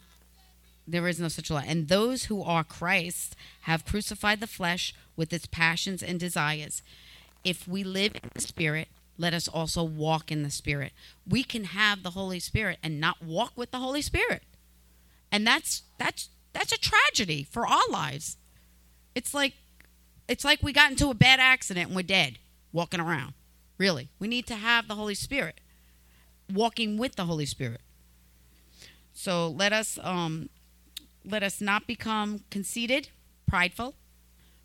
there 0.85 1.07
is 1.07 1.17
no 1.17 1.29
such 1.29 1.49
law. 1.49 1.61
And 1.65 1.87
those 1.87 2.25
who 2.25 2.43
are 2.43 2.65
Christ 2.65 3.37
have 3.61 3.85
crucified 3.85 4.41
the 4.41 4.47
flesh 4.47 4.93
with 5.15 5.31
its 5.31 5.45
passions 5.45 6.03
and 6.03 6.19
desires. 6.19 6.81
If 7.45 7.69
we 7.69 7.85
live 7.85 8.15
in 8.15 8.29
the 8.33 8.41
Spirit, 8.41 8.89
let 9.17 9.33
us 9.33 9.47
also 9.47 9.81
walk 9.81 10.29
in 10.29 10.43
the 10.43 10.51
Spirit. 10.51 10.91
We 11.25 11.45
can 11.45 11.63
have 11.63 12.03
the 12.03 12.11
Holy 12.11 12.41
Spirit 12.41 12.79
and 12.83 12.99
not 12.99 13.23
walk 13.23 13.53
with 13.55 13.71
the 13.71 13.79
Holy 13.79 14.01
Spirit. 14.01 14.43
And 15.31 15.47
that's 15.47 15.83
that's 15.97 16.27
that's 16.55 16.71
a 16.71 16.79
tragedy 16.79 17.43
for 17.43 17.67
our 17.67 17.87
lives. 17.89 18.37
It's 19.13 19.33
like 19.33 19.53
it's 20.27 20.45
like 20.45 20.63
we 20.63 20.73
got 20.73 20.89
into 20.89 21.09
a 21.09 21.13
bad 21.13 21.39
accident 21.39 21.87
and 21.87 21.95
we're 21.95 22.03
dead 22.03 22.39
walking 22.71 22.99
around. 22.99 23.33
Really. 23.77 24.09
We 24.19 24.27
need 24.27 24.47
to 24.47 24.55
have 24.55 24.87
the 24.87 24.95
Holy 24.95 25.15
Spirit. 25.15 25.59
Walking 26.51 26.97
with 26.97 27.15
the 27.15 27.25
Holy 27.25 27.45
Spirit. 27.45 27.81
So 29.13 29.49
let 29.49 29.73
us 29.73 29.99
um 30.01 30.49
let 31.25 31.43
us 31.43 31.59
not 31.59 31.87
become 31.87 32.45
conceited, 32.49 33.09
prideful, 33.47 33.95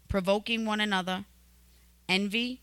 provoking 0.09 0.66
one 0.66 0.80
another, 0.80 1.24
envy, 2.09 2.61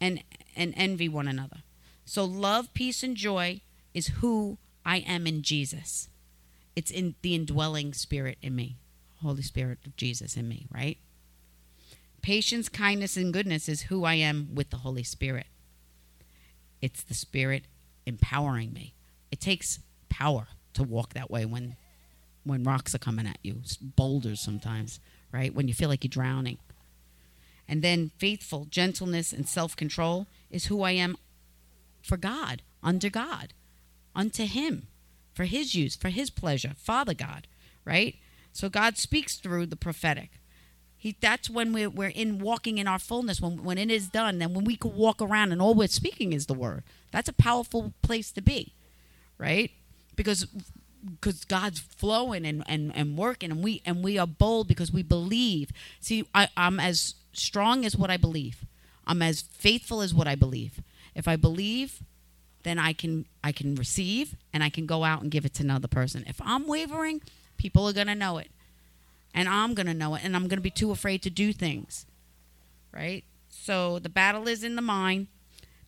and, 0.00 0.22
and 0.54 0.72
envy 0.76 1.08
one 1.08 1.26
another. 1.26 1.62
So, 2.04 2.24
love, 2.24 2.72
peace, 2.74 3.02
and 3.02 3.16
joy 3.16 3.60
is 3.92 4.08
who 4.20 4.58
I 4.84 4.98
am 4.98 5.26
in 5.26 5.42
Jesus. 5.42 6.09
It's 6.80 6.90
in 6.90 7.14
the 7.20 7.34
indwelling 7.34 7.92
spirit 7.92 8.38
in 8.40 8.56
me, 8.56 8.78
Holy 9.20 9.42
Spirit 9.42 9.80
of 9.84 9.96
Jesus 9.96 10.34
in 10.34 10.48
me, 10.48 10.66
right? 10.72 10.96
Patience, 12.22 12.70
kindness, 12.70 13.18
and 13.18 13.34
goodness 13.34 13.68
is 13.68 13.82
who 13.82 14.06
I 14.06 14.14
am 14.14 14.54
with 14.54 14.70
the 14.70 14.78
Holy 14.78 15.02
Spirit. 15.02 15.44
It's 16.80 17.02
the 17.02 17.12
Spirit 17.12 17.64
empowering 18.06 18.72
me. 18.72 18.94
It 19.30 19.42
takes 19.42 19.80
power 20.08 20.46
to 20.72 20.82
walk 20.82 21.12
that 21.12 21.30
way 21.30 21.44
when 21.44 21.76
when 22.44 22.64
rocks 22.64 22.94
are 22.94 22.98
coming 22.98 23.26
at 23.26 23.40
you, 23.42 23.56
boulders 23.82 24.40
sometimes, 24.40 25.00
right? 25.32 25.54
When 25.54 25.68
you 25.68 25.74
feel 25.74 25.90
like 25.90 26.02
you're 26.02 26.08
drowning. 26.08 26.56
And 27.68 27.82
then 27.82 28.10
faithful, 28.16 28.64
gentleness, 28.70 29.34
and 29.34 29.46
self 29.46 29.76
control 29.76 30.28
is 30.50 30.64
who 30.64 30.82
I 30.82 30.92
am 30.92 31.18
for 32.00 32.16
God, 32.16 32.62
under 32.82 33.10
God, 33.10 33.52
unto 34.16 34.46
Him, 34.46 34.86
for 35.32 35.44
His 35.44 35.74
use, 35.74 35.96
for 35.96 36.08
His 36.08 36.30
pleasure, 36.30 36.72
Father 36.76 37.14
God, 37.14 37.46
right? 37.84 38.16
So 38.52 38.68
God 38.68 38.98
speaks 38.98 39.36
through 39.36 39.66
the 39.66 39.76
prophetic. 39.76 40.30
He, 40.96 41.16
that's 41.20 41.48
when 41.48 41.72
we're, 41.72 41.88
we're 41.88 42.08
in 42.08 42.40
walking 42.40 42.76
in 42.76 42.86
our 42.86 42.98
fullness, 42.98 43.40
when, 43.40 43.64
when 43.64 43.78
it 43.78 43.90
is 43.90 44.08
done, 44.08 44.38
then 44.38 44.52
when 44.52 44.64
we 44.64 44.76
can 44.76 44.94
walk 44.94 45.22
around 45.22 45.50
and 45.50 45.62
all 45.62 45.74
we're 45.74 45.88
speaking 45.88 46.32
is 46.32 46.46
the 46.46 46.54
word. 46.54 46.82
That's 47.10 47.28
a 47.28 47.32
powerful 47.32 47.94
place 48.02 48.30
to 48.32 48.42
be, 48.42 48.74
right? 49.38 49.70
Because 50.14 50.46
because 51.02 51.44
God's 51.44 51.80
flowing 51.80 52.44
and, 52.44 52.62
and, 52.66 52.92
and 52.94 53.16
working 53.16 53.50
and 53.50 53.62
we 53.62 53.80
and 53.86 54.04
we 54.04 54.18
are 54.18 54.26
bold 54.26 54.68
because 54.68 54.92
we 54.92 55.02
believe. 55.02 55.70
See, 56.00 56.26
I, 56.34 56.48
I'm 56.56 56.78
as 56.78 57.14
strong 57.32 57.86
as 57.86 57.96
what 57.96 58.10
I 58.10 58.18
believe. 58.18 58.66
I'm 59.06 59.22
as 59.22 59.40
faithful 59.40 60.02
as 60.02 60.12
what 60.12 60.28
I 60.28 60.34
believe. 60.34 60.82
If 61.14 61.26
I 61.26 61.36
believe, 61.36 62.02
then 62.62 62.78
I 62.78 62.92
can 62.92 63.26
I 63.42 63.52
can 63.52 63.74
receive 63.74 64.36
and 64.52 64.62
I 64.62 64.70
can 64.70 64.86
go 64.86 65.04
out 65.04 65.22
and 65.22 65.30
give 65.30 65.44
it 65.44 65.54
to 65.54 65.62
another 65.62 65.88
person. 65.88 66.24
If 66.26 66.40
I'm 66.42 66.66
wavering, 66.66 67.22
people 67.56 67.88
are 67.88 67.92
gonna 67.92 68.14
know 68.14 68.38
it. 68.38 68.50
And 69.32 69.48
I'm 69.48 69.74
gonna 69.74 69.94
know 69.94 70.14
it 70.14 70.22
and 70.24 70.34
I'm 70.36 70.48
gonna 70.48 70.60
be 70.60 70.70
too 70.70 70.90
afraid 70.90 71.22
to 71.22 71.30
do 71.30 71.52
things. 71.52 72.06
Right? 72.92 73.24
So 73.48 73.98
the 73.98 74.08
battle 74.08 74.48
is 74.48 74.64
in 74.64 74.76
the 74.76 74.82
mind. 74.82 75.28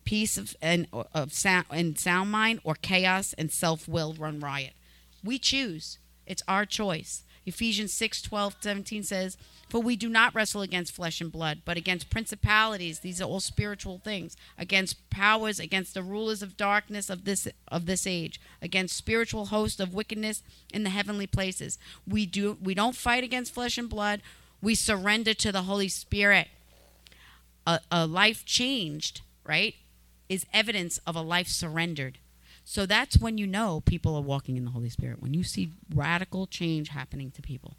Peace 0.05 0.37
of 0.37 0.55
and 0.61 0.87
of 1.13 1.31
sound 1.31 1.65
and 1.69 1.97
sound 1.97 2.29
mind 2.29 2.59
or 2.63 2.75
chaos 2.75 3.33
and 3.37 3.51
self 3.51 3.87
will 3.87 4.13
run 4.13 4.39
riot. 4.39 4.73
We 5.23 5.39
choose. 5.39 5.97
It's 6.25 6.43
our 6.47 6.65
choice. 6.65 7.23
Ephesians 7.45 7.93
6 7.93 8.21
12, 8.21 8.55
17 8.59 9.03
says, 9.03 9.37
For 9.69 9.81
we 9.81 9.95
do 9.95 10.07
not 10.07 10.35
wrestle 10.35 10.61
against 10.61 10.93
flesh 10.93 11.19
and 11.19 11.31
blood, 11.31 11.61
but 11.65 11.77
against 11.77 12.11
principalities. 12.11 12.99
These 12.99 13.19
are 13.21 13.25
all 13.25 13.39
spiritual 13.39 13.97
things. 13.97 14.37
Against 14.57 15.09
powers, 15.09 15.59
against 15.59 15.95
the 15.95 16.03
rulers 16.03 16.43
of 16.43 16.57
darkness 16.57 17.09
of 17.09 17.25
this 17.25 17.47
of 17.67 17.85
this 17.85 18.05
age, 18.05 18.39
against 18.61 18.95
spiritual 18.95 19.47
hosts 19.47 19.79
of 19.79 19.93
wickedness 19.93 20.43
in 20.71 20.83
the 20.83 20.91
heavenly 20.91 21.25
places. 21.25 21.79
We 22.07 22.25
do 22.25 22.57
we 22.61 22.73
don't 22.73 22.95
fight 22.95 23.23
against 23.23 23.53
flesh 23.53 23.77
and 23.77 23.89
blood. 23.89 24.21
We 24.61 24.75
surrender 24.75 25.33
to 25.33 25.51
the 25.51 25.63
Holy 25.63 25.89
Spirit. 25.89 26.49
A, 27.65 27.79
a 27.91 28.05
life 28.05 28.45
changed, 28.45 29.21
right, 29.43 29.75
is 30.29 30.45
evidence 30.53 30.99
of 31.07 31.15
a 31.15 31.21
life 31.21 31.47
surrendered. 31.47 32.19
So 32.65 32.85
that's 32.85 33.17
when 33.17 33.37
you 33.37 33.47
know 33.47 33.81
people 33.81 34.15
are 34.15 34.21
walking 34.21 34.55
in 34.55 34.65
the 34.65 34.71
Holy 34.71 34.89
Spirit. 34.89 35.21
When 35.21 35.33
you 35.33 35.43
see 35.43 35.71
radical 35.93 36.47
change 36.47 36.89
happening 36.89 37.31
to 37.31 37.41
people. 37.41 37.75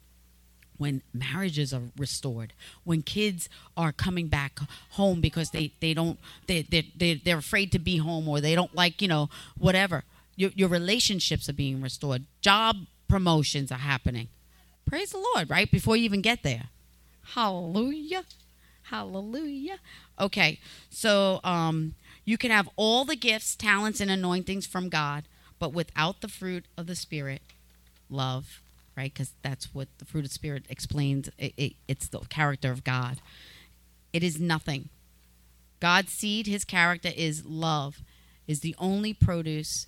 When 0.76 1.02
marriages 1.12 1.72
are 1.72 1.82
restored, 1.96 2.52
when 2.82 3.02
kids 3.02 3.48
are 3.76 3.92
coming 3.92 4.26
back 4.28 4.58
home 4.90 5.20
because 5.20 5.50
they, 5.50 5.72
they 5.80 5.94
don't 5.94 6.18
they 6.46 6.62
they 6.62 6.90
they 6.96 7.14
they're 7.14 7.38
afraid 7.38 7.70
to 7.72 7.78
be 7.78 7.98
home 7.98 8.28
or 8.28 8.40
they 8.40 8.54
don't 8.54 8.74
like 8.74 9.00
you 9.00 9.08
know 9.08 9.28
whatever 9.56 10.02
your 10.36 10.50
your 10.54 10.68
relationships 10.68 11.48
are 11.48 11.54
being 11.54 11.80
restored, 11.80 12.24
job 12.40 12.76
promotions 13.08 13.70
are 13.70 13.78
happening. 13.78 14.28
Praise 14.84 15.12
the 15.12 15.24
Lord! 15.34 15.48
Right 15.48 15.70
before 15.70 15.96
you 15.96 16.04
even 16.04 16.20
get 16.20 16.42
there, 16.42 16.64
Hallelujah, 17.34 18.24
Hallelujah. 18.84 19.78
Okay, 20.20 20.60
so 20.90 21.40
um, 21.42 21.94
you 22.24 22.36
can 22.36 22.50
have 22.50 22.68
all 22.76 23.04
the 23.04 23.16
gifts, 23.16 23.56
talents, 23.56 24.00
and 24.00 24.10
anointings 24.10 24.66
from 24.66 24.88
God, 24.88 25.24
but 25.58 25.72
without 25.72 26.20
the 26.20 26.28
fruit 26.28 26.66
of 26.76 26.86
the 26.86 26.94
Spirit, 26.94 27.42
love, 28.10 28.60
right? 28.96 29.12
Because 29.12 29.32
that's 29.42 29.74
what 29.74 29.88
the 29.98 30.04
fruit 30.04 30.24
of 30.24 30.32
Spirit 30.32 30.64
explains. 30.68 31.28
It, 31.38 31.54
it, 31.56 31.72
it's 31.88 32.08
the 32.08 32.20
character 32.20 32.70
of 32.70 32.84
God. 32.84 33.20
It 34.12 34.22
is 34.22 34.40
nothing. 34.40 34.88
God's 35.80 36.12
seed, 36.12 36.46
his 36.46 36.64
character 36.64 37.10
is 37.14 37.44
love, 37.44 38.02
is 38.46 38.60
the 38.60 38.74
only 38.78 39.12
produce 39.12 39.86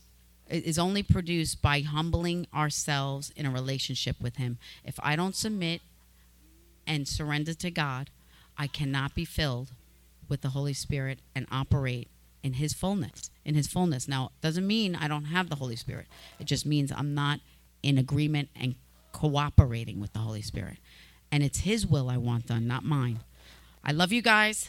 is 0.49 0.79
only 0.79 1.03
produced 1.03 1.61
by 1.61 1.81
humbling 1.81 2.47
ourselves 2.55 3.33
in 3.35 3.47
a 3.47 3.51
relationship 3.51 4.15
with 4.21 4.37
him. 4.37 4.59
If 4.85 4.95
I 5.03 5.17
don't 5.17 5.35
submit 5.35 5.81
and 6.87 7.09
surrender 7.09 7.53
to 7.55 7.71
God, 7.71 8.11
I 8.57 8.69
cannot 8.69 9.15
be 9.15 9.25
filled 9.25 9.73
with 10.29 10.43
the 10.43 10.51
Holy 10.51 10.73
Spirit 10.73 11.19
and 11.35 11.47
operate 11.51 12.09
in 12.43 12.55
his 12.55 12.73
fullness. 12.73 13.31
In 13.45 13.55
his 13.55 13.67
fullness. 13.67 14.07
Now, 14.07 14.27
it 14.27 14.41
doesn't 14.41 14.67
mean 14.67 14.95
I 14.95 15.09
don't 15.09 15.27
have 15.27 15.49
the 15.49 15.57
Holy 15.57 15.77
Spirit. 15.77 16.07
It 16.39 16.45
just 16.45 16.65
means 16.65 16.93
I'm 16.93 17.15
not 17.15 17.41
in 17.83 17.99
agreement 17.99 18.49
and 18.55 18.77
cooperating 19.17 19.99
with 19.99 20.12
the 20.12 20.19
Holy 20.19 20.43
Spirit. 20.43 20.77
And 21.33 21.43
it's 21.43 21.61
his 21.61 21.87
will 21.87 22.11
I 22.11 22.19
want 22.19 22.49
done, 22.49 22.67
not 22.67 22.85
mine. 22.85 23.21
I 23.83 23.93
love 23.93 24.12
you 24.12 24.21
guys. 24.21 24.69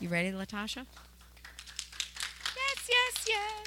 You 0.00 0.08
ready, 0.08 0.32
LaTasha? 0.32 0.86
Yes, 2.56 2.88
yes, 2.88 3.26
yes. 3.28 3.66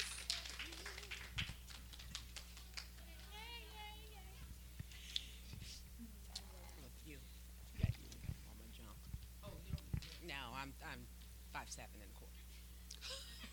No, 10.26 10.34
I'm 10.60 10.72
I'm 10.90 11.06
five 11.52 11.68
seven 11.68 12.00
and 12.00 12.10
a 12.10 12.14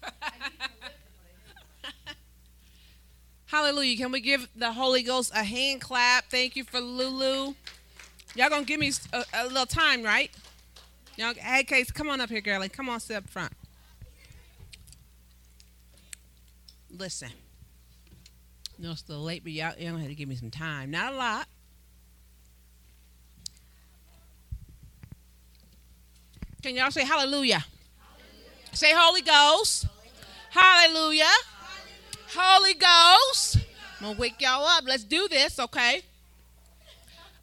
quarter. 0.09 0.69
Hallelujah. 3.49 3.97
Can 3.97 4.11
we 4.11 4.21
give 4.21 4.47
the 4.55 4.71
Holy 4.71 5.01
Ghost 5.01 5.31
a 5.33 5.43
hand 5.43 5.81
clap? 5.81 6.25
Thank 6.29 6.55
you 6.55 6.63
for 6.63 6.79
Lulu. 6.79 7.55
Y'all 8.35 8.49
gonna 8.49 8.63
give 8.63 8.79
me 8.79 8.91
a, 9.11 9.23
a 9.33 9.47
little 9.47 9.65
time, 9.65 10.03
right? 10.03 10.29
Y'all, 11.17 11.33
hey, 11.33 11.63
Case, 11.63 11.91
come 11.91 12.09
on 12.09 12.21
up 12.21 12.29
here, 12.29 12.41
girlie. 12.41 12.69
Come 12.69 12.89
on, 12.89 12.99
sit 12.99 13.17
up 13.17 13.27
front. 13.27 13.51
Listen. 16.95 17.29
No, 18.77 18.91
it's 18.91 18.99
still 18.99 19.23
late, 19.23 19.43
but 19.43 19.51
y'all, 19.51 19.73
y'all 19.79 19.97
have 19.97 20.07
to 20.07 20.15
give 20.15 20.29
me 20.29 20.35
some 20.35 20.51
time. 20.51 20.91
Not 20.91 21.13
a 21.13 21.15
lot. 21.15 21.47
Can 26.61 26.75
y'all 26.75 26.91
say 26.91 27.03
hallelujah? 27.03 27.65
Say 28.73 28.93
Holy 28.93 29.21
Ghost. 29.21 29.87
Hallelujah. 30.51 31.25
Holy 32.31 32.75
Ghost. 32.75 33.57
I'm 33.99 34.07
gonna 34.07 34.19
wake 34.19 34.39
y'all 34.39 34.65
up. 34.65 34.83
Let's 34.85 35.03
do 35.03 35.27
this, 35.27 35.59
okay? 35.59 36.03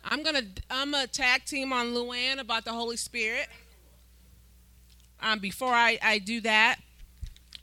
I'm 0.05 0.23
gonna 0.23 0.43
I'm 0.71 0.95
a 0.95 1.07
tag 1.07 1.45
team 1.45 1.73
on 1.73 1.89
LouAnn 1.89 2.39
about 2.39 2.65
the 2.65 2.73
Holy 2.73 2.97
Spirit. 2.97 3.49
Um, 5.21 5.41
before 5.41 5.73
I, 5.73 5.99
I 6.03 6.19
do 6.19 6.41
that, 6.43 6.77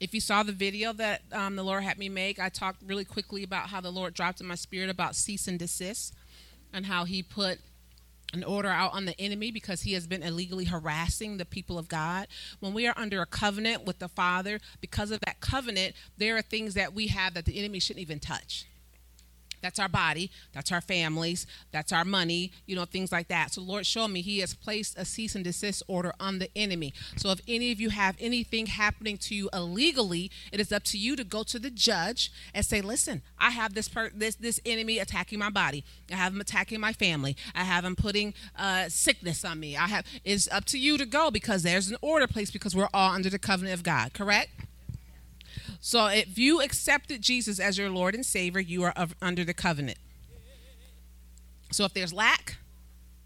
if 0.00 0.12
you 0.12 0.20
saw 0.20 0.42
the 0.42 0.52
video 0.52 0.92
that 0.92 1.22
um, 1.32 1.56
the 1.56 1.62
Lord 1.62 1.82
had 1.82 1.98
me 1.98 2.08
make, 2.08 2.38
I 2.38 2.50
talked 2.50 2.82
really 2.84 3.04
quickly 3.04 3.42
about 3.42 3.68
how 3.68 3.80
the 3.80 3.90
Lord 3.90 4.12
dropped 4.12 4.40
in 4.40 4.46
my 4.46 4.56
spirit 4.56 4.90
about 4.90 5.16
cease 5.16 5.48
and 5.48 5.58
desist 5.58 6.14
and 6.72 6.84
how 6.84 7.04
He 7.04 7.22
put 7.22 7.58
an 8.34 8.44
order 8.44 8.68
out 8.68 8.92
on 8.92 9.04
the 9.04 9.18
enemy 9.20 9.50
because 9.50 9.82
he 9.82 9.92
has 9.94 10.06
been 10.06 10.22
illegally 10.22 10.64
harassing 10.64 11.36
the 11.36 11.44
people 11.44 11.78
of 11.78 11.88
God. 11.88 12.26
When 12.60 12.74
we 12.74 12.86
are 12.86 12.94
under 12.96 13.22
a 13.22 13.26
covenant 13.26 13.84
with 13.84 13.98
the 13.98 14.08
Father, 14.08 14.60
because 14.80 15.10
of 15.10 15.20
that 15.20 15.40
covenant, 15.40 15.94
there 16.18 16.36
are 16.36 16.42
things 16.42 16.74
that 16.74 16.94
we 16.94 17.08
have 17.08 17.34
that 17.34 17.44
the 17.44 17.58
enemy 17.58 17.78
shouldn't 17.78 18.02
even 18.02 18.20
touch. 18.20 18.66
That's 19.64 19.78
our 19.78 19.88
body, 19.88 20.30
that's 20.52 20.70
our 20.70 20.82
families, 20.82 21.46
that's 21.72 21.90
our 21.90 22.04
money, 22.04 22.52
you 22.66 22.76
know, 22.76 22.84
things 22.84 23.10
like 23.10 23.28
that. 23.28 23.54
So, 23.54 23.62
Lord, 23.62 23.86
show 23.86 24.06
me 24.06 24.20
He 24.20 24.40
has 24.40 24.52
placed 24.52 24.98
a 24.98 25.06
cease 25.06 25.34
and 25.34 25.42
desist 25.42 25.82
order 25.88 26.12
on 26.20 26.38
the 26.38 26.50
enemy. 26.54 26.92
So, 27.16 27.30
if 27.30 27.40
any 27.48 27.72
of 27.72 27.80
you 27.80 27.88
have 27.88 28.14
anything 28.20 28.66
happening 28.66 29.16
to 29.16 29.34
you 29.34 29.48
illegally, 29.54 30.30
it 30.52 30.60
is 30.60 30.70
up 30.70 30.82
to 30.84 30.98
you 30.98 31.16
to 31.16 31.24
go 31.24 31.42
to 31.44 31.58
the 31.58 31.70
judge 31.70 32.30
and 32.52 32.62
say, 32.62 32.82
"Listen, 32.82 33.22
I 33.38 33.52
have 33.52 33.72
this 33.72 33.88
per- 33.88 34.10
this 34.14 34.34
this 34.34 34.60
enemy 34.66 34.98
attacking 34.98 35.38
my 35.38 35.48
body. 35.48 35.82
I 36.12 36.16
have 36.16 36.34
him 36.34 36.42
attacking 36.42 36.78
my 36.78 36.92
family. 36.92 37.34
I 37.54 37.64
have 37.64 37.86
him 37.86 37.96
putting 37.96 38.34
uh, 38.58 38.90
sickness 38.90 39.46
on 39.46 39.60
me. 39.60 39.78
I 39.78 39.86
have." 39.88 40.04
It's 40.24 40.46
up 40.52 40.66
to 40.66 40.78
you 40.78 40.98
to 40.98 41.06
go 41.06 41.30
because 41.30 41.62
there's 41.62 41.88
an 41.88 41.96
order 42.02 42.26
placed 42.26 42.52
because 42.52 42.76
we're 42.76 42.90
all 42.92 43.12
under 43.12 43.30
the 43.30 43.38
covenant 43.38 43.72
of 43.72 43.82
God. 43.82 44.12
Correct? 44.12 44.50
So 45.80 46.06
if 46.06 46.38
you 46.38 46.60
accepted 46.60 47.22
Jesus 47.22 47.58
as 47.58 47.78
your 47.78 47.90
Lord 47.90 48.14
and 48.14 48.24
Savior, 48.24 48.60
you 48.60 48.82
are 48.84 48.92
of, 48.96 49.14
under 49.20 49.44
the 49.44 49.54
covenant. 49.54 49.98
So 51.72 51.84
if 51.84 51.94
there's 51.94 52.12
lack, 52.12 52.56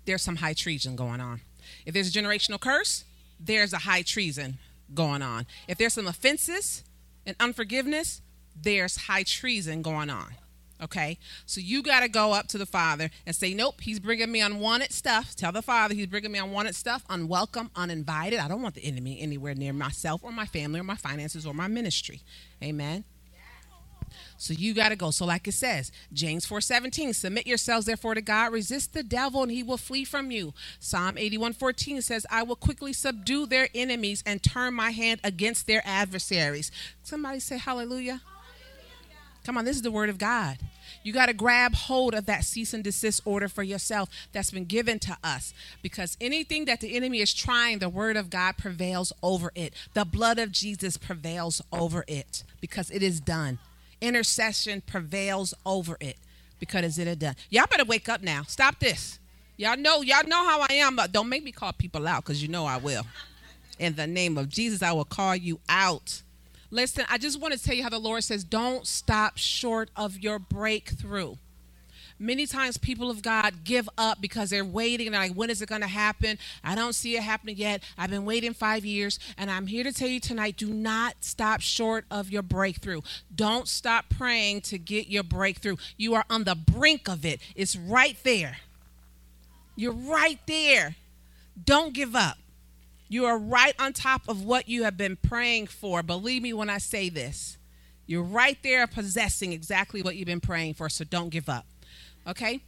there's 0.06 0.22
some 0.22 0.36
high 0.36 0.54
treason 0.54 0.96
going 0.96 1.20
on. 1.20 1.40
If 1.84 1.94
there's 1.94 2.08
a 2.08 2.18
generational 2.18 2.60
curse, 2.60 3.04
there's 3.38 3.72
a 3.72 3.78
high 3.78 4.02
treason 4.02 4.58
going 4.94 5.22
on. 5.22 5.46
If 5.66 5.78
there's 5.78 5.94
some 5.94 6.06
offenses 6.06 6.82
and 7.26 7.36
unforgiveness, 7.38 8.22
there's 8.60 8.96
high 8.96 9.22
treason 9.22 9.82
going 9.82 10.10
on. 10.10 10.34
Okay? 10.80 11.18
So 11.46 11.60
you 11.60 11.82
got 11.82 12.00
to 12.00 12.08
go 12.08 12.32
up 12.32 12.48
to 12.48 12.58
the 12.58 12.66
Father 12.66 13.10
and 13.26 13.34
say, 13.34 13.54
Nope, 13.54 13.80
he's 13.80 14.00
bringing 14.00 14.30
me 14.30 14.40
unwanted 14.40 14.92
stuff. 14.92 15.34
Tell 15.34 15.52
the 15.52 15.62
Father 15.62 15.94
he's 15.94 16.06
bringing 16.06 16.32
me 16.32 16.38
unwanted 16.38 16.74
stuff, 16.74 17.04
unwelcome, 17.08 17.70
uninvited. 17.76 18.38
I 18.38 18.48
don't 18.48 18.62
want 18.62 18.74
the 18.74 18.84
enemy 18.84 19.20
anywhere 19.20 19.54
near 19.54 19.72
myself 19.72 20.22
or 20.22 20.32
my 20.32 20.46
family 20.46 20.80
or 20.80 20.84
my 20.84 20.96
finances 20.96 21.46
or 21.46 21.54
my 21.54 21.68
ministry. 21.68 22.22
Amen. 22.62 23.04
So 24.36 24.54
you 24.54 24.74
got 24.74 24.90
to 24.90 24.96
go. 24.96 25.10
So 25.10 25.24
like 25.24 25.48
it 25.48 25.52
says, 25.52 25.92
James 26.12 26.46
4:17, 26.46 27.14
submit 27.14 27.46
yourselves 27.46 27.86
therefore 27.86 28.14
to 28.14 28.20
God, 28.20 28.52
resist 28.52 28.94
the 28.94 29.02
devil 29.02 29.42
and 29.42 29.50
he 29.50 29.62
will 29.62 29.76
flee 29.76 30.04
from 30.04 30.30
you. 30.30 30.54
Psalm 30.78 31.16
81:14 31.16 32.02
says, 32.02 32.26
I 32.30 32.42
will 32.42 32.56
quickly 32.56 32.92
subdue 32.92 33.46
their 33.46 33.68
enemies 33.74 34.22
and 34.24 34.42
turn 34.42 34.74
my 34.74 34.90
hand 34.90 35.20
against 35.24 35.66
their 35.66 35.82
adversaries. 35.84 36.70
Somebody 37.02 37.40
say 37.40 37.58
hallelujah. 37.58 38.22
Come 39.48 39.56
on, 39.56 39.64
this 39.64 39.76
is 39.76 39.82
the 39.82 39.90
word 39.90 40.10
of 40.10 40.18
God. 40.18 40.58
You 41.02 41.14
got 41.14 41.26
to 41.26 41.32
grab 41.32 41.74
hold 41.74 42.12
of 42.12 42.26
that 42.26 42.44
cease 42.44 42.74
and 42.74 42.84
desist 42.84 43.22
order 43.24 43.48
for 43.48 43.62
yourself 43.62 44.10
that's 44.30 44.50
been 44.50 44.66
given 44.66 44.98
to 44.98 45.16
us 45.24 45.54
because 45.80 46.18
anything 46.20 46.66
that 46.66 46.82
the 46.82 46.94
enemy 46.94 47.20
is 47.20 47.32
trying, 47.32 47.78
the 47.78 47.88
word 47.88 48.18
of 48.18 48.28
God 48.28 48.58
prevails 48.58 49.10
over 49.22 49.50
it. 49.54 49.72
The 49.94 50.04
blood 50.04 50.38
of 50.38 50.52
Jesus 50.52 50.98
prevails 50.98 51.62
over 51.72 52.04
it 52.06 52.44
because 52.60 52.90
it 52.90 53.02
is 53.02 53.20
done. 53.20 53.58
Intercession 54.02 54.82
prevails 54.82 55.54
over 55.64 55.96
it 55.98 56.18
because 56.60 56.98
it 56.98 57.08
is 57.08 57.16
done. 57.16 57.36
Y'all 57.48 57.64
better 57.70 57.86
wake 57.86 58.10
up 58.10 58.22
now. 58.22 58.42
Stop 58.42 58.80
this. 58.80 59.18
Y'all 59.56 59.78
know, 59.78 60.02
y'all 60.02 60.28
know 60.28 60.46
how 60.46 60.60
I 60.60 60.74
am, 60.74 60.94
but 60.94 61.10
don't 61.10 61.30
make 61.30 61.42
me 61.42 61.52
call 61.52 61.72
people 61.72 62.06
out 62.06 62.22
because 62.22 62.42
you 62.42 62.48
know 62.48 62.66
I 62.66 62.76
will. 62.76 63.06
In 63.78 63.94
the 63.94 64.06
name 64.06 64.36
of 64.36 64.50
Jesus, 64.50 64.82
I 64.82 64.92
will 64.92 65.06
call 65.06 65.34
you 65.34 65.58
out. 65.70 66.20
Listen, 66.70 67.04
I 67.08 67.18
just 67.18 67.40
want 67.40 67.54
to 67.54 67.62
tell 67.62 67.74
you 67.74 67.82
how 67.82 67.88
the 67.88 67.98
Lord 67.98 68.24
says, 68.24 68.44
don't 68.44 68.86
stop 68.86 69.38
short 69.38 69.90
of 69.96 70.18
your 70.18 70.38
breakthrough. 70.38 71.36
Many 72.20 72.46
times, 72.46 72.76
people 72.76 73.10
of 73.10 73.22
God 73.22 73.62
give 73.62 73.88
up 73.96 74.20
because 74.20 74.50
they're 74.50 74.64
waiting. 74.64 75.12
They're 75.12 75.20
like, 75.20 75.34
when 75.34 75.50
is 75.50 75.62
it 75.62 75.68
going 75.68 75.82
to 75.82 75.86
happen? 75.86 76.36
I 76.64 76.74
don't 76.74 76.94
see 76.94 77.16
it 77.16 77.22
happening 77.22 77.56
yet. 77.56 77.84
I've 77.96 78.10
been 78.10 78.24
waiting 78.24 78.54
five 78.54 78.84
years. 78.84 79.20
And 79.36 79.48
I'm 79.48 79.68
here 79.68 79.84
to 79.84 79.92
tell 79.92 80.08
you 80.08 80.18
tonight 80.18 80.56
do 80.56 80.66
not 80.66 81.14
stop 81.20 81.60
short 81.60 82.04
of 82.10 82.30
your 82.30 82.42
breakthrough. 82.42 83.02
Don't 83.34 83.68
stop 83.68 84.06
praying 84.10 84.62
to 84.62 84.78
get 84.78 85.06
your 85.06 85.22
breakthrough. 85.22 85.76
You 85.96 86.14
are 86.14 86.24
on 86.28 86.42
the 86.42 86.56
brink 86.56 87.08
of 87.08 87.24
it, 87.24 87.40
it's 87.54 87.76
right 87.76 88.16
there. 88.24 88.58
You're 89.76 89.92
right 89.92 90.40
there. 90.48 90.96
Don't 91.64 91.94
give 91.94 92.16
up. 92.16 92.36
You 93.08 93.24
are 93.24 93.38
right 93.38 93.74
on 93.78 93.94
top 93.94 94.28
of 94.28 94.44
what 94.44 94.68
you 94.68 94.84
have 94.84 94.96
been 94.96 95.16
praying 95.16 95.68
for. 95.68 96.02
Believe 96.02 96.42
me 96.42 96.52
when 96.52 96.68
I 96.68 96.78
say 96.78 97.08
this. 97.08 97.56
You're 98.06 98.22
right 98.22 98.58
there 98.62 98.86
possessing 98.86 99.52
exactly 99.52 100.02
what 100.02 100.16
you've 100.16 100.26
been 100.26 100.40
praying 100.40 100.74
for, 100.74 100.88
so 100.88 101.04
don't 101.04 101.30
give 101.30 101.48
up. 101.48 101.66
Okay? 102.26 102.60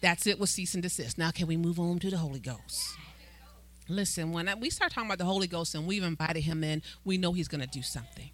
That's 0.00 0.26
it 0.26 0.38
with 0.38 0.50
cease 0.50 0.74
and 0.74 0.82
desist. 0.82 1.18
Now, 1.18 1.30
can 1.30 1.46
we 1.46 1.56
move 1.56 1.80
on 1.80 1.98
to 2.00 2.10
the 2.10 2.18
Holy 2.18 2.38
Ghost? 2.38 2.96
Listen, 3.88 4.32
when 4.32 4.48
we 4.60 4.68
start 4.68 4.92
talking 4.92 5.08
about 5.08 5.18
the 5.18 5.24
Holy 5.24 5.46
Ghost 5.46 5.74
and 5.74 5.86
we've 5.86 6.04
invited 6.04 6.42
him 6.42 6.62
in, 6.62 6.82
we 7.04 7.16
know 7.16 7.32
he's 7.32 7.48
going 7.48 7.62
to 7.62 7.66
do 7.66 7.82
something. 7.82 8.30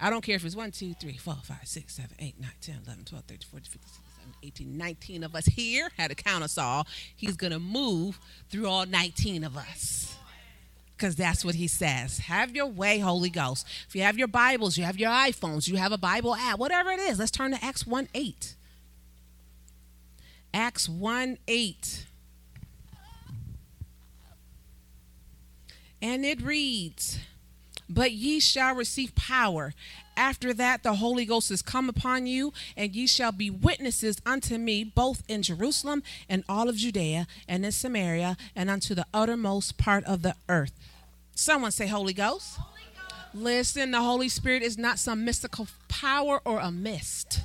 I 0.00 0.10
don't 0.10 0.20
care 0.20 0.36
if 0.36 0.44
it's 0.44 0.56
1, 0.56 0.72
2, 0.72 0.94
3, 0.94 1.16
4, 1.16 1.34
5, 1.42 1.56
6, 1.64 1.94
7, 1.94 2.16
8, 2.18 2.40
9, 2.40 2.50
10, 2.60 2.74
11, 2.84 3.04
12, 3.04 3.24
13, 3.24 3.38
14, 3.48 3.64
15, 3.64 3.88
16, 3.88 4.04
17, 4.42 4.48
18, 4.48 4.76
19 4.76 5.24
of 5.24 5.34
us 5.34 5.46
here, 5.46 5.88
had 5.96 6.10
to 6.10 6.16
count 6.16 6.42
us 6.44 6.58
all. 6.58 6.86
He's 7.14 7.36
going 7.36 7.52
to 7.52 7.60
move 7.60 8.18
through 8.50 8.66
all 8.66 8.84
19 8.84 9.44
of 9.44 9.56
us 9.56 10.16
because 10.96 11.14
that's 11.14 11.44
what 11.44 11.54
he 11.54 11.68
says. 11.68 12.18
Have 12.20 12.56
your 12.56 12.66
way, 12.66 12.98
Holy 12.98 13.30
Ghost. 13.30 13.66
If 13.88 13.94
you 13.94 14.02
have 14.02 14.18
your 14.18 14.28
Bibles, 14.28 14.78
you 14.78 14.84
have 14.84 14.98
your 14.98 15.10
iPhones, 15.10 15.68
you 15.68 15.76
have 15.76 15.92
a 15.92 15.98
Bible 15.98 16.34
app, 16.34 16.58
whatever 16.58 16.90
it 16.90 17.00
is, 17.00 17.18
let's 17.18 17.30
turn 17.30 17.52
to 17.52 17.64
Acts 17.64 17.86
1 17.86 18.08
8. 18.14 18.54
Acts 20.54 20.88
1 20.88 21.38
8. 21.46 22.06
And 26.02 26.24
it 26.24 26.40
reads, 26.42 27.18
but 27.88 28.12
ye 28.12 28.40
shall 28.40 28.74
receive 28.74 29.14
power. 29.14 29.74
After 30.16 30.54
that, 30.54 30.82
the 30.82 30.94
Holy 30.94 31.26
Ghost 31.26 31.50
is 31.50 31.60
come 31.60 31.88
upon 31.88 32.26
you, 32.26 32.52
and 32.76 32.94
ye 32.94 33.06
shall 33.06 33.32
be 33.32 33.50
witnesses 33.50 34.20
unto 34.24 34.56
me 34.56 34.82
both 34.82 35.22
in 35.28 35.42
Jerusalem 35.42 36.02
and 36.28 36.42
all 36.48 36.68
of 36.68 36.76
Judea 36.76 37.26
and 37.46 37.64
in 37.66 37.72
Samaria 37.72 38.36
and 38.54 38.70
unto 38.70 38.94
the 38.94 39.06
uttermost 39.12 39.76
part 39.76 40.04
of 40.04 40.22
the 40.22 40.34
earth. 40.48 40.72
Someone 41.34 41.70
say, 41.70 41.86
Holy 41.86 42.14
Ghost. 42.14 42.56
Holy 42.56 42.80
Ghost. 42.94 43.34
Listen, 43.34 43.90
the 43.90 44.00
Holy 44.00 44.30
Spirit 44.30 44.62
is 44.62 44.78
not 44.78 44.98
some 44.98 45.24
mystical 45.24 45.68
power 45.88 46.40
or 46.44 46.60
a 46.60 46.70
mist. 46.70 47.40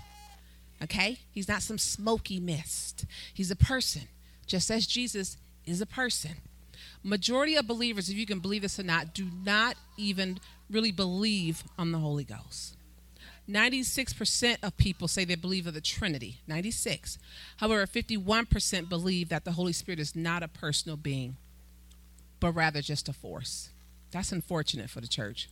Okay? 0.81 1.19
He's 1.31 1.49
not 1.49 1.61
some 1.61 1.77
smoky 1.77 2.39
mist. 2.39 3.05
He's 3.33 3.51
a 3.51 3.55
person, 3.55 4.03
just 4.47 4.71
as 4.71 4.87
Jesus 4.87 5.37
is 5.65 5.81
a 5.81 5.85
person. 5.85 6.31
Majority 7.03 7.55
of 7.55 7.67
believers, 7.67 8.09
if 8.09 8.15
you 8.15 8.25
can 8.25 8.39
believe 8.39 8.61
this 8.61 8.79
or 8.79 8.83
not, 8.83 9.13
do 9.13 9.27
not 9.43 9.75
even 9.97 10.39
really 10.71 10.91
believe 10.91 11.63
on 11.77 11.91
the 11.91 11.99
Holy 11.99 12.23
Ghost. 12.23 12.77
96% 13.49 14.57
of 14.63 14.77
people 14.77 15.07
say 15.07 15.25
they 15.25 15.35
believe 15.35 15.67
of 15.67 15.73
the 15.73 15.81
Trinity. 15.81 16.39
96. 16.47 17.17
However, 17.57 17.85
51% 17.85 18.87
believe 18.87 19.29
that 19.29 19.45
the 19.45 19.53
Holy 19.53 19.73
Spirit 19.73 19.99
is 19.99 20.15
not 20.15 20.43
a 20.43 20.47
personal 20.47 20.95
being, 20.95 21.35
but 22.39 22.53
rather 22.53 22.81
just 22.81 23.09
a 23.09 23.13
force. 23.13 23.69
That's 24.11 24.31
unfortunate 24.31 24.89
for 24.89 25.01
the 25.01 25.07
church. 25.07 25.49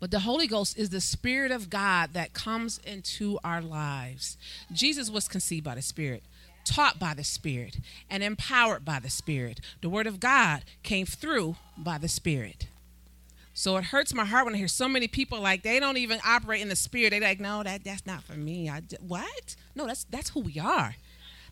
But 0.00 0.10
the 0.10 0.20
Holy 0.20 0.46
Ghost 0.46 0.76
is 0.76 0.90
the 0.90 1.00
Spirit 1.00 1.50
of 1.50 1.70
God 1.70 2.12
that 2.12 2.34
comes 2.34 2.78
into 2.84 3.38
our 3.44 3.62
lives. 3.62 4.36
Jesus 4.72 5.10
was 5.10 5.28
conceived 5.28 5.64
by 5.64 5.76
the 5.76 5.82
Spirit, 5.82 6.24
taught 6.64 6.98
by 6.98 7.14
the 7.14 7.24
Spirit, 7.24 7.78
and 8.10 8.22
empowered 8.22 8.84
by 8.84 8.98
the 8.98 9.10
Spirit. 9.10 9.60
The 9.80 9.88
Word 9.88 10.06
of 10.06 10.20
God 10.20 10.64
came 10.82 11.06
through 11.06 11.56
by 11.76 11.98
the 11.98 12.08
Spirit. 12.08 12.66
So 13.54 13.76
it 13.76 13.84
hurts 13.84 14.12
my 14.12 14.24
heart 14.24 14.44
when 14.44 14.54
I 14.54 14.58
hear 14.58 14.68
so 14.68 14.88
many 14.88 15.06
people 15.06 15.40
like 15.40 15.62
they 15.62 15.78
don't 15.78 15.96
even 15.96 16.18
operate 16.26 16.60
in 16.60 16.68
the 16.68 16.76
Spirit. 16.76 17.10
They're 17.10 17.20
like, 17.20 17.40
no, 17.40 17.62
that 17.62 17.84
that's 17.84 18.04
not 18.04 18.24
for 18.24 18.34
me. 18.34 18.68
I 18.68 18.82
what? 19.00 19.54
No, 19.76 19.86
that's 19.86 20.04
that's 20.04 20.30
who 20.30 20.40
we 20.40 20.58
are. 20.58 20.96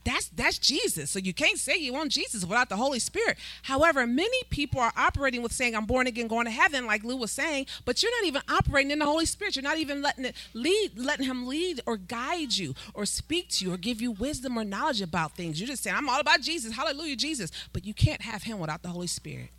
That's 0.05 0.27
that's 0.31 0.59
Jesus. 0.59 1.11
So 1.11 1.21
you 1.21 1.33
can't 1.33 1.59
say 1.59 1.77
you 1.77 1.93
want 1.93 2.11
Jesus 2.11 2.45
without 2.45 2.69
the 2.69 2.77
Holy 2.77 2.99
Spirit. 2.99 3.39
However, 3.63 4.05
many 4.05 4.43
people 4.51 4.81
are 4.81 4.93
operating 4.97 5.43
with 5.43 5.53
saying 5.53 5.77
I'm 5.77 5.87
born 5.87 6.09
again, 6.09 6.27
going 6.27 6.47
to 6.47 6.51
heaven, 6.51 6.87
like 6.87 7.05
Lou 7.05 7.17
was 7.17 7.31
saying, 7.31 7.67
but 7.85 8.03
you're 8.03 8.11
not 8.21 8.27
even 8.27 8.43
operating 8.49 8.91
in 8.91 8.99
the 8.99 9.05
Holy 9.07 9.27
Spirit. 9.27 9.55
You're 9.55 9.63
not 9.63 9.79
even 9.79 10.03
letting 10.03 10.25
it 10.25 10.35
lead, 10.55 10.99
letting 10.99 11.27
Him 11.27 11.47
lead 11.47 11.83
or 11.87 11.97
guide 11.97 12.57
you 12.57 12.75
or 12.95 13.07
speak 13.07 13.49
to 13.51 13.65
you 13.65 13.75
or 13.75 13.77
give 13.77 14.03
you 14.03 14.11
wisdom 14.11 14.59
or 14.59 14.65
knowledge 14.65 15.01
about 15.01 15.37
things. 15.37 15.61
You're 15.61 15.69
just 15.69 15.85
saying 15.85 15.95
I'm 15.97 16.09
all 16.09 16.21
about 16.21 16.41
Jesus, 16.41 16.73
Hallelujah, 16.73 17.15
Jesus, 17.15 17.53
but 17.73 17.87
you 17.87 17.95
can't 17.95 18.23
have 18.23 18.43
Him 18.43 18.59
without 18.59 18.83
the 18.83 18.89
Holy 18.89 19.07
Spirit. 19.07 19.51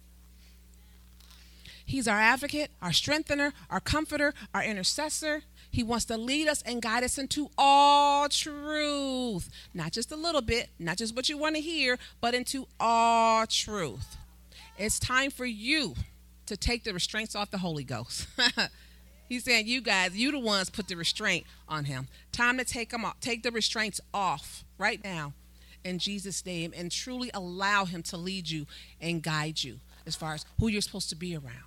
He's 1.85 2.07
our 2.07 2.19
advocate, 2.19 2.71
our 2.81 2.93
strengthener, 2.93 3.53
our 3.69 3.79
comforter, 3.79 4.33
our 4.53 4.63
intercessor. 4.63 5.43
He 5.69 5.83
wants 5.83 6.05
to 6.05 6.17
lead 6.17 6.47
us 6.47 6.61
and 6.63 6.81
guide 6.81 7.03
us 7.03 7.17
into 7.17 7.49
all 7.57 8.29
truth. 8.29 9.49
Not 9.73 9.91
just 9.91 10.11
a 10.11 10.15
little 10.15 10.41
bit, 10.41 10.69
not 10.79 10.97
just 10.97 11.15
what 11.15 11.29
you 11.29 11.37
want 11.37 11.55
to 11.55 11.61
hear, 11.61 11.97
but 12.21 12.33
into 12.33 12.67
all 12.79 13.45
truth. 13.47 14.17
It's 14.77 14.99
time 14.99 15.31
for 15.31 15.45
you 15.45 15.95
to 16.45 16.57
take 16.57 16.83
the 16.83 16.93
restraints 16.93 17.35
off 17.35 17.51
the 17.51 17.57
Holy 17.59 17.83
Ghost. 17.83 18.27
He's 19.29 19.43
saying, 19.43 19.67
You 19.67 19.81
guys, 19.81 20.15
you 20.15 20.31
the 20.31 20.39
ones 20.39 20.69
put 20.69 20.87
the 20.87 20.95
restraint 20.95 21.45
on 21.67 21.85
him. 21.85 22.07
Time 22.31 22.57
to 22.57 22.65
take 22.65 22.91
him 22.91 23.05
off, 23.05 23.19
take 23.19 23.43
the 23.43 23.51
restraints 23.51 23.99
off 24.13 24.63
right 24.77 25.03
now 25.03 25.33
in 25.83 25.99
Jesus' 25.99 26.45
name 26.45 26.73
and 26.75 26.91
truly 26.91 27.29
allow 27.33 27.85
him 27.85 28.03
to 28.03 28.17
lead 28.17 28.49
you 28.49 28.65
and 29.01 29.21
guide 29.21 29.63
you 29.63 29.79
as 30.05 30.15
far 30.15 30.33
as 30.33 30.45
who 30.59 30.67
you're 30.67 30.81
supposed 30.81 31.09
to 31.09 31.15
be 31.15 31.35
around, 31.35 31.63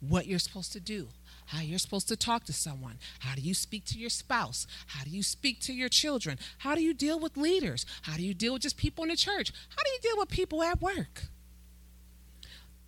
what 0.00 0.26
you're 0.26 0.38
supposed 0.38 0.72
to 0.72 0.80
do, 0.80 1.08
how 1.46 1.60
you're 1.60 1.78
supposed 1.78 2.08
to 2.08 2.16
talk 2.16 2.44
to 2.44 2.52
someone. 2.52 2.98
How 3.20 3.34
do 3.34 3.40
you 3.40 3.54
speak 3.54 3.84
to 3.86 3.98
your 3.98 4.10
spouse? 4.10 4.66
How 4.88 5.04
do 5.04 5.10
you 5.10 5.22
speak 5.22 5.60
to 5.60 5.72
your 5.72 5.88
children? 5.88 6.38
How 6.58 6.74
do 6.74 6.82
you 6.82 6.94
deal 6.94 7.18
with 7.18 7.36
leaders? 7.36 7.84
How 8.02 8.16
do 8.16 8.22
you 8.22 8.34
deal 8.34 8.54
with 8.54 8.62
just 8.62 8.76
people 8.76 9.04
in 9.04 9.10
the 9.10 9.16
church? 9.16 9.52
How 9.70 9.82
do 9.82 9.90
you 9.90 9.98
deal 10.02 10.18
with 10.18 10.28
people 10.28 10.62
at 10.62 10.80
work? 10.80 11.24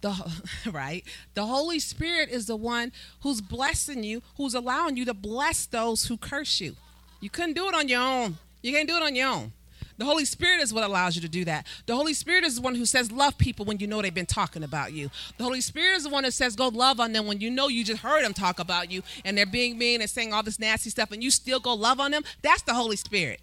The, 0.00 0.32
right? 0.72 1.04
The 1.34 1.46
Holy 1.46 1.78
Spirit 1.78 2.30
is 2.30 2.46
the 2.46 2.56
one 2.56 2.92
who's 3.22 3.40
blessing 3.40 4.04
you, 4.04 4.22
who's 4.36 4.54
allowing 4.54 4.96
you 4.96 5.04
to 5.06 5.14
bless 5.14 5.66
those 5.66 6.04
who 6.04 6.16
curse 6.16 6.60
you. 6.60 6.76
You 7.20 7.30
couldn't 7.30 7.54
do 7.54 7.68
it 7.68 7.74
on 7.74 7.88
your 7.88 8.00
own. 8.00 8.38
You 8.62 8.72
can't 8.72 8.88
do 8.88 8.96
it 8.96 9.02
on 9.02 9.14
your 9.14 9.28
own. 9.28 9.52
The 10.00 10.06
Holy 10.06 10.24
Spirit 10.24 10.62
is 10.62 10.72
what 10.72 10.82
allows 10.82 11.14
you 11.14 11.20
to 11.20 11.28
do 11.28 11.44
that. 11.44 11.66
The 11.84 11.94
Holy 11.94 12.14
Spirit 12.14 12.42
is 12.44 12.54
the 12.54 12.62
one 12.62 12.74
who 12.74 12.86
says, 12.86 13.12
Love 13.12 13.36
people 13.36 13.66
when 13.66 13.80
you 13.80 13.86
know 13.86 14.00
they've 14.00 14.14
been 14.14 14.24
talking 14.24 14.62
about 14.62 14.94
you. 14.94 15.10
The 15.36 15.44
Holy 15.44 15.60
Spirit 15.60 15.96
is 15.96 16.04
the 16.04 16.08
one 16.08 16.22
that 16.22 16.32
says, 16.32 16.56
Go 16.56 16.68
love 16.68 17.00
on 17.00 17.12
them 17.12 17.26
when 17.26 17.38
you 17.38 17.50
know 17.50 17.68
you 17.68 17.84
just 17.84 18.00
heard 18.00 18.24
them 18.24 18.32
talk 18.32 18.60
about 18.60 18.90
you 18.90 19.02
and 19.26 19.36
they're 19.36 19.44
being 19.44 19.76
mean 19.76 20.00
and 20.00 20.08
saying 20.08 20.32
all 20.32 20.42
this 20.42 20.58
nasty 20.58 20.88
stuff 20.88 21.12
and 21.12 21.22
you 21.22 21.30
still 21.30 21.60
go 21.60 21.74
love 21.74 22.00
on 22.00 22.12
them. 22.12 22.22
That's 22.40 22.62
the 22.62 22.72
Holy 22.72 22.96
Spirit. 22.96 23.42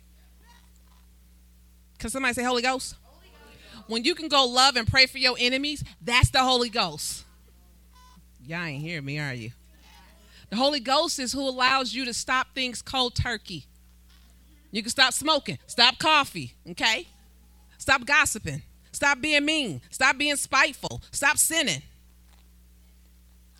Can 1.99 2.09
somebody 2.09 2.33
say 2.33 2.43
Holy 2.43 2.63
Ghost? 2.63 2.95
Holy 3.03 3.29
Ghost? 3.75 3.83
When 3.87 4.03
you 4.03 4.15
can 4.15 4.27
go 4.27 4.43
love 4.45 4.77
and 4.77 4.87
pray 4.87 5.05
for 5.05 5.19
your 5.19 5.35
enemies, 5.39 5.83
that's 6.01 6.31
the 6.31 6.39
Holy 6.39 6.69
Ghost. 6.69 7.23
Y'all 8.47 8.63
ain't 8.63 8.81
hear 8.81 8.99
me, 9.03 9.19
are 9.19 9.35
you? 9.35 9.51
The 10.49 10.55
Holy 10.55 10.79
Ghost 10.79 11.19
is 11.19 11.33
who 11.33 11.47
allows 11.47 11.93
you 11.93 12.03
to 12.05 12.15
stop 12.15 12.47
things 12.55 12.81
cold 12.81 13.13
turkey. 13.13 13.65
You 14.71 14.81
can 14.81 14.89
stop 14.89 15.13
smoking, 15.13 15.57
stop 15.67 15.97
coffee, 15.97 16.53
okay? 16.71 17.07
Stop 17.77 18.05
gossiping, 18.05 18.61
stop 18.91 19.21
being 19.21 19.45
mean, 19.45 19.81
stop 19.89 20.17
being 20.17 20.35
spiteful, 20.35 21.01
stop 21.11 21.37
sinning. 21.37 21.81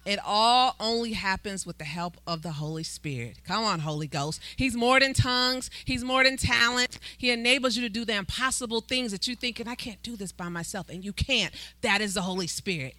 It 0.06 0.20
all 0.26 0.74
only 0.80 1.12
happens 1.12 1.66
with 1.66 1.80
the 1.80 1.84
help 1.84 2.16
of 2.26 2.42
the 2.42 2.54
Holy 2.54 2.84
Spirit. 2.84 3.40
Come 3.46 3.66
on, 3.66 3.82
Holy 3.82 4.08
Ghost. 4.08 4.42
He's 4.56 4.74
more 4.74 5.02
than 5.02 5.14
tongues, 5.14 5.70
He's 5.84 6.04
more 6.04 6.24
than 6.24 6.38
talent. 6.38 6.98
He 7.18 7.30
enables 7.30 7.76
you 7.76 7.82
to 7.84 7.90
do 7.90 8.06
the 8.06 8.16
impossible 8.16 8.80
things 8.80 9.12
that 9.12 9.28
you 9.28 9.36
thinking, 9.36 9.68
I 9.68 9.76
can't 9.76 10.02
do 10.04 10.16
this 10.16 10.32
by 10.32 10.48
myself, 10.48 10.88
and 10.90 11.04
you 11.04 11.12
can't. 11.12 11.54
That 11.82 12.00
is 12.00 12.14
the 12.14 12.22
Holy 12.22 12.48
Spirit. 12.48 12.96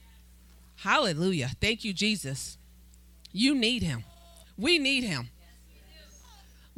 Hallelujah. 0.76 1.50
Thank 1.60 1.82
you, 1.82 1.94
Jesus. 1.94 2.58
You 3.32 3.54
need 3.54 3.82
Him. 3.82 4.04
We 4.58 4.78
need 4.78 5.04
Him. 5.04 5.30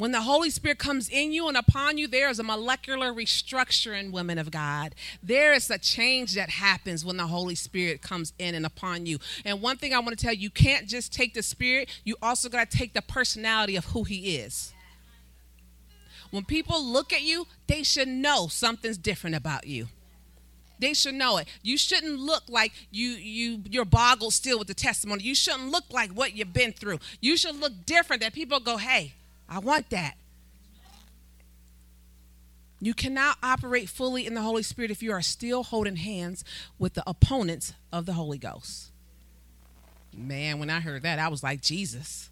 When 0.01 0.13
the 0.13 0.23
Holy 0.23 0.49
Spirit 0.49 0.79
comes 0.79 1.11
in 1.11 1.31
you 1.31 1.47
and 1.47 1.59
upon 1.59 1.99
you, 1.99 2.09
there 2.09 2.31
is 2.31 2.39
a 2.39 2.43
molecular 2.43 3.13
restructuring, 3.13 4.13
women 4.13 4.39
of 4.39 4.51
God. 4.51 4.95
There 5.23 5.53
is 5.53 5.69
a 5.69 5.77
change 5.77 6.33
that 6.37 6.49
happens 6.49 7.05
when 7.05 7.19
the 7.19 7.27
Holy 7.27 7.55
Spirit 7.55 8.01
comes 8.01 8.33
in 8.39 8.55
and 8.55 8.65
upon 8.65 9.05
you. 9.05 9.19
And 9.45 9.61
one 9.61 9.77
thing 9.77 9.93
I 9.93 9.99
want 9.99 10.19
to 10.19 10.25
tell 10.25 10.33
you, 10.33 10.41
you 10.41 10.49
can't 10.49 10.89
just 10.89 11.13
take 11.13 11.35
the 11.35 11.43
Spirit, 11.43 11.91
you 12.03 12.17
also 12.23 12.49
got 12.49 12.71
to 12.71 12.79
take 12.79 12.95
the 12.95 13.03
personality 13.03 13.77
of 13.77 13.85
who 13.85 14.05
He 14.05 14.39
is. 14.39 14.73
When 16.31 16.47
people 16.47 16.83
look 16.83 17.13
at 17.13 17.21
you, 17.21 17.47
they 17.67 17.83
should 17.83 18.09
know 18.09 18.47
something's 18.49 18.97
different 18.97 19.37
about 19.37 19.67
you 19.67 19.89
they 20.79 20.95
should 20.95 21.13
know 21.13 21.37
it 21.37 21.47
you 21.63 21.77
shouldn't 21.77 22.19
look 22.19 22.43
like 22.49 22.73
you 22.91 23.11
you 23.11 23.61
you're 23.69 23.85
boggled 23.85 24.33
still 24.33 24.59
with 24.59 24.67
the 24.67 24.73
testimony 24.73 25.23
you 25.23 25.35
shouldn't 25.35 25.71
look 25.71 25.85
like 25.91 26.11
what 26.13 26.35
you've 26.35 26.55
been 26.55 26.73
through 26.73 26.99
you 27.21 27.37
should 27.37 27.55
look 27.57 27.85
different 27.85 28.23
that 28.23 28.33
people 28.33 28.59
go 28.59 28.79
hey 28.79 29.13
I 29.51 29.59
want 29.59 29.91
that. 29.91 30.15
You 32.81 32.95
cannot 32.95 33.37
operate 33.43 33.91
fully 33.91 34.27
in 34.27 34.35
the 34.35 34.41
Holy 34.41 34.63
Spirit 34.63 34.91
if 34.91 35.03
you 35.03 35.13
are 35.13 35.21
still 35.21 35.65
holding 35.65 35.97
hands 35.97 36.45
with 36.79 36.95
the 36.95 37.03
opponents 37.07 37.75
of 37.93 38.07
the 38.07 38.15
Holy 38.15 38.39
Ghost. 38.39 38.91
Man, 40.17 40.59
when 40.59 40.71
I 40.71 40.81
heard 40.81 41.03
that, 41.03 41.19
I 41.19 41.29
was 41.29 41.43
like, 41.43 41.61
Jesus. 41.61 42.31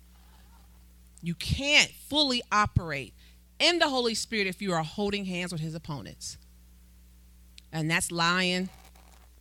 You 1.23 1.35
can't 1.35 1.91
fully 2.09 2.41
operate 2.51 3.12
in 3.59 3.79
the 3.79 3.89
Holy 3.89 4.14
Spirit 4.14 4.47
if 4.47 4.62
you 4.62 4.73
are 4.73 4.83
holding 4.83 5.27
hands 5.27 5.53
with 5.53 5.61
his 5.61 5.75
opponents. 5.75 6.39
And 7.71 7.91
that's 7.91 8.11
lying, 8.11 8.71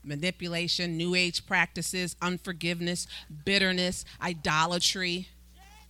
manipulation, 0.03 0.97
new 0.97 1.15
age 1.15 1.45
practices, 1.45 2.15
unforgiveness, 2.21 3.07
bitterness, 3.45 4.03
idolatry. 4.21 5.29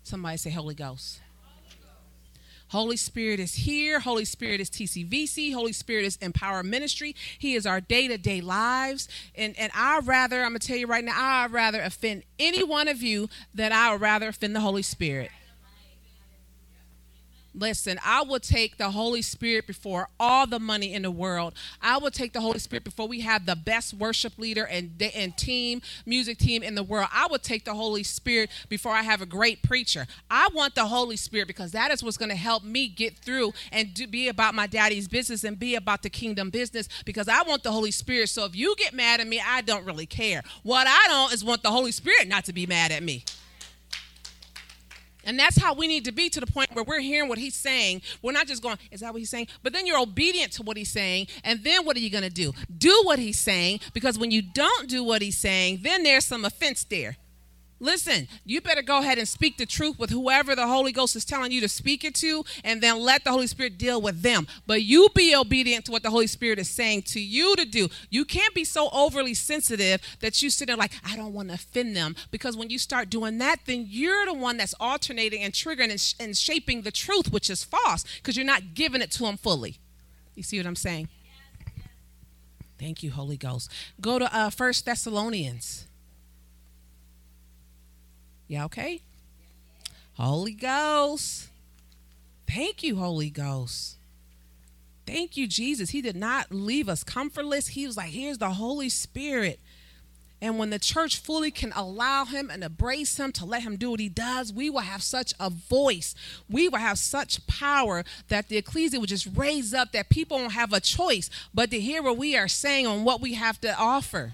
Somebody 0.04 0.38
say, 0.38 0.52
Holy 0.52 0.76
Ghost. 0.76 1.22
Holy 2.70 2.98
Spirit 2.98 3.40
is 3.40 3.56
here. 3.56 4.00
Holy 4.00 4.26
Spirit 4.26 4.60
is 4.60 4.70
TCVC. 4.70 5.54
Holy 5.54 5.74
Spirit 5.74 6.06
is 6.06 6.18
EmpowHer 6.18 6.64
Ministry. 6.64 7.16
He 7.38 7.56
is 7.56 7.66
our 7.66 7.82
day 7.82 8.08
to 8.08 8.18
day 8.18 8.42
lives. 8.42 9.08
And, 9.36 9.58
and 9.58 9.72
I'd 9.76 10.06
rather, 10.06 10.44
I'm 10.44 10.52
going 10.52 10.60
to 10.60 10.68
tell 10.68 10.78
you 10.78 10.88
right 10.88 11.04
now, 11.04 11.14
I'd 11.16 11.52
rather 11.52 11.82
offend 11.82 12.24
any 12.40 12.64
one 12.64 12.88
of 12.88 13.02
you 13.02 13.30
than 13.54 13.72
I 13.72 13.92
would 13.92 14.02
rather 14.02 14.30
offend 14.30 14.56
the 14.56 14.62
Holy 14.62 14.84
Spirit. 14.84 15.32
Listen, 17.58 18.00
I 18.06 18.22
will 18.22 18.40
take 18.40 18.78
the 18.78 18.92
Holy 18.92 19.24
Spirit 19.24 19.66
before 19.66 20.10
all 20.20 20.46
the 20.46 20.60
money 20.60 20.94
in 20.94 21.02
the 21.02 21.10
world. 21.10 21.56
I 21.82 21.98
will 21.98 22.12
take 22.12 22.34
the 22.34 22.42
Holy 22.42 22.60
Spirit 22.60 22.84
before 22.84 23.08
we 23.08 23.22
have 23.22 23.48
the 23.48 23.56
best 23.56 23.96
worship 23.96 24.38
leader 24.38 24.64
and, 24.64 25.02
and 25.16 25.36
team, 25.36 25.82
music 26.06 26.38
team 26.38 26.62
in 26.62 26.76
the 26.76 26.84
world. 26.84 27.08
I 27.12 27.26
will 27.26 27.40
take 27.40 27.66
the 27.66 27.74
Holy 27.74 28.04
Spirit 28.04 28.52
before 28.70 28.92
I 28.92 29.02
have 29.02 29.24
a 29.24 29.26
great 29.26 29.64
preacher. 29.64 30.06
I 30.30 30.50
want 30.54 30.76
the 30.76 30.86
Holy 30.86 31.18
Spirit 31.18 31.48
because 31.48 31.72
that 31.72 31.90
is 31.90 32.04
what's 32.04 32.18
going 32.18 32.30
to 32.30 32.36
help 32.36 32.64
me 32.64 32.88
get 32.88 33.18
through 33.18 33.54
and 33.72 33.92
do, 33.92 34.06
be 34.06 34.28
about 34.28 34.54
my 34.54 34.68
daddy's 34.68 35.08
business 35.08 35.44
and 35.44 35.58
be 35.58 35.74
about 35.74 36.04
the 36.04 36.12
kingdom 36.12 36.52
business 36.52 36.88
because 37.06 37.28
I 37.28 37.42
want 37.42 37.64
the 37.64 37.72
Holy 37.72 37.92
Spirit. 37.92 38.30
So 38.30 38.46
if 38.46 38.56
you 38.56 38.76
get 38.78 38.94
mad 38.94 39.20
at 39.20 39.26
me, 39.26 39.42
I 39.44 39.62
don't 39.62 39.84
really 39.84 40.06
care. 40.06 40.44
What 40.62 40.86
I 40.88 41.08
don't 41.08 41.34
is 41.34 41.44
want 41.44 41.64
the 41.64 41.72
Holy 41.72 41.92
Spirit 41.92 42.28
not 42.28 42.46
to 42.46 42.54
be 42.54 42.68
mad 42.68 42.92
at 42.92 43.02
me. 43.02 43.24
And 45.28 45.38
that's 45.38 45.62
how 45.62 45.74
we 45.74 45.88
need 45.88 46.06
to 46.06 46.12
be 46.12 46.30
to 46.30 46.40
the 46.40 46.48
point 46.48 46.74
where 46.74 46.86
we're 46.86 47.02
hearing 47.02 47.28
what 47.30 47.38
he's 47.38 47.54
saying. 47.54 48.02
We're 48.22 48.32
not 48.32 48.48
just 48.48 48.64
going, 48.64 48.78
is 48.92 49.02
that 49.02 49.12
what 49.14 49.20
he's 49.20 49.30
saying? 49.30 49.48
But 49.62 49.74
then 49.74 49.86
you're 49.86 50.00
obedient 50.00 50.54
to 50.54 50.64
what 50.64 50.78
he's 50.78 50.90
saying. 50.90 51.28
And 51.44 51.64
then 51.64 51.86
what 51.86 51.98
are 51.98 52.00
you 52.00 52.10
going 52.10 52.24
to 52.24 52.30
do? 52.30 52.54
Do 52.76 53.02
what 53.04 53.20
he's 53.20 53.38
saying. 53.38 53.82
Because 53.94 54.18
when 54.18 54.32
you 54.32 54.42
don't 54.42 54.90
do 54.90 55.04
what 55.04 55.22
he's 55.22 55.38
saying, 55.38 55.82
then 55.84 56.04
there's 56.04 56.26
some 56.26 56.46
offense 56.46 56.86
there. 56.86 57.18
Listen, 57.80 58.28
you 58.44 58.60
better 58.60 58.82
go 58.82 59.00
ahead 59.00 59.20
and 59.20 59.28
speak 59.28 59.58
the 59.58 59.66
truth 59.66 60.00
with 60.00 60.10
whoever 60.10 60.56
the 60.56 60.66
Holy 60.66 60.92
Ghost 60.92 61.16
is 61.16 61.24
telling 61.24 61.52
you 61.52 61.62
to 61.62 61.70
speak 61.70 62.04
it 62.04 62.16
to, 62.16 62.44
and 62.64 62.82
then 62.82 63.00
let 63.00 63.24
the 63.24 63.32
Holy 63.32 63.46
Spirit 63.46 63.78
deal 63.78 64.02
with 64.02 64.24
them. 64.24 64.48
But 64.66 64.82
you 64.82 65.10
be 65.14 65.36
obedient 65.36 65.86
to 65.86 65.92
what 65.92 66.02
the 66.02 66.10
Holy 66.10 66.26
Spirit 66.26 66.58
is 66.58 66.70
saying 66.70 67.04
to 67.04 67.20
you 67.20 67.56
to 67.56 67.66
do. 67.66 67.88
You 68.10 68.26
can't 68.26 68.56
be 68.56 68.64
so 68.64 68.90
overly 68.92 69.36
sensitive 69.36 70.02
that 70.22 70.42
you 70.42 70.50
sit 70.50 70.68
there 70.68 70.76
like, 70.76 70.94
I 71.06 71.16
don't 71.16 71.34
want 71.34 71.50
to 71.50 71.56
offend 71.56 71.96
them. 71.96 72.16
Because 72.32 72.58
when 72.58 72.72
you 72.72 72.80
start 72.80 73.12
doing 73.12 73.38
that, 73.38 73.60
then 73.66 73.86
you're 73.88 74.26
the 74.26 74.34
one 74.34 74.58
that's 74.58 74.74
alternating 74.80 75.44
and 75.44 75.54
triggering 75.54 75.92
and, 75.92 76.00
sh- 76.00 76.16
and 76.20 76.36
shaping 76.36 76.82
the 76.82 76.92
truth, 76.92 77.32
which 77.32 77.50
is 77.50 77.64
false, 77.64 78.06
because 78.18 78.36
you're 78.36 78.46
not 78.46 78.74
giving 78.74 79.02
it 79.02 79.12
to 79.12 79.24
them 79.24 79.38
fully. 79.38 79.78
You 80.34 80.44
see 80.44 80.58
what 80.58 80.66
I'm 80.66 80.76
saying? 80.76 81.10
Thank 82.80 83.02
you, 83.02 83.12
Holy 83.12 83.38
Ghost. 83.38 83.72
Go 84.00 84.20
to 84.20 84.36
uh, 84.36 84.50
First 84.50 84.86
Thessalonians. 84.86 85.87
Yeah, 88.48 88.66
okay? 88.66 89.02
Holy 90.14 90.54
Ghost. 90.54 91.48
Thank 92.50 92.82
you, 92.82 92.96
Holy 92.96 93.30
Ghost. 93.30 93.98
Thank 95.06 95.38
you, 95.38 95.48
Jesus. 95.48 95.92
He 95.92 96.02
did 96.02 96.16
not 96.16 96.52
leave 96.52 96.90
us 96.90 97.04
comfortless. 97.04 97.70
He 97.70 97.86
was 97.86 97.98
like, 97.98 98.10
here's 98.10 98.38
the 98.38 98.50
Holy 98.52 98.90
Spirit. 98.90 99.60
And 100.42 100.60
when 100.60 100.70
the 100.70 100.80
church 100.80 101.18
fully 101.18 101.50
can 101.50 101.72
allow 101.76 102.26
him 102.26 102.52
and 102.52 102.64
embrace 102.64 103.20
him 103.20 103.32
to 103.34 103.46
let 103.46 103.64
him 103.64 103.76
do 103.76 103.90
what 103.92 104.00
he 104.00 104.10
does, 104.10 104.54
we 104.54 104.70
will 104.70 104.82
have 104.82 105.02
such 105.02 105.34
a 105.40 105.50
voice. 105.50 106.14
We 106.48 106.70
will 106.70 106.78
have 106.78 107.00
such 107.00 107.46
power 107.48 108.04
that 108.28 108.48
the 108.48 108.58
ecclesia 108.58 109.00
will 109.00 109.08
just 109.08 109.28
raise 109.36 109.74
up 109.74 109.94
that 109.94 110.10
people 110.10 110.38
won't 110.38 110.52
have 110.52 110.74
a 110.74 110.80
choice 110.80 111.30
but 111.54 111.72
to 111.72 111.80
hear 111.80 112.04
what 112.04 112.18
we 112.18 112.38
are 112.38 112.48
saying 112.48 112.86
on 112.86 113.04
what 113.04 113.20
we 113.20 113.34
have 113.34 113.60
to 113.62 113.76
offer. 113.78 114.34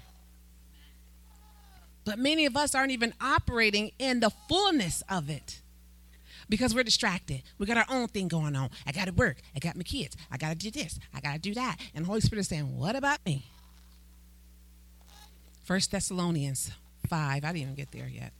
But 2.04 2.18
many 2.18 2.46
of 2.46 2.56
us 2.56 2.74
aren't 2.74 2.92
even 2.92 3.14
operating 3.20 3.92
in 3.98 4.20
the 4.20 4.30
fullness 4.48 5.02
of 5.08 5.30
it 5.30 5.60
because 6.48 6.74
we're 6.74 6.84
distracted. 6.84 7.42
We 7.58 7.66
got 7.66 7.78
our 7.78 7.86
own 7.88 8.08
thing 8.08 8.28
going 8.28 8.54
on. 8.56 8.70
I 8.86 8.92
got 8.92 9.06
to 9.06 9.12
work. 9.12 9.38
I 9.56 9.58
got 9.58 9.76
my 9.76 9.82
kids. 9.82 10.16
I 10.30 10.36
got 10.36 10.50
to 10.50 10.54
do 10.54 10.70
this. 10.70 10.98
I 11.14 11.20
got 11.20 11.32
to 11.32 11.38
do 11.38 11.54
that. 11.54 11.76
And 11.94 12.04
the 12.04 12.08
Holy 12.08 12.20
Spirit 12.20 12.40
is 12.40 12.48
saying, 12.48 12.78
What 12.78 12.96
about 12.96 13.24
me? 13.24 13.46
First 15.64 15.90
Thessalonians 15.90 16.72
5. 17.08 17.44
I 17.44 17.48
didn't 17.48 17.56
even 17.56 17.74
get 17.74 17.90
there 17.90 18.08
yet. 18.08 18.32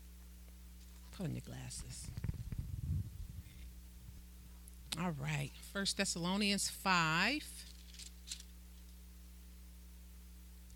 Put 1.16 1.26
on 1.26 1.32
your 1.32 1.42
glasses. 1.46 2.10
All 5.00 5.14
right. 5.20 5.50
First 5.72 5.96
Thessalonians 5.96 6.68
5. 6.68 7.53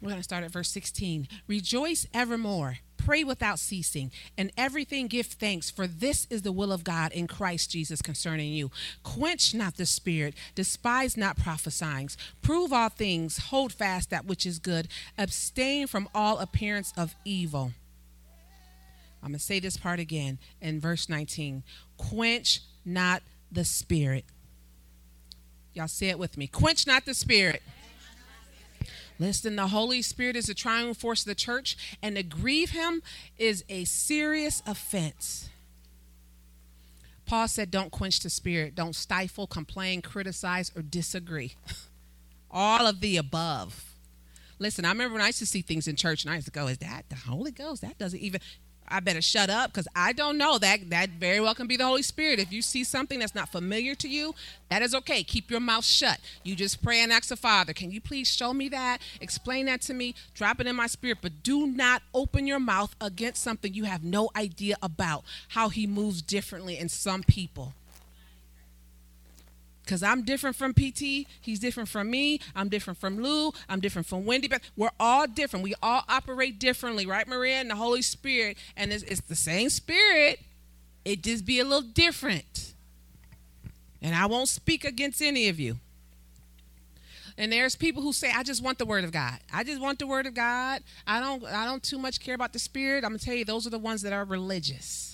We're 0.00 0.10
going 0.10 0.20
to 0.20 0.24
start 0.24 0.44
at 0.44 0.52
verse 0.52 0.70
16. 0.70 1.26
Rejoice 1.48 2.06
evermore, 2.14 2.78
pray 2.96 3.24
without 3.24 3.58
ceasing, 3.58 4.12
and 4.36 4.52
everything 4.56 5.08
give 5.08 5.26
thanks, 5.26 5.70
for 5.70 5.88
this 5.88 6.26
is 6.30 6.42
the 6.42 6.52
will 6.52 6.70
of 6.70 6.84
God 6.84 7.10
in 7.12 7.26
Christ 7.26 7.72
Jesus 7.72 8.00
concerning 8.00 8.52
you. 8.52 8.70
Quench 9.02 9.54
not 9.54 9.76
the 9.76 9.86
spirit, 9.86 10.34
despise 10.54 11.16
not 11.16 11.36
prophesying, 11.36 12.10
prove 12.42 12.72
all 12.72 12.90
things, 12.90 13.38
hold 13.38 13.72
fast 13.72 14.10
that 14.10 14.24
which 14.24 14.46
is 14.46 14.60
good, 14.60 14.86
abstain 15.16 15.88
from 15.88 16.08
all 16.14 16.38
appearance 16.38 16.92
of 16.96 17.16
evil. 17.24 17.72
I'm 19.20 19.30
going 19.30 19.38
to 19.40 19.44
say 19.44 19.58
this 19.58 19.76
part 19.76 19.98
again 19.98 20.38
in 20.60 20.80
verse 20.80 21.08
19. 21.08 21.64
Quench 21.96 22.60
not 22.84 23.22
the 23.50 23.64
spirit. 23.64 24.24
Y'all 25.74 25.88
say 25.88 26.08
it 26.08 26.20
with 26.20 26.36
me. 26.36 26.46
Quench 26.46 26.86
not 26.86 27.04
the 27.04 27.14
spirit. 27.14 27.62
Listen, 29.18 29.56
the 29.56 29.68
Holy 29.68 30.00
Spirit 30.02 30.36
is 30.36 30.46
the 30.46 30.54
triune 30.54 30.94
force 30.94 31.22
of 31.22 31.26
the 31.26 31.34
church, 31.34 31.76
and 32.02 32.16
to 32.16 32.22
grieve 32.22 32.70
him 32.70 33.02
is 33.36 33.64
a 33.68 33.84
serious 33.84 34.62
offense. 34.66 35.48
Paul 37.26 37.48
said, 37.48 37.70
Don't 37.70 37.90
quench 37.90 38.20
the 38.20 38.30
spirit, 38.30 38.74
don't 38.74 38.94
stifle, 38.94 39.46
complain, 39.46 40.02
criticize, 40.02 40.72
or 40.74 40.82
disagree. 40.82 41.54
All 42.50 42.86
of 42.86 43.00
the 43.00 43.16
above. 43.16 43.92
Listen, 44.58 44.84
I 44.84 44.88
remember 44.88 45.14
when 45.14 45.22
I 45.22 45.26
used 45.26 45.38
to 45.40 45.46
see 45.46 45.60
things 45.62 45.86
in 45.86 45.94
church 45.94 46.24
and 46.24 46.32
I 46.32 46.36
used 46.36 46.46
to 46.46 46.52
go, 46.52 46.66
Is 46.68 46.78
that 46.78 47.04
the 47.08 47.16
Holy 47.16 47.50
Ghost? 47.50 47.82
That 47.82 47.98
doesn't 47.98 48.20
even. 48.20 48.40
I 48.90 49.00
better 49.00 49.22
shut 49.22 49.50
up 49.50 49.72
because 49.72 49.88
I 49.94 50.12
don't 50.12 50.38
know 50.38 50.58
that 50.58 50.90
that 50.90 51.10
very 51.10 51.40
well 51.40 51.54
can 51.54 51.66
be 51.66 51.76
the 51.76 51.86
Holy 51.86 52.02
Spirit. 52.02 52.38
If 52.38 52.52
you 52.52 52.62
see 52.62 52.84
something 52.84 53.18
that's 53.18 53.34
not 53.34 53.50
familiar 53.50 53.94
to 53.96 54.08
you, 54.08 54.34
that 54.70 54.82
is 54.82 54.94
okay. 54.94 55.22
Keep 55.22 55.50
your 55.50 55.60
mouth 55.60 55.84
shut. 55.84 56.20
You 56.42 56.54
just 56.54 56.82
pray 56.82 57.00
and 57.00 57.12
ask 57.12 57.28
the 57.28 57.36
Father, 57.36 57.72
can 57.72 57.90
you 57.90 58.00
please 58.00 58.28
show 58.28 58.52
me 58.52 58.68
that? 58.70 58.98
Explain 59.20 59.66
that 59.66 59.80
to 59.82 59.94
me. 59.94 60.14
Drop 60.34 60.60
it 60.60 60.66
in 60.66 60.76
my 60.76 60.86
spirit, 60.86 61.18
but 61.22 61.42
do 61.42 61.66
not 61.66 62.02
open 62.14 62.46
your 62.46 62.60
mouth 62.60 62.94
against 63.00 63.42
something 63.42 63.72
you 63.72 63.84
have 63.84 64.04
no 64.04 64.30
idea 64.36 64.76
about. 64.82 65.24
How 65.48 65.68
He 65.68 65.86
moves 65.86 66.22
differently 66.22 66.78
in 66.78 66.88
some 66.88 67.22
people 67.22 67.74
because 69.88 70.02
I'm 70.02 70.22
different 70.22 70.54
from 70.54 70.74
PT. 70.74 71.26
He's 71.40 71.58
different 71.58 71.88
from 71.88 72.10
me. 72.10 72.40
I'm 72.54 72.68
different 72.68 72.98
from 72.98 73.22
Lou. 73.22 73.52
I'm 73.70 73.80
different 73.80 74.06
from 74.06 74.26
Wendy. 74.26 74.46
But 74.46 74.60
we're 74.76 74.90
all 75.00 75.26
different. 75.26 75.62
We 75.62 75.74
all 75.82 76.02
operate 76.10 76.58
differently, 76.58 77.06
right, 77.06 77.26
Maria? 77.26 77.54
And 77.54 77.70
the 77.70 77.74
Holy 77.74 78.02
Spirit. 78.02 78.58
And 78.76 78.92
it's, 78.92 79.02
it's 79.04 79.22
the 79.22 79.34
same 79.34 79.70
Spirit. 79.70 80.40
It 81.06 81.22
just 81.22 81.46
be 81.46 81.58
a 81.58 81.64
little 81.64 81.80
different. 81.80 82.74
And 84.02 84.14
I 84.14 84.26
won't 84.26 84.50
speak 84.50 84.84
against 84.84 85.22
any 85.22 85.48
of 85.48 85.58
you. 85.58 85.78
And 87.38 87.50
there's 87.50 87.74
people 87.74 88.02
who 88.02 88.12
say, 88.12 88.30
I 88.30 88.42
just 88.42 88.62
want 88.62 88.76
the 88.76 88.84
word 88.84 89.04
of 89.04 89.12
God. 89.12 89.38
I 89.50 89.64
just 89.64 89.80
want 89.80 90.00
the 90.00 90.06
word 90.06 90.26
of 90.26 90.34
God. 90.34 90.82
I 91.06 91.18
don't 91.18 91.44
I 91.46 91.64
don't 91.64 91.82
too 91.82 91.98
much 91.98 92.20
care 92.20 92.34
about 92.34 92.52
the 92.52 92.58
spirit. 92.58 93.04
I'm 93.04 93.10
gonna 93.12 93.20
tell 93.20 93.34
you, 93.34 93.44
those 93.46 93.66
are 93.66 93.70
the 93.70 93.78
ones 93.78 94.02
that 94.02 94.12
are 94.12 94.24
religious. 94.24 95.07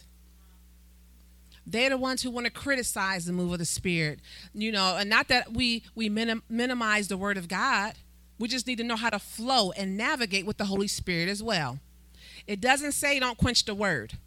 They're 1.66 1.90
the 1.90 1.96
ones 1.96 2.22
who 2.22 2.30
want 2.30 2.46
to 2.46 2.52
criticize 2.52 3.24
the 3.24 3.32
move 3.32 3.52
of 3.52 3.58
the 3.58 3.64
Spirit, 3.64 4.20
you 4.52 4.70
know, 4.70 4.96
and 4.98 5.08
not 5.08 5.28
that 5.28 5.52
we 5.52 5.84
we 5.94 6.08
minim- 6.08 6.42
minimize 6.48 7.08
the 7.08 7.16
Word 7.16 7.38
of 7.38 7.48
God. 7.48 7.94
We 8.38 8.48
just 8.48 8.66
need 8.66 8.78
to 8.78 8.84
know 8.84 8.96
how 8.96 9.10
to 9.10 9.18
flow 9.18 9.70
and 9.72 9.96
navigate 9.96 10.44
with 10.44 10.58
the 10.58 10.66
Holy 10.66 10.88
Spirit 10.88 11.28
as 11.28 11.42
well. 11.42 11.78
It 12.46 12.60
doesn't 12.60 12.92
say 12.92 13.18
don't 13.18 13.38
quench 13.38 13.64
the 13.64 13.74
Word. 13.74 14.18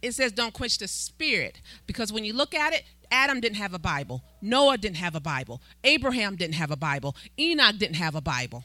It 0.00 0.12
says 0.12 0.32
don't 0.32 0.54
quench 0.54 0.78
the 0.78 0.88
Spirit 0.88 1.60
because 1.86 2.12
when 2.12 2.24
you 2.24 2.32
look 2.32 2.54
at 2.54 2.72
it, 2.72 2.84
Adam 3.10 3.40
didn't 3.40 3.56
have 3.56 3.74
a 3.74 3.78
Bible, 3.78 4.22
Noah 4.40 4.78
didn't 4.78 4.96
have 4.96 5.14
a 5.14 5.20
Bible, 5.20 5.60
Abraham 5.84 6.36
didn't 6.36 6.54
have 6.54 6.70
a 6.70 6.76
Bible, 6.76 7.14
Enoch 7.38 7.76
didn't 7.78 7.96
have 7.96 8.14
a 8.14 8.20
Bible. 8.20 8.64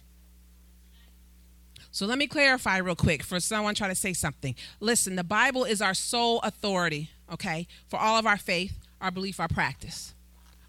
So 1.91 2.05
let 2.05 2.17
me 2.17 2.25
clarify 2.25 2.77
real 2.77 2.95
quick 2.95 3.21
for 3.21 3.39
someone 3.41 3.75
trying 3.75 3.89
to 3.89 3.95
say 3.95 4.13
something. 4.13 4.55
Listen, 4.79 5.17
the 5.17 5.25
Bible 5.25 5.65
is 5.65 5.81
our 5.81 5.93
sole 5.93 6.39
authority 6.39 7.09
okay, 7.31 7.67
for 7.87 7.99
all 7.99 8.17
of 8.17 8.25
our 8.25 8.37
faith, 8.37 8.77
our 8.99 9.11
belief, 9.11 9.39
our 9.39 9.47
practice. 9.47 10.13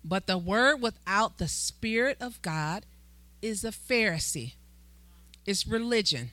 But 0.05 0.27
the 0.27 0.39
word 0.39 0.81
without 0.81 1.39
the 1.39 1.49
Spirit 1.49 2.17
of 2.21 2.41
God 2.43 2.85
is 3.41 3.65
a 3.65 3.71
Pharisee, 3.71 4.55
it's 5.47 5.67
religion. 5.67 6.31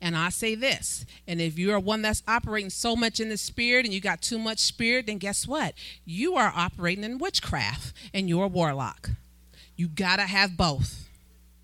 And 0.00 0.16
I 0.16 0.30
say 0.30 0.56
this, 0.56 1.06
and 1.28 1.40
if 1.40 1.56
you 1.56 1.72
are 1.72 1.78
one 1.78 2.02
that's 2.02 2.24
operating 2.26 2.70
so 2.70 2.96
much 2.96 3.20
in 3.20 3.28
the 3.28 3.36
spirit 3.36 3.84
and 3.84 3.94
you 3.94 4.00
got 4.00 4.20
too 4.20 4.36
much 4.36 4.58
spirit, 4.58 5.06
then 5.06 5.18
guess 5.18 5.46
what? 5.46 5.74
You 6.04 6.34
are 6.34 6.52
operating 6.56 7.04
in 7.04 7.18
witchcraft 7.18 7.92
and 8.12 8.28
you're 8.28 8.46
a 8.46 8.48
warlock. 8.48 9.10
You 9.76 9.86
got 9.86 10.16
to 10.16 10.22
have 10.22 10.56
both. 10.56 11.08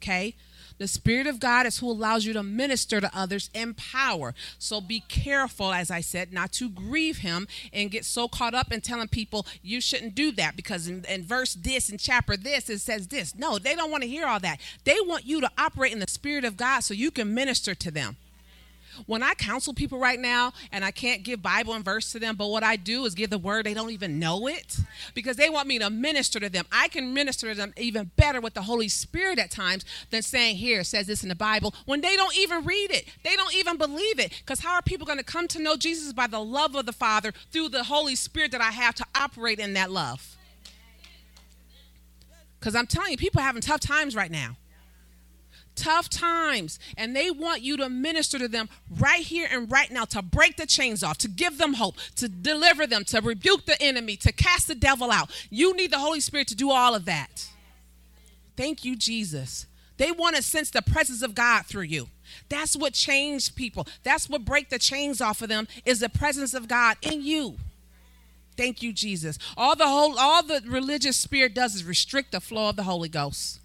Okay? 0.01 0.37
The 0.79 0.89
Spirit 0.89 1.27
of 1.27 1.41
God 1.41 1.67
is 1.67 1.79
who 1.79 1.91
allows 1.91 2.25
you 2.25 2.33
to 2.33 2.43
minister 2.43 3.01
to 3.01 3.11
others 3.17 3.51
in 3.53 3.75
power. 3.75 4.35
So 4.59 4.81
be 4.81 5.01
careful, 5.01 5.73
as 5.73 5.91
I 5.91 6.01
said, 6.01 6.33
not 6.33 6.53
to 6.53 6.69
grieve 6.69 7.19
Him 7.19 7.49
and 7.73 7.91
get 7.91 8.05
so 8.05 8.29
caught 8.29 8.55
up 8.55 8.73
in 8.73 8.81
telling 8.81 9.09
people 9.09 9.47
you 9.63 9.81
shouldn't 9.81 10.15
do 10.15 10.31
that 10.33 10.57
because 10.57 10.89
in, 10.89 11.05
in 11.09 11.25
verse 11.25 11.55
this 11.55 11.89
and 11.89 11.99
chapter 11.99 12.37
this 12.37 12.71
it 12.71 12.79
says 12.79 13.09
this. 13.09 13.35
No, 13.35 13.59
they 13.59 13.75
don't 13.75 13.91
want 13.91 14.03
to 14.05 14.09
hear 14.09 14.27
all 14.27 14.41
that. 14.41 14.61
They 14.85 14.97
want 15.03 15.27
you 15.27 15.41
to 15.41 15.51
operate 15.59 15.93
in 15.93 15.99
the 15.99 16.09
Spirit 16.09 16.45
of 16.45 16.57
God 16.57 16.81
so 16.81 16.95
you 16.95 17.11
can 17.11 17.35
minister 17.35 17.75
to 17.75 17.91
them. 17.91 18.17
When 19.07 19.23
I 19.23 19.35
counsel 19.35 19.75
people 19.75 19.99
right 19.99 20.19
now 20.19 20.53
and 20.73 20.85
I 20.85 20.91
can't 20.91 21.23
give 21.23 21.43
Bible 21.43 21.75
and 21.75 21.85
verse 21.85 22.13
to 22.13 22.19
them, 22.19 22.37
but 22.37 22.49
what 22.49 22.63
I 22.63 22.77
do 22.77 23.05
is 23.05 23.15
give 23.15 23.31
the 23.31 23.39
word, 23.39 23.67
they 23.67 23.75
don't 23.75 23.91
even 23.91 24.19
know 24.19 24.47
it 24.47 24.79
because 25.15 25.37
they 25.37 25.51
want 25.51 25.69
me 25.69 25.79
to 25.79 25.91
minister 25.91 26.41
to 26.41 26.49
them. 26.49 26.67
I 26.73 26.89
can 26.89 27.15
minister 27.15 27.49
to 27.49 27.55
them 27.55 27.73
even 27.77 28.11
better 28.17 28.41
with 28.41 28.55
the 28.55 28.63
Holy 28.63 28.89
Spirit 28.89 29.39
at 29.39 29.51
times 29.51 29.85
than 30.11 30.23
saying, 30.23 30.57
Here, 30.57 30.85
says 30.85 31.07
this 31.07 31.23
in 31.23 31.29
the 31.29 31.35
Bible, 31.35 31.75
when 31.87 32.01
they 32.01 32.17
don't 32.17 32.37
even 32.37 32.65
read 32.65 32.91
it. 32.91 33.09
They 33.25 33.37
don't 33.37 33.55
even 33.55 33.77
believe 33.77 34.19
it. 34.19 34.33
Because 34.41 34.61
how 34.61 34.75
are 34.75 34.83
people 34.83 35.07
going 35.07 35.19
to 35.19 35.25
come 35.25 35.49
to 35.49 35.63
know 35.63 35.77
Jesus 35.77 36.13
by 36.13 36.27
the 36.27 36.41
love 36.41 36.75
of 36.75 36.87
the 36.87 36.93
Father 36.93 37.33
through 37.53 37.71
the 37.71 37.85
Holy 37.85 38.17
Spirit 38.17 38.53
that 38.53 38.61
I 38.61 38.71
have 38.71 38.95
to 38.97 39.07
operate 39.15 39.59
in 39.59 39.75
that 39.75 39.91
love? 39.91 40.37
Because 42.59 42.75
I'm 42.75 42.87
telling 42.87 43.13
you, 43.13 43.17
people 43.17 43.41
are 43.41 43.45
having 43.45 43.63
tough 43.63 43.81
times 43.81 44.17
right 44.17 44.31
now 44.31 44.57
tough 45.79 46.11
times 46.11 46.79
and 46.97 47.15
they 47.15 47.31
want 47.31 47.63
you 47.63 47.77
to 47.77 47.89
minister 47.89 48.39
to 48.39 48.49
them 48.49 48.69
right 48.99 49.23
here 49.23 49.49
and 49.51 49.71
right 49.71 49.91
now 49.91 50.05
to 50.05 50.21
break 50.21 50.57
the 50.57 50.67
chains 50.67 51.05
off 51.05 51.17
to 51.19 51.29
give 51.29 51.57
them 51.57 51.75
hope 51.75 51.97
to 52.17 52.29
deliver 52.29 52.87
them 52.87 53.05
to 53.05 53.21
rebuke 53.21 53.65
the 53.65 53.81
enemy 53.81 54.17
to 54.17 54.33
cast 54.33 54.67
the 54.67 54.75
devil 54.75 55.11
out. 55.11 55.31
You 55.51 55.75
need 55.77 55.93
the 55.93 55.99
holy 55.99 56.21
spirit 56.21 56.49
to 56.49 56.57
do 56.57 56.71
all 56.71 56.95
of 56.95 57.05
that. 57.05 57.49
Thank 58.57 58.85
you 58.85 58.97
jesus. 58.97 59.67
They 59.99 60.13
want 60.13 60.37
to 60.37 60.43
sense 60.43 60.71
the 60.71 60.83
presence 60.83 61.23
of 61.23 61.35
god 61.35 61.67
through 61.67 61.83
you. 61.83 62.09
That's 62.49 62.77
what 62.77 62.93
changed 62.93 63.57
people. 63.57 63.87
That's 64.03 64.29
what 64.29 64.45
break 64.45 64.69
the 64.69 64.79
chains 64.79 65.21
off 65.21 65.43
of 65.43 65.49
them 65.49 65.69
is 65.85 66.01
the 66.01 66.09
presence 66.09 66.55
of 66.55 66.67
god 66.67 66.97
in 67.03 67.23
you. 67.23 67.57
Thank 68.57 68.83
you 68.83 68.93
jesus. 68.93 69.39
All 69.57 69.77
the 69.77 69.87
whole 69.87 70.19
all 70.19 70.43
the 70.43 70.61
religious 70.67 71.17
spirit 71.17 71.55
does 71.55 71.77
is 71.77 71.85
restrict 71.85 72.33
the 72.33 72.41
flow 72.41 72.71
of 72.71 72.77
the 72.77 72.83
holy 72.83 73.09
ghost 73.09 73.61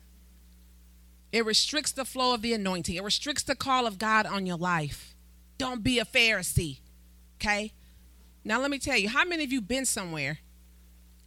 it 1.34 1.46
restricts 1.46 1.92
the 1.92 2.06
flow 2.06 2.36
of 2.36 2.44
the 2.44 2.54
anointing. 2.54 2.96
It 2.96 3.04
restricts 3.04 3.42
the 3.42 3.56
call 3.56 3.88
of 3.88 3.98
God 3.98 4.28
on 4.28 4.46
your 4.46 4.56
life. 4.56 5.16
Don't 5.58 5.84
be 5.84 5.98
a 5.98 6.06
Pharisee. 6.06 6.78
Okay? 7.38 7.74
Now 8.46 8.62
let 8.62 8.70
me 8.70 8.78
tell 8.78 8.96
you, 8.96 9.10
how 9.10 9.26
many 9.26 9.44
of 9.44 9.52
you 9.52 9.60
been 9.60 9.86
somewhere 9.86 10.38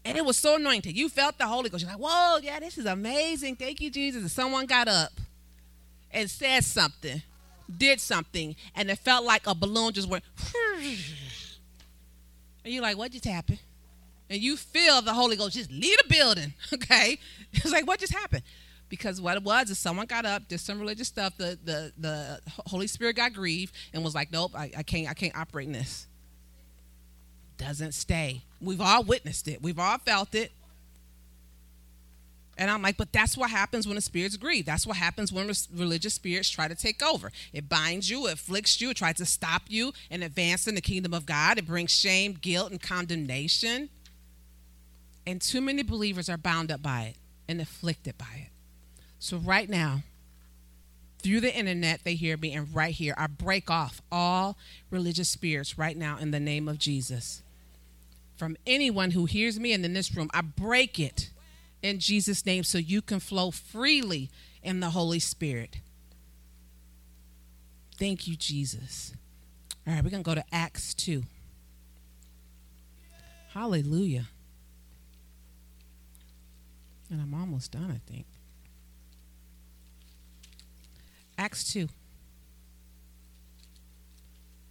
and 0.05 0.17
it 0.17 0.25
was 0.25 0.37
so 0.37 0.57
anointed? 0.57 0.97
You 0.97 1.09
felt 1.09 1.39
the 1.39 1.47
Holy 1.47 1.69
Ghost. 1.69 1.83
You're 1.83 1.91
like, 1.91 2.01
whoa, 2.01 2.39
yeah, 2.41 2.61
this 2.61 2.79
is 2.79 2.87
amazing. 2.87 3.57
Thank 3.57 3.81
you, 3.81 3.91
Jesus. 3.91 4.23
And 4.23 4.31
someone 4.31 4.67
got 4.67 4.87
up 4.87 5.11
and 6.13 6.31
said 6.31 6.65
something, 6.65 7.23
did 7.77 8.01
something, 8.01 8.55
and 8.77 8.89
it 8.89 8.99
felt 9.01 9.25
like 9.25 9.49
a 9.49 9.57
balloon 9.57 9.93
just 9.93 10.09
went. 10.09 10.25
And 12.65 12.75
you're 12.75 12.83
like, 12.83 12.99
what 12.99 13.13
just 13.13 13.25
happened? 13.25 13.61
And 14.29 14.43
you 14.43 14.57
feel 14.57 15.01
the 15.01 15.15
Holy 15.15 15.37
Ghost 15.37 15.55
just 15.55 15.71
leave 15.71 15.97
the 15.99 16.09
building. 16.09 16.53
Okay? 16.75 17.17
It's 17.53 17.71
like, 17.71 17.87
what 17.87 18.01
just 18.01 18.13
happened? 18.13 18.43
Because 18.89 19.21
what 19.21 19.37
it 19.37 19.43
was 19.43 19.71
is 19.71 19.79
someone 19.79 20.07
got 20.07 20.25
up, 20.25 20.49
did 20.49 20.61
some 20.61 20.79
religious 20.79 21.09
stuff. 21.09 21.37
The 21.37 21.59
the 21.65 21.93
the 21.99 22.41
Holy 22.67 22.87
Spirit 22.87 23.17
got 23.17 23.33
grieved 23.33 23.75
and 23.93 24.05
was 24.05 24.15
like, 24.15 24.33
nope, 24.33 24.53
I, 24.55 24.71
I 24.77 24.83
can't 24.83 25.09
I 25.09 25.15
can't 25.15 25.37
operate 25.37 25.67
in 25.67 25.73
this. 25.73 26.07
Doesn't 27.59 27.93
stay. 27.93 28.43
We've 28.61 28.81
all 28.81 29.03
witnessed 29.03 29.49
it. 29.49 29.63
We've 29.63 29.79
all 29.79 29.99
felt 29.99 30.35
it. 30.35 30.53
And 32.59 32.71
I'm 32.71 32.81
like, 32.81 32.97
but 32.97 33.13
that's 33.13 33.37
what 33.37 33.51
happens 33.51 33.87
when 33.87 33.97
the 33.97 34.01
spirits 34.01 34.37
grieve. 34.37 34.65
That's 34.65 34.87
what 34.87 34.97
happens 34.97 35.31
when 35.31 35.51
religious 35.75 36.15
spirits 36.15 36.49
try 36.49 36.69
to 36.69 36.75
take 36.75 37.03
over. 37.03 37.31
It 37.53 37.69
binds 37.69 38.09
you, 38.09 38.27
it 38.27 38.35
afflicts 38.35 38.81
you, 38.81 38.91
it 38.91 38.97
tries 38.97 39.17
to 39.17 39.27
stop 39.27 39.63
you 39.69 39.93
and 40.11 40.25
advance 40.25 40.67
in 40.67 40.75
the 40.75 40.81
kingdom 40.81 41.13
of 41.13 41.27
God. 41.27 41.59
It 41.59 41.67
brings 41.67 41.93
shame, 41.93 42.33
guilt, 42.41 42.71
and 42.71 42.81
condemnation. 42.81 43.91
And 45.27 45.43
too 45.43 45.61
many 45.61 45.83
believers 45.83 46.31
are 46.31 46.39
bound 46.39 46.73
up 46.73 46.83
by 46.83 47.03
it 47.03 47.17
and 47.47 47.61
afflicted 47.61 48.17
by 48.17 48.47
it. 48.47 48.56
So, 49.19 49.39
right 49.39 49.69
now, 49.69 50.03
through 51.19 51.41
the 51.41 51.55
internet, 51.55 52.05
they 52.05 52.15
hear 52.15 52.37
me, 52.37 52.53
and 52.53 52.73
right 52.75 52.95
here, 52.95 53.15
I 53.17 53.27
break 53.27 53.71
off 53.71 54.01
all 54.13 54.57
religious 54.91 55.29
spirits 55.29 55.79
right 55.79 55.97
now 55.97 56.19
in 56.19 56.31
the 56.31 56.41
name 56.41 56.69
of 56.69 56.79
Jesus. 56.79 57.43
From 58.37 58.57
anyone 58.67 59.13
who 59.13 59.25
hears 59.25 59.59
me 59.59 59.73
and 59.73 59.85
in 59.85 59.95
this 59.95 60.15
room, 60.15 60.31
I 60.35 60.43
break 60.43 61.01
it 61.01 61.31
in 61.83 61.99
Jesus' 61.99 62.45
name 62.45 62.65
so 62.65 62.79
you 62.79 63.01
can 63.01 63.19
flow 63.19 63.51
freely 63.51 64.31
in 64.63 64.81
the 64.81 64.91
Holy 64.91 65.19
Spirit. 65.19 65.79
Thank 67.99 68.29
you, 68.29 68.37
Jesus. 68.37 69.15
All 69.87 69.95
right, 69.95 70.05
we're 70.05 70.11
going 70.11 70.23
to 70.23 70.29
go 70.29 70.35
to 70.35 70.45
Acts 70.53 70.93
2. 70.95 71.23
Hallelujah. 73.53 74.27
And 77.11 77.23
I'm 77.23 77.33
almost 77.33 77.73
done, 77.73 77.91
I 77.91 78.01
think. 78.11 78.27
Acts 81.39 81.73
2. 81.73 81.89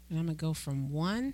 And 0.09 0.20
I'm 0.20 0.26
going 0.26 0.38
to 0.38 0.41
go 0.41 0.53
from 0.53 0.91
1 0.91 1.34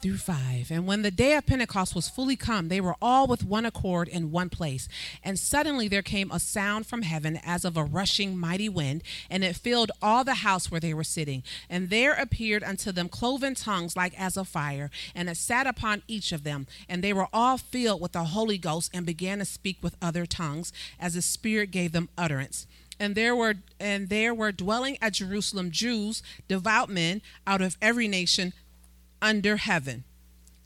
through 0.00 0.16
5. 0.16 0.70
And 0.70 0.86
when 0.86 1.02
the 1.02 1.10
day 1.10 1.34
of 1.34 1.46
Pentecost 1.46 1.94
was 1.94 2.08
fully 2.08 2.36
come, 2.36 2.68
they 2.68 2.80
were 2.80 2.96
all 3.02 3.26
with 3.26 3.44
one 3.44 3.66
accord 3.66 4.08
in 4.08 4.30
one 4.30 4.48
place. 4.48 4.88
And 5.22 5.38
suddenly 5.38 5.88
there 5.88 6.02
came 6.02 6.30
a 6.30 6.40
sound 6.40 6.86
from 6.86 7.02
heaven 7.02 7.38
as 7.44 7.64
of 7.64 7.76
a 7.76 7.84
rushing 7.84 8.38
mighty 8.38 8.68
wind, 8.68 9.02
and 9.28 9.44
it 9.44 9.56
filled 9.56 9.92
all 10.00 10.24
the 10.24 10.36
house 10.36 10.70
where 10.70 10.80
they 10.80 10.94
were 10.94 11.04
sitting. 11.04 11.42
And 11.68 11.90
there 11.90 12.14
appeared 12.14 12.64
unto 12.64 12.92
them 12.92 13.08
cloven 13.08 13.54
tongues 13.54 13.96
like 13.96 14.18
as 14.18 14.36
of 14.36 14.48
fire, 14.48 14.90
and 15.14 15.28
it 15.28 15.36
sat 15.36 15.66
upon 15.66 16.02
each 16.08 16.32
of 16.32 16.44
them. 16.44 16.66
And 16.88 17.04
they 17.04 17.12
were 17.12 17.28
all 17.32 17.58
filled 17.58 18.00
with 18.00 18.12
the 18.12 18.24
Holy 18.24 18.58
Ghost 18.58 18.90
and 18.94 19.04
began 19.04 19.38
to 19.38 19.44
speak 19.44 19.78
with 19.82 19.96
other 20.00 20.24
tongues 20.24 20.72
as 20.98 21.14
the 21.14 21.22
Spirit 21.22 21.70
gave 21.70 21.92
them 21.92 22.08
utterance 22.16 22.66
and 23.00 23.14
there 23.14 23.34
were 23.34 23.54
and 23.80 24.10
there 24.10 24.34
were 24.34 24.52
dwelling 24.52 24.98
at 25.00 25.14
Jerusalem 25.14 25.70
Jews, 25.70 26.22
devout 26.46 26.90
men 26.90 27.22
out 27.46 27.62
of 27.62 27.76
every 27.80 28.06
nation 28.06 28.52
under 29.20 29.56
heaven. 29.56 30.04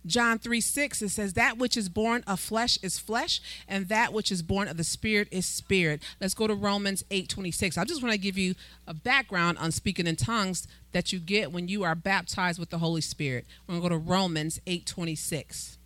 John 0.07 0.39
3 0.39 0.61
6, 0.61 1.01
it 1.01 1.09
says, 1.09 1.33
That 1.33 1.57
which 1.57 1.79
is 1.79 1.89
born 1.89 2.25
of 2.27 2.39
flesh 2.39 2.79
is 2.83 2.99
flesh, 2.99 3.41
and 3.67 3.89
that 3.89 4.13
which 4.13 4.31
is 4.31 4.43
born 4.43 4.69
of 4.69 4.77
the 4.77 4.85
spirit 4.85 5.29
is 5.31 5.47
spirit. 5.47 6.03
Let's 6.21 6.35
go 6.35 6.47
to 6.47 6.55
Romans 6.55 7.05
8 7.11 7.29
26. 7.29 7.79
I 7.79 7.85
just 7.85 8.03
want 8.03 8.13
to 8.13 8.19
give 8.19 8.37
you 8.37 8.55
a 8.87 8.93
background 8.93 9.57
on 9.59 9.73
speaking 9.73 10.07
in 10.07 10.17
tongues 10.17 10.69
that 10.93 11.13
you 11.13 11.19
get 11.19 11.53
when 11.53 11.69
you 11.69 11.85
are 11.85 11.95
baptized 11.95 12.59
with 12.59 12.69
the 12.71 12.79
Holy 12.79 13.01
Spirit. 13.01 13.47
We're 13.67 13.79
going 13.79 13.83
to 13.83 13.89
go 13.89 13.95
to 13.95 14.11
Romans 14.11 14.61
8 14.67 14.85
26. 14.85 15.79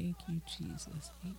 Thank 0.00 0.16
you, 0.28 0.40
Jesus. 0.46 1.10
18. 1.22 1.34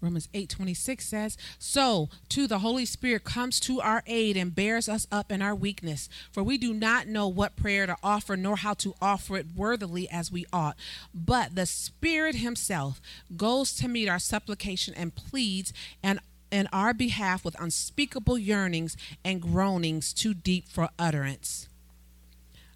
Romans 0.00 0.30
8:26 0.32 1.04
says, 1.06 1.36
"So 1.58 2.08
too 2.30 2.46
the 2.46 2.60
Holy 2.60 2.86
Spirit 2.86 3.22
comes 3.22 3.60
to 3.60 3.82
our 3.82 4.02
aid 4.06 4.34
and 4.34 4.54
bears 4.54 4.88
us 4.88 5.06
up 5.12 5.30
in 5.30 5.42
our 5.42 5.54
weakness, 5.54 6.08
for 6.32 6.42
we 6.42 6.56
do 6.56 6.72
not 6.72 7.06
know 7.06 7.28
what 7.28 7.54
prayer 7.54 7.84
to 7.84 7.98
offer 8.02 8.34
nor 8.34 8.56
how 8.56 8.72
to 8.74 8.94
offer 9.02 9.36
it 9.36 9.54
worthily 9.54 10.08
as 10.08 10.32
we 10.32 10.46
ought, 10.54 10.78
but 11.12 11.54
the 11.54 11.66
Spirit 11.66 12.36
himself 12.36 13.02
goes 13.36 13.74
to 13.74 13.88
meet 13.88 14.08
our 14.08 14.18
supplication 14.18 14.94
and 14.94 15.14
pleads 15.14 15.74
and 16.02 16.18
in 16.50 16.68
our 16.72 16.92
behalf 16.94 17.44
with 17.44 17.60
unspeakable 17.60 18.38
yearnings 18.38 18.96
and 19.24 19.40
groanings 19.40 20.12
too 20.12 20.34
deep 20.34 20.68
for 20.68 20.88
utterance. 20.98 21.68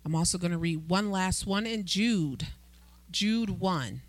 I'm 0.05 0.15
also 0.15 0.39
going 0.39 0.53
to 0.53 0.59
read 0.59 0.89
one 0.89 1.11
last 1.11 1.47
one 1.47 1.67
in 1.67 1.85
Jude, 1.85 2.49
Jude 3.11 3.61
1. 3.61 4.03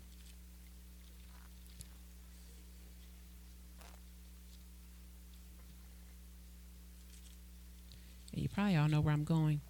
you 8.36 8.50
probably 8.50 8.76
all 8.76 8.88
know 8.88 9.00
where 9.00 9.14
I'm 9.14 9.24
going. 9.24 9.60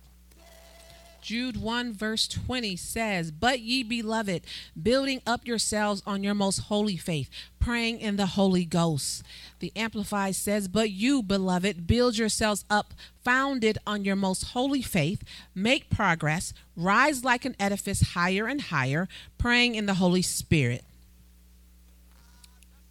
Jude 1.27 1.57
1, 1.57 1.93
verse 1.93 2.29
20 2.29 2.77
says, 2.77 3.33
But 3.33 3.59
ye 3.59 3.83
beloved, 3.83 4.43
building 4.81 5.20
up 5.27 5.45
yourselves 5.45 6.01
on 6.07 6.22
your 6.22 6.35
most 6.35 6.59
holy 6.59 6.97
faith, 6.97 7.29
praying 7.59 7.99
in 7.99 8.14
the 8.14 8.27
Holy 8.27 8.64
Ghost. 8.64 9.24
The 9.59 9.72
Amplified 9.74 10.37
says, 10.37 10.68
But 10.68 10.91
you, 10.91 11.24
beloved, 11.24 11.85
build 11.85 12.16
yourselves 12.16 12.64
up, 12.70 12.95
founded 13.24 13.77
on 13.85 14.05
your 14.05 14.14
most 14.14 14.53
holy 14.53 14.83
faith, 14.83 15.24
make 15.53 15.91
progress, 15.91 16.53
rise 16.77 17.24
like 17.24 17.45
an 17.45 17.57
edifice 17.59 18.12
higher 18.12 18.47
and 18.47 18.61
higher, 18.61 19.09
praying 19.37 19.74
in 19.74 19.87
the 19.87 19.95
Holy 19.95 20.22
Spirit. 20.22 20.85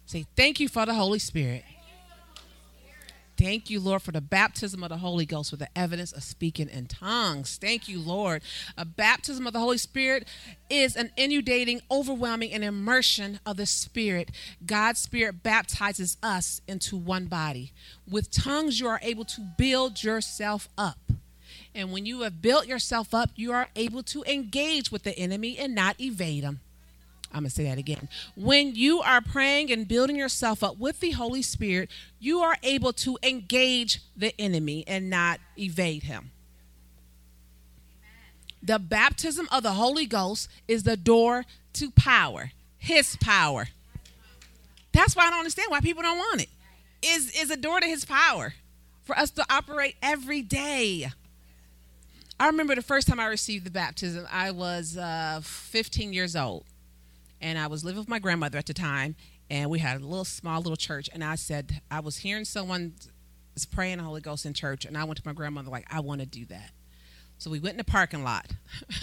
Say, 0.04 0.26
Thank 0.36 0.60
you 0.60 0.68
for 0.68 0.84
the 0.84 0.92
Holy 0.92 1.20
Spirit. 1.20 1.64
Thank 3.36 3.68
you, 3.68 3.80
Lord, 3.80 4.00
for 4.00 4.12
the 4.12 4.22
baptism 4.22 4.82
of 4.82 4.88
the 4.88 4.96
Holy 4.96 5.26
Ghost 5.26 5.50
with 5.50 5.60
the 5.60 5.78
evidence 5.78 6.10
of 6.12 6.22
speaking 6.22 6.70
in 6.70 6.86
tongues. 6.86 7.58
Thank 7.60 7.86
you, 7.86 8.00
Lord. 8.00 8.42
A 8.78 8.86
baptism 8.86 9.46
of 9.46 9.52
the 9.52 9.58
Holy 9.58 9.76
Spirit 9.76 10.26
is 10.70 10.96
an 10.96 11.10
inundating, 11.18 11.82
overwhelming, 11.90 12.52
and 12.52 12.64
immersion 12.64 13.38
of 13.44 13.58
the 13.58 13.66
Spirit. 13.66 14.30
God's 14.64 15.00
Spirit 15.00 15.42
baptizes 15.42 16.16
us 16.22 16.62
into 16.66 16.96
one 16.96 17.26
body. 17.26 17.72
With 18.08 18.30
tongues, 18.30 18.80
you 18.80 18.88
are 18.88 19.00
able 19.02 19.26
to 19.26 19.42
build 19.58 20.02
yourself 20.02 20.68
up. 20.78 20.98
And 21.74 21.92
when 21.92 22.06
you 22.06 22.22
have 22.22 22.40
built 22.40 22.66
yourself 22.66 23.12
up, 23.12 23.30
you 23.36 23.52
are 23.52 23.68
able 23.76 24.02
to 24.04 24.24
engage 24.24 24.90
with 24.90 25.02
the 25.02 25.16
enemy 25.18 25.58
and 25.58 25.74
not 25.74 26.00
evade 26.00 26.42
him. 26.42 26.60
I'm 27.32 27.40
going 27.40 27.50
to 27.50 27.54
say 27.54 27.64
that 27.64 27.78
again. 27.78 28.08
When 28.34 28.74
you 28.74 29.00
are 29.00 29.20
praying 29.20 29.70
and 29.70 29.86
building 29.86 30.16
yourself 30.16 30.62
up 30.62 30.78
with 30.78 31.00
the 31.00 31.10
Holy 31.12 31.42
Spirit, 31.42 31.90
you 32.18 32.40
are 32.40 32.56
able 32.62 32.92
to 32.94 33.18
engage 33.22 34.00
the 34.16 34.32
enemy 34.40 34.84
and 34.86 35.10
not 35.10 35.40
evade 35.58 36.04
him. 36.04 36.30
The 38.62 38.78
baptism 38.78 39.48
of 39.52 39.62
the 39.62 39.72
Holy 39.72 40.06
Ghost 40.06 40.48
is 40.66 40.82
the 40.84 40.96
door 40.96 41.44
to 41.74 41.90
power, 41.90 42.52
his 42.78 43.16
power. 43.20 43.68
That's 44.92 45.14
why 45.14 45.26
I 45.26 45.30
don't 45.30 45.40
understand 45.40 45.70
why 45.70 45.80
people 45.80 46.02
don't 46.02 46.18
want 46.18 46.42
it. 46.42 46.48
Is 47.02 47.30
is 47.38 47.50
a 47.50 47.56
door 47.56 47.78
to 47.78 47.86
his 47.86 48.04
power 48.04 48.54
for 49.04 49.16
us 49.16 49.30
to 49.32 49.44
operate 49.50 49.94
every 50.02 50.42
day. 50.42 51.08
I 52.40 52.46
remember 52.46 52.74
the 52.74 52.82
first 52.82 53.06
time 53.06 53.20
I 53.20 53.26
received 53.26 53.64
the 53.64 53.70
baptism, 53.70 54.26
I 54.30 54.50
was 54.50 54.96
uh, 54.96 55.40
15 55.42 56.12
years 56.12 56.34
old. 56.34 56.64
And 57.40 57.58
I 57.58 57.66
was 57.66 57.84
living 57.84 58.00
with 58.00 58.08
my 58.08 58.18
grandmother 58.18 58.58
at 58.58 58.66
the 58.66 58.74
time. 58.74 59.16
And 59.48 59.70
we 59.70 59.78
had 59.78 60.00
a 60.00 60.04
little 60.04 60.24
small 60.24 60.60
little 60.60 60.76
church. 60.76 61.08
And 61.12 61.22
I 61.22 61.36
said, 61.36 61.80
I 61.90 62.00
was 62.00 62.18
hearing 62.18 62.44
someone 62.44 62.94
praying 63.70 63.98
the 63.98 64.04
Holy 64.04 64.20
Ghost 64.20 64.44
in 64.46 64.52
church. 64.52 64.84
And 64.84 64.96
I 64.96 65.04
went 65.04 65.18
to 65.18 65.22
my 65.26 65.32
grandmother, 65.32 65.70
like, 65.70 65.86
I 65.90 66.00
want 66.00 66.20
to 66.20 66.26
do 66.26 66.44
that. 66.46 66.70
So 67.38 67.50
we 67.50 67.58
went 67.58 67.74
in 67.74 67.78
the 67.78 67.84
parking 67.84 68.24
lot, 68.24 68.50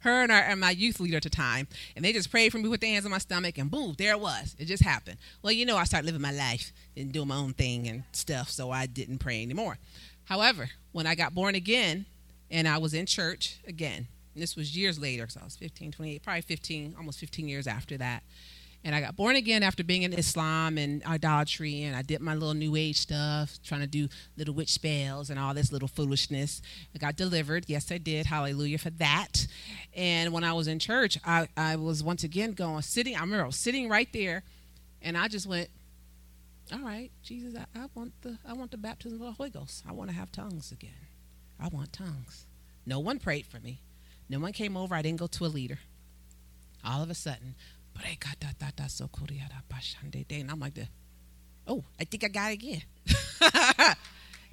her 0.00 0.22
and, 0.22 0.32
our, 0.32 0.40
and 0.40 0.58
my 0.58 0.70
youth 0.70 1.00
leader 1.00 1.18
at 1.18 1.22
the 1.22 1.28
time, 1.28 1.68
and 1.94 2.02
they 2.02 2.14
just 2.14 2.30
prayed 2.30 2.50
for 2.50 2.56
me 2.56 2.66
with 2.66 2.80
their 2.80 2.88
hands 2.88 3.04
on 3.04 3.10
my 3.10 3.18
stomach, 3.18 3.58
and 3.58 3.70
boom, 3.70 3.94
there 3.98 4.12
it 4.12 4.20
was. 4.20 4.56
It 4.58 4.64
just 4.64 4.82
happened. 4.82 5.18
Well, 5.42 5.52
you 5.52 5.66
know, 5.66 5.76
I 5.76 5.84
started 5.84 6.06
living 6.06 6.22
my 6.22 6.32
life 6.32 6.72
and 6.96 7.12
doing 7.12 7.28
my 7.28 7.36
own 7.36 7.52
thing 7.52 7.86
and 7.86 8.04
stuff, 8.12 8.48
so 8.48 8.70
I 8.70 8.86
didn't 8.86 9.18
pray 9.18 9.42
anymore. 9.42 9.76
However, 10.24 10.70
when 10.92 11.06
I 11.06 11.14
got 11.14 11.34
born 11.34 11.54
again, 11.54 12.06
and 12.50 12.68
I 12.68 12.78
was 12.78 12.94
in 12.94 13.04
church 13.04 13.58
again. 13.66 14.06
This 14.42 14.56
was 14.56 14.76
years 14.76 14.98
later, 14.98 15.28
so 15.28 15.40
I 15.40 15.44
was 15.44 15.56
15, 15.56 15.92
28, 15.92 16.22
probably 16.22 16.42
15, 16.42 16.94
almost 16.98 17.18
15 17.18 17.48
years 17.48 17.66
after 17.66 17.96
that. 17.98 18.22
And 18.86 18.94
I 18.94 19.00
got 19.00 19.16
born 19.16 19.34
again 19.36 19.62
after 19.62 19.82
being 19.82 20.02
in 20.02 20.12
Islam 20.12 20.76
and 20.76 21.02
idolatry, 21.04 21.84
and 21.84 21.96
I 21.96 22.02
did 22.02 22.20
my 22.20 22.34
little 22.34 22.52
New 22.52 22.76
Age 22.76 22.98
stuff, 22.98 23.58
trying 23.64 23.80
to 23.80 23.86
do 23.86 24.08
little 24.36 24.52
witch 24.52 24.72
spells 24.72 25.30
and 25.30 25.38
all 25.38 25.54
this 25.54 25.72
little 25.72 25.88
foolishness. 25.88 26.60
I 26.94 26.98
got 26.98 27.16
delivered. 27.16 27.64
Yes, 27.66 27.90
I 27.90 27.96
did. 27.96 28.26
Hallelujah 28.26 28.76
for 28.76 28.90
that. 28.90 29.46
And 29.94 30.34
when 30.34 30.44
I 30.44 30.52
was 30.52 30.68
in 30.68 30.78
church, 30.78 31.18
I, 31.24 31.48
I 31.56 31.76
was 31.76 32.04
once 32.04 32.24
again 32.24 32.52
going, 32.52 32.82
sitting, 32.82 33.16
I 33.16 33.20
remember 33.20 33.44
I 33.44 33.46
was 33.46 33.56
sitting 33.56 33.88
right 33.88 34.08
there, 34.12 34.42
and 35.00 35.16
I 35.16 35.28
just 35.28 35.46
went, 35.46 35.70
all 36.72 36.80
right, 36.80 37.10
Jesus, 37.22 37.54
I, 37.56 37.64
I 37.78 37.86
want 37.94 38.12
the 38.22 38.38
I 38.46 38.52
want 38.54 38.70
the 38.70 38.78
baptism 38.78 39.20
of 39.20 39.26
the 39.26 39.32
Holy 39.32 39.50
Ghost. 39.50 39.82
I 39.88 39.92
want 39.92 40.10
to 40.10 40.16
have 40.16 40.32
tongues 40.32 40.72
again. 40.72 40.90
I 41.60 41.68
want 41.68 41.92
tongues. 41.92 42.46
No 42.86 42.98
one 42.98 43.18
prayed 43.18 43.46
for 43.46 43.60
me. 43.60 43.80
No 44.28 44.38
one 44.40 44.52
came 44.52 44.76
over. 44.76 44.94
I 44.94 45.02
didn't 45.02 45.20
go 45.20 45.26
to 45.26 45.44
a 45.44 45.46
leader. 45.46 45.78
All 46.84 47.02
of 47.02 47.10
a 47.10 47.14
sudden, 47.14 47.54
and 50.40 50.50
I'm 50.50 50.60
like, 50.60 50.74
oh, 51.66 51.84
I 51.98 52.04
think 52.04 52.24
I 52.24 52.28
got 52.28 52.50
it 52.50 52.54
again. 52.54 52.82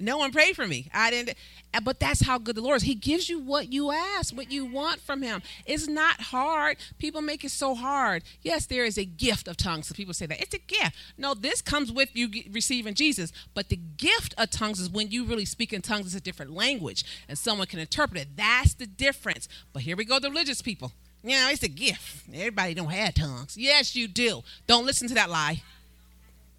No 0.02 0.18
one 0.18 0.32
prayed 0.32 0.56
for 0.56 0.66
me. 0.66 0.90
I 0.92 1.12
didn't. 1.12 1.38
Uh, 1.72 1.80
but 1.80 2.00
that's 2.00 2.22
how 2.26 2.36
good 2.36 2.56
the 2.56 2.60
Lord 2.60 2.78
is. 2.78 2.82
He 2.82 2.96
gives 2.96 3.30
you 3.30 3.38
what 3.38 3.72
you 3.72 3.92
ask, 3.92 4.36
what 4.36 4.50
you 4.50 4.64
want 4.66 5.00
from 5.00 5.22
Him. 5.22 5.42
It's 5.64 5.86
not 5.86 6.20
hard. 6.20 6.76
People 6.98 7.22
make 7.22 7.44
it 7.44 7.52
so 7.52 7.76
hard. 7.76 8.24
Yes, 8.42 8.66
there 8.66 8.84
is 8.84 8.98
a 8.98 9.04
gift 9.04 9.46
of 9.46 9.56
tongues. 9.56 9.86
So 9.86 9.94
people 9.94 10.12
say 10.12 10.26
that 10.26 10.40
it's 10.40 10.54
a 10.54 10.58
gift. 10.58 10.96
No, 11.16 11.34
this 11.34 11.62
comes 11.62 11.92
with 11.92 12.16
you 12.16 12.28
receiving 12.50 12.94
Jesus. 12.94 13.32
But 13.54 13.68
the 13.68 13.76
gift 13.76 14.34
of 14.36 14.50
tongues 14.50 14.80
is 14.80 14.90
when 14.90 15.12
you 15.12 15.24
really 15.24 15.44
speak 15.44 15.72
in 15.72 15.82
tongues. 15.82 16.06
It's 16.06 16.16
a 16.16 16.20
different 16.20 16.52
language, 16.52 17.04
and 17.28 17.38
someone 17.38 17.68
can 17.68 17.78
interpret 17.78 18.22
it. 18.22 18.28
That's 18.36 18.74
the 18.74 18.86
difference. 18.86 19.48
But 19.72 19.82
here 19.82 19.96
we 19.96 20.04
go, 20.04 20.18
the 20.18 20.30
religious 20.30 20.62
people. 20.62 20.90
You 21.22 21.36
know, 21.36 21.48
it's 21.48 21.62
a 21.62 21.68
gift. 21.68 22.24
Everybody 22.34 22.74
don't 22.74 22.90
have 22.90 23.14
tongues. 23.14 23.56
Yes, 23.56 23.94
you 23.94 24.08
do. 24.08 24.42
Don't 24.66 24.84
listen 24.84 25.06
to 25.06 25.14
that 25.14 25.30
lie. 25.30 25.62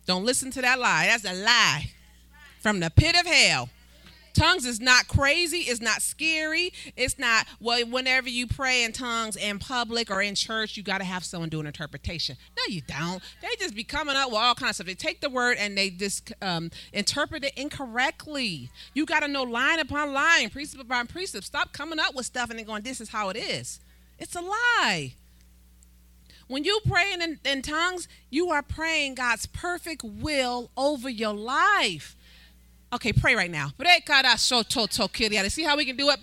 Don't 0.05 0.23
listen 0.23 0.49
to 0.51 0.61
that 0.61 0.79
lie. 0.79 1.07
That's 1.07 1.25
a 1.25 1.33
lie 1.43 1.91
from 2.64 2.80
the 2.80 2.89
pit 2.89 3.16
of 3.20 3.28
hell. 3.28 3.70
Tongues 4.34 4.66
is 4.66 4.80
not 4.80 5.07
crazy. 5.07 5.59
It's 5.59 5.80
not 5.80 6.01
scary. 6.01 6.74
It's 6.97 7.20
not, 7.20 7.45
well, 7.59 7.86
whenever 7.86 8.28
you 8.30 8.47
pray 8.47 8.84
in 8.84 8.91
tongues 8.91 9.36
in 9.36 9.59
public 9.59 10.09
or 10.09 10.24
in 10.24 10.34
church, 10.34 10.76
you 10.76 10.82
got 10.82 10.97
to 10.99 11.03
have 11.03 11.24
someone 11.24 11.49
do 11.49 11.59
an 11.59 11.68
interpretation. 11.68 12.36
No, 12.57 12.64
you 12.74 12.82
don't. 12.82 13.22
They 13.43 13.49
just 13.59 13.76
be 13.76 13.84
coming 13.84 14.16
up 14.16 14.30
with 14.30 14.39
all 14.39 14.55
kinds 14.55 14.72
of 14.72 14.76
stuff. 14.76 14.88
They 14.88 14.95
take 14.95 15.22
the 15.22 15.30
word 15.30 15.57
and 15.59 15.78
they 15.78 15.91
just 15.91 16.34
um, 16.41 16.72
interpret 16.93 17.43
it 17.45 17.53
incorrectly. 17.55 18.72
You 18.95 19.05
got 19.05 19.20
to 19.20 19.28
know 19.28 19.43
line 19.43 19.80
upon 19.80 20.14
line, 20.14 20.49
precept 20.49 20.82
upon 20.82 21.05
precept. 21.05 21.45
Stop 21.45 21.72
coming 21.72 21.99
up 21.99 22.16
with 22.16 22.26
stuff 22.26 22.49
and 22.49 22.57
then 22.57 22.66
going, 22.66 22.82
this 22.82 23.01
is 23.01 23.09
how 23.09 23.30
it 23.30 23.38
is. 23.38 23.82
It's 24.18 24.36
a 24.36 24.41
lie. 24.41 25.14
When 26.47 26.64
you 26.64 26.80
praying 26.88 27.22
in, 27.22 27.39
in 27.45 27.61
tongues, 27.61 28.07
you 28.32 28.49
are 28.49 28.64
praying 28.64 29.16
God's 29.16 29.45
perfect 29.45 30.03
will 30.03 30.72
over 30.76 31.09
your 31.09 31.34
life. 31.34 32.16
Okay, 32.93 33.11
pray 33.11 33.33
right 33.33 33.49
now. 33.49 33.71
See 35.49 35.63
how 35.63 35.75
we 35.75 35.83
can 35.83 35.95
do 35.95 36.09
it? 36.11 36.19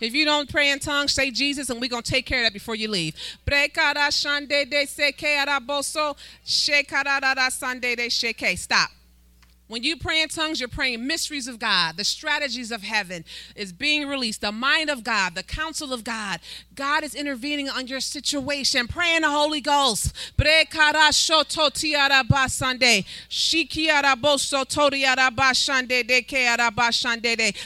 If 0.00 0.14
you 0.14 0.24
don't 0.26 0.50
pray 0.50 0.70
in 0.70 0.78
tongues, 0.78 1.14
say 1.14 1.30
Jesus, 1.30 1.70
and 1.70 1.80
we're 1.80 1.88
going 1.88 2.02
to 2.02 2.10
take 2.10 2.26
care 2.26 2.40
of 2.40 2.44
that 2.44 2.52
before 2.52 2.74
you 2.74 2.88
leave. 2.88 3.14
Stop. 8.56 8.90
When 9.68 9.82
you 9.82 9.96
pray 9.96 10.22
in 10.22 10.28
tongues, 10.30 10.60
you're 10.60 10.68
praying 10.68 11.06
mysteries 11.06 11.46
of 11.46 11.58
God, 11.58 11.98
the 11.98 12.04
strategies 12.04 12.72
of 12.72 12.82
heaven 12.82 13.24
is 13.54 13.72
being 13.72 14.08
released, 14.08 14.40
the 14.40 14.50
mind 14.50 14.88
of 14.88 15.04
God, 15.04 15.34
the 15.34 15.42
counsel 15.42 15.92
of 15.92 16.04
God. 16.04 16.40
God 16.74 17.04
is 17.04 17.14
intervening 17.14 17.68
on 17.68 17.86
your 17.86 18.00
situation. 18.00 18.88
Pray 18.88 19.14
in 19.14 19.22
the 19.22 19.30
Holy 19.30 19.60
Ghost. 19.60 20.14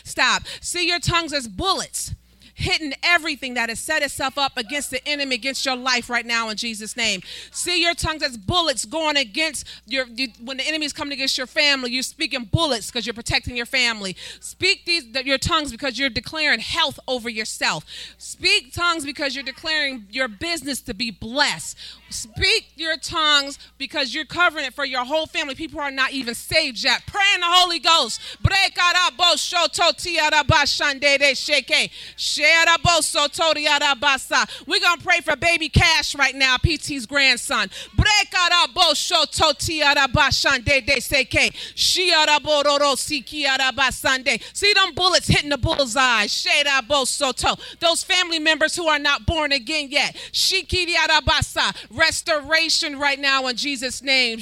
Stop. 0.05 0.43
See 0.61 0.87
your 0.89 0.99
tongues 0.99 1.33
as 1.33 1.47
bullets 1.47 2.15
hitting 2.63 2.93
everything 3.03 3.55
that 3.55 3.69
has 3.69 3.81
set 3.81 4.03
itself 4.03 4.39
up 4.39 4.57
against 4.57 4.91
the 4.91 5.07
enemy, 5.07 5.35
against 5.35 5.67
your 5.67 5.77
life 5.77 6.09
right 6.09 6.25
now 6.25 6.49
in 6.49 6.57
Jesus' 6.57 6.97
name. 6.97 7.21
See 7.51 7.83
your 7.83 7.95
tongues 7.95 8.23
as 8.23 8.37
bullets 8.37 8.85
going 8.85 9.17
against 9.17 9.67
your, 9.87 10.07
you, 10.07 10.29
when 10.43 10.57
the 10.57 10.67
enemy 10.67 10.87
is 10.87 10.93
coming 10.93 11.13
against 11.13 11.37
your 11.37 11.47
family, 11.47 11.93
you're 11.93 12.03
speaking 12.03 12.45
bullets 12.45 12.91
because 12.91 13.07
you're 13.07 13.15
protecting 13.15 13.57
your 13.57 13.67
family. 13.67 14.17
Speak 14.41 14.85
these 14.85 15.05
your 15.25 15.39
tongues 15.39 15.71
because 15.71 15.99
you're 15.99 16.11
declaring 16.11 16.61
health 16.61 16.99
over 17.07 17.29
yourself. 17.29 17.85
Speak 18.19 18.73
tongues 18.73 19.05
because 19.05 19.35
you're 19.35 19.45
declaring 19.45 20.07
your 20.11 20.29
business 20.29 20.81
to 20.83 20.95
be 20.95 21.11
blessed. 21.11 21.77
Speak 22.11 22.73
your 22.77 22.97
tongues 22.97 23.59
because 23.79 24.15
you're 24.15 24.25
covering 24.25 24.67
it 24.67 24.75
for 24.75 24.85
your 24.85 25.05
whole 25.05 25.27
family. 25.27 25.55
People 25.55 25.81
are 25.81 25.91
not 25.91 26.13
even 26.13 26.35
saved 26.35 26.83
yet. 26.85 27.03
Pray 27.07 27.23
in 27.35 27.41
the 27.41 27.47
Holy 27.49 27.79
Ghost. 27.79 28.21
We're 34.67 34.81
going 34.81 34.99
to 34.99 35.05
pray 35.05 35.21
for 35.21 35.37
baby 35.37 35.69
Cash 35.69 36.15
right 36.15 36.35
now, 36.35 36.57
PT's 36.59 37.07
grandson. 37.07 37.71
See 44.55 44.73
them 44.75 44.95
bullets 44.95 45.27
hitting 45.27 45.51
the 45.51 45.59
bullseye. 45.59 46.27
Those 47.81 48.05
family 48.05 48.39
members 48.39 48.77
who 48.77 48.87
are 48.89 48.99
not 48.99 49.27
born 49.27 49.53
again 49.53 49.89
yet 49.91 50.17
restoration 51.91 52.99
right 52.99 53.19
now 53.19 53.47
in 53.47 53.57
Jesus' 53.57 54.03
name. 54.03 54.39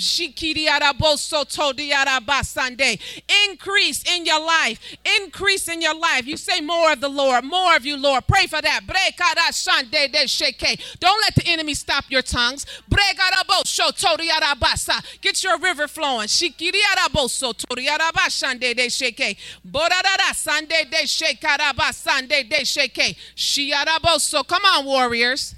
Increase 3.49 4.03
in 4.05 4.25
your 4.25 4.41
life. 4.41 4.97
Increase 5.23 5.69
in 5.69 5.83
your 5.83 5.95
life. 5.95 6.27
You 6.27 6.37
say 6.37 6.61
more 6.61 6.93
of 6.93 7.01
the 7.01 7.09
Lord, 7.09 7.45
more 7.45 7.77
of 7.77 7.85
you, 7.85 7.97
Lord. 8.01 8.27
Pray 8.27 8.47
for 8.47 8.61
that. 8.61 8.83
Don't 10.99 11.21
let 11.23 11.35
the 11.35 11.47
enemy 11.47 11.75
stop 11.75 12.05
your 12.09 12.23
tongues. 12.23 12.67
Get 15.21 15.45
your 15.45 15.59
river 15.59 15.87
flowing. 15.89 16.29
Come 24.47 24.65
on, 24.65 24.85
warriors. 24.85 25.55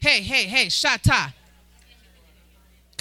Hey, 0.00 0.22
hey, 0.22 0.44
hey, 0.44 0.66
Shata. 0.66 1.32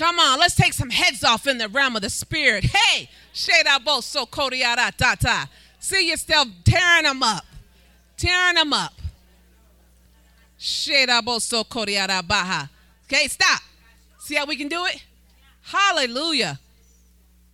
Come 0.02 0.18
on, 0.18 0.40
let's 0.40 0.56
take 0.56 0.74
some 0.74 0.90
heads 0.90 1.24
off 1.24 1.46
in 1.46 1.60
the 1.60 1.70
realm 1.70 1.96
of 1.96 2.02
the 2.02 2.10
spirit. 2.10 2.64
Hey, 2.64 3.08
Sheraboso 3.36 4.28
Koriara 4.28 4.92
Tata. 4.98 5.48
See 5.80 6.10
yourself 6.10 6.48
tearing 6.64 7.04
them 7.04 7.22
up. 7.22 7.46
Tearing 8.18 8.56
them 8.56 8.74
up. 8.74 8.94
Sheraboso 10.60 11.64
Koriara 11.68 12.28
Baha. 12.28 12.68
Okay, 13.06 13.28
stop. 13.28 13.62
See 14.18 14.34
how 14.34 14.48
we 14.48 14.56
can 14.56 14.70
do 14.70 14.86
it? 14.86 15.04
Hallelujah. 15.62 16.60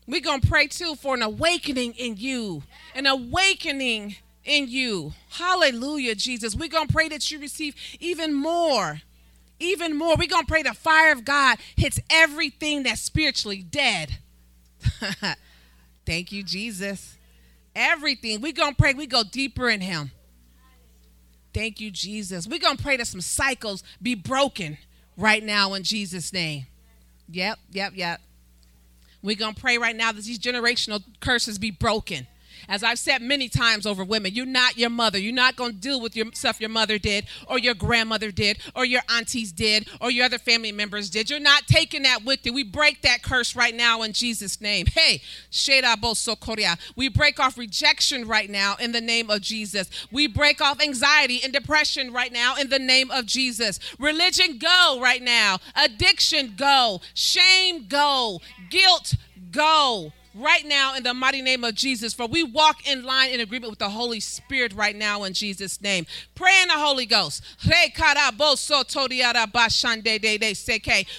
We're 0.08 0.22
going 0.22 0.39
to 0.39 0.48
pray 0.48 0.68
too 0.68 0.95
for 0.95 1.16
an 1.16 1.24
awakening 1.24 1.95
in 1.98 2.16
you, 2.16 2.64
an 2.95 3.08
awakening 3.08 4.16
in 4.45 4.70
you. 4.70 5.12
Hallelujah, 5.32 6.16
Jesus. 6.16 6.56
We're 6.56 6.70
going 6.70 6.88
to 6.88 6.93
pray 6.93 7.10
that 7.10 7.30
you 7.30 7.39
receive 7.39 7.76
even 8.00 8.34
more, 8.34 9.02
even 9.60 9.97
more. 9.97 10.16
We're 10.18 10.28
going 10.28 10.45
to 10.45 10.51
pray 10.51 10.64
the 10.64 10.74
fire 10.74 11.12
of 11.12 11.26
God 11.26 11.58
hits 11.76 11.99
everything 12.10 12.84
that's 12.84 13.01
spiritually 13.01 13.62
dead. 13.62 14.18
Thank 16.05 16.32
you, 16.32 16.43
Jesus. 16.43 17.18
Everything. 17.76 18.41
We're 18.41 18.53
going 18.53 18.74
to 18.74 18.78
pray, 18.78 18.93
we 18.93 19.08
go 19.08 19.24
deeper 19.24 19.70
in 19.70 19.82
Him. 19.82 20.12
Thank 21.53 21.80
you, 21.80 21.91
Jesus. 21.91 22.47
We're 22.47 22.60
going 22.60 22.78
to 22.78 22.84
pray 22.84 22.97
that 22.97 23.08
some 23.08 23.22
cycles 23.22 23.84
be 24.01 24.16
broken 24.16 24.78
right 25.18 25.43
now 25.43 25.74
in 25.74 25.84
Jesus' 25.84 26.32
name. 26.32 26.68
Yep, 27.30 27.60
yep, 27.72 27.93
yep. 27.95 28.22
We're 29.22 29.36
going 29.36 29.55
to 29.55 29.60
pray 29.60 29.78
right 29.78 29.95
now 29.95 30.12
that 30.12 30.24
these 30.24 30.39
generational 30.39 31.03
curses 31.20 31.58
be 31.58 31.72
broken. 31.72 32.28
As 32.68 32.84
I've 32.84 32.99
said 32.99 33.22
many 33.22 33.49
times 33.49 33.86
over 33.86 34.03
women, 34.03 34.34
you're 34.34 34.45
not 34.45 34.78
your 34.78 34.89
mother. 34.89 35.18
You're 35.18 35.34
not 35.34 35.55
going 35.55 35.74
to 35.74 35.78
deal 35.78 36.01
with 36.01 36.16
your 36.16 36.28
stuff 36.34 36.60
your 36.60 36.70
mother 36.70 36.97
did, 36.97 37.26
or 37.47 37.60
your 37.60 37.74
grandmother 37.74 38.32
did, 38.32 38.60
or 38.76 38.86
your 38.86 39.01
aunties 39.10 39.51
did, 39.51 39.88
or 40.01 40.12
your 40.12 40.26
other 40.26 40.38
family 40.38 40.72
members 40.72 41.10
did. 41.10 41.30
You're 41.30 41.39
not 41.39 41.68
taking 41.68 42.03
that 42.03 42.24
with 42.24 42.45
you. 42.45 42.53
We 42.53 42.64
break 42.64 43.01
that 43.01 43.24
curse 43.24 43.55
right 43.55 43.76
now 43.76 44.01
in 44.01 44.14
Jesus' 44.14 44.62
name. 44.62 44.86
Hey, 44.88 45.22
we 46.95 47.10
break 47.10 47.39
off 47.39 47.58
rejection 47.58 48.28
right 48.28 48.49
now 48.49 48.76
in 48.80 48.91
the 48.91 49.01
name 49.01 49.30
of 49.30 49.41
Jesus. 49.41 49.89
We 50.12 50.28
break 50.28 50.62
off 50.62 50.82
anxiety 50.82 51.41
and 51.43 51.53
depression 51.53 52.14
right 52.14 52.32
now 52.32 52.55
in 52.55 52.70
the 52.70 52.80
name 52.80 53.12
of 53.12 53.26
Jesus. 53.26 53.80
Religion, 53.99 54.58
go 54.58 54.99
right 55.01 55.22
now. 55.22 55.60
Addiction, 55.76 56.53
go. 56.58 57.01
Shame, 57.14 57.88
go. 57.88 58.41
Guilt, 58.70 59.16
go 59.51 60.14
right 60.38 60.66
now 60.66 60.96
in 60.96 61.04
the 61.04 61.14
mighty 61.14 61.42
name 61.42 61.64
of 61.64 61.76
Jesus. 61.76 62.14
For 62.14 62.28
we 62.28 62.44
walk 62.44 62.88
in 62.88 63.04
line 63.04 63.32
in 63.32 63.40
agreement 63.40 63.72
with 63.72 63.80
the 63.80 63.90
Holy 63.90 64.20
Spirit 64.20 64.74
right 64.74 64.96
now 64.96 65.24
in 65.24 65.34
Jesus' 65.34 65.82
name. 65.82 66.06
Pray 66.36 66.62
in 66.62 66.68
the 66.68 66.76
Holy 66.76 67.06
Ghost. 67.06 67.44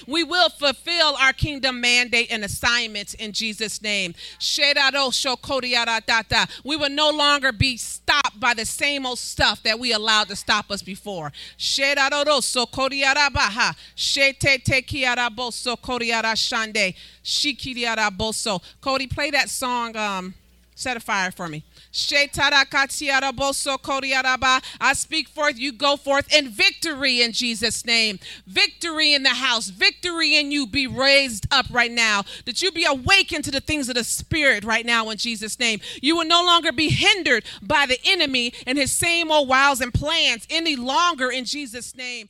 We 0.07 0.23
will 0.23 0.49
fulfill 0.49 1.15
our 1.19 1.33
kingdom 1.33 1.81
mandate 1.81 2.31
and 2.31 2.45
assignments 2.45 3.13
in 3.15 3.31
Jesus' 3.31 3.81
name. 3.81 4.15
We 6.63 6.75
will 6.75 6.89
no 6.89 7.09
longer 7.09 7.51
be 7.51 7.77
stopped 7.77 8.39
by 8.39 8.53
the 8.53 8.65
same 8.65 9.05
old 9.05 9.19
stuff 9.19 9.61
that 9.63 9.79
we 9.79 9.93
allowed 9.93 10.29
to 10.29 10.35
stop 10.35 10.71
us 10.71 10.81
before. 10.81 11.31
Cody, 18.81 19.08
play 19.09 19.31
that 19.31 19.49
song, 19.49 19.95
um, 19.95 20.33
Set 20.79 20.95
a 20.95 21.01
Fire 21.01 21.29
for 21.29 21.49
me. 21.49 21.65
I 24.79 24.93
speak 24.93 25.27
forth, 25.27 25.59
you 25.59 25.73
go 25.73 25.97
forth 25.97 26.33
in 26.33 26.47
victory 26.47 27.21
in 27.21 27.33
Jesus' 27.33 27.85
name. 27.85 28.17
Victory 28.47 29.13
in 29.13 29.23
the 29.23 29.29
house, 29.29 29.67
victory 29.67 30.37
in 30.37 30.53
you 30.53 30.65
be 30.65 30.87
raised 30.87 31.47
up 31.51 31.65
right 31.69 31.91
now. 31.91 32.23
That 32.45 32.61
you 32.61 32.71
be 32.71 32.85
awakened 32.85 33.43
to 33.43 33.51
the 33.51 33.59
things 33.59 33.89
of 33.89 33.95
the 33.95 34.05
Spirit 34.05 34.63
right 34.63 34.85
now 34.85 35.09
in 35.09 35.17
Jesus' 35.17 35.59
name. 35.59 35.81
You 36.01 36.15
will 36.15 36.25
no 36.25 36.41
longer 36.45 36.71
be 36.71 36.87
hindered 36.87 37.43
by 37.61 37.85
the 37.85 37.99
enemy 38.05 38.53
and 38.65 38.77
his 38.77 38.93
same 38.93 39.31
old 39.31 39.49
wiles 39.49 39.81
and 39.81 39.93
plans 39.93 40.47
any 40.49 40.77
longer 40.77 41.29
in 41.29 41.43
Jesus' 41.43 41.93
name. 41.93 42.29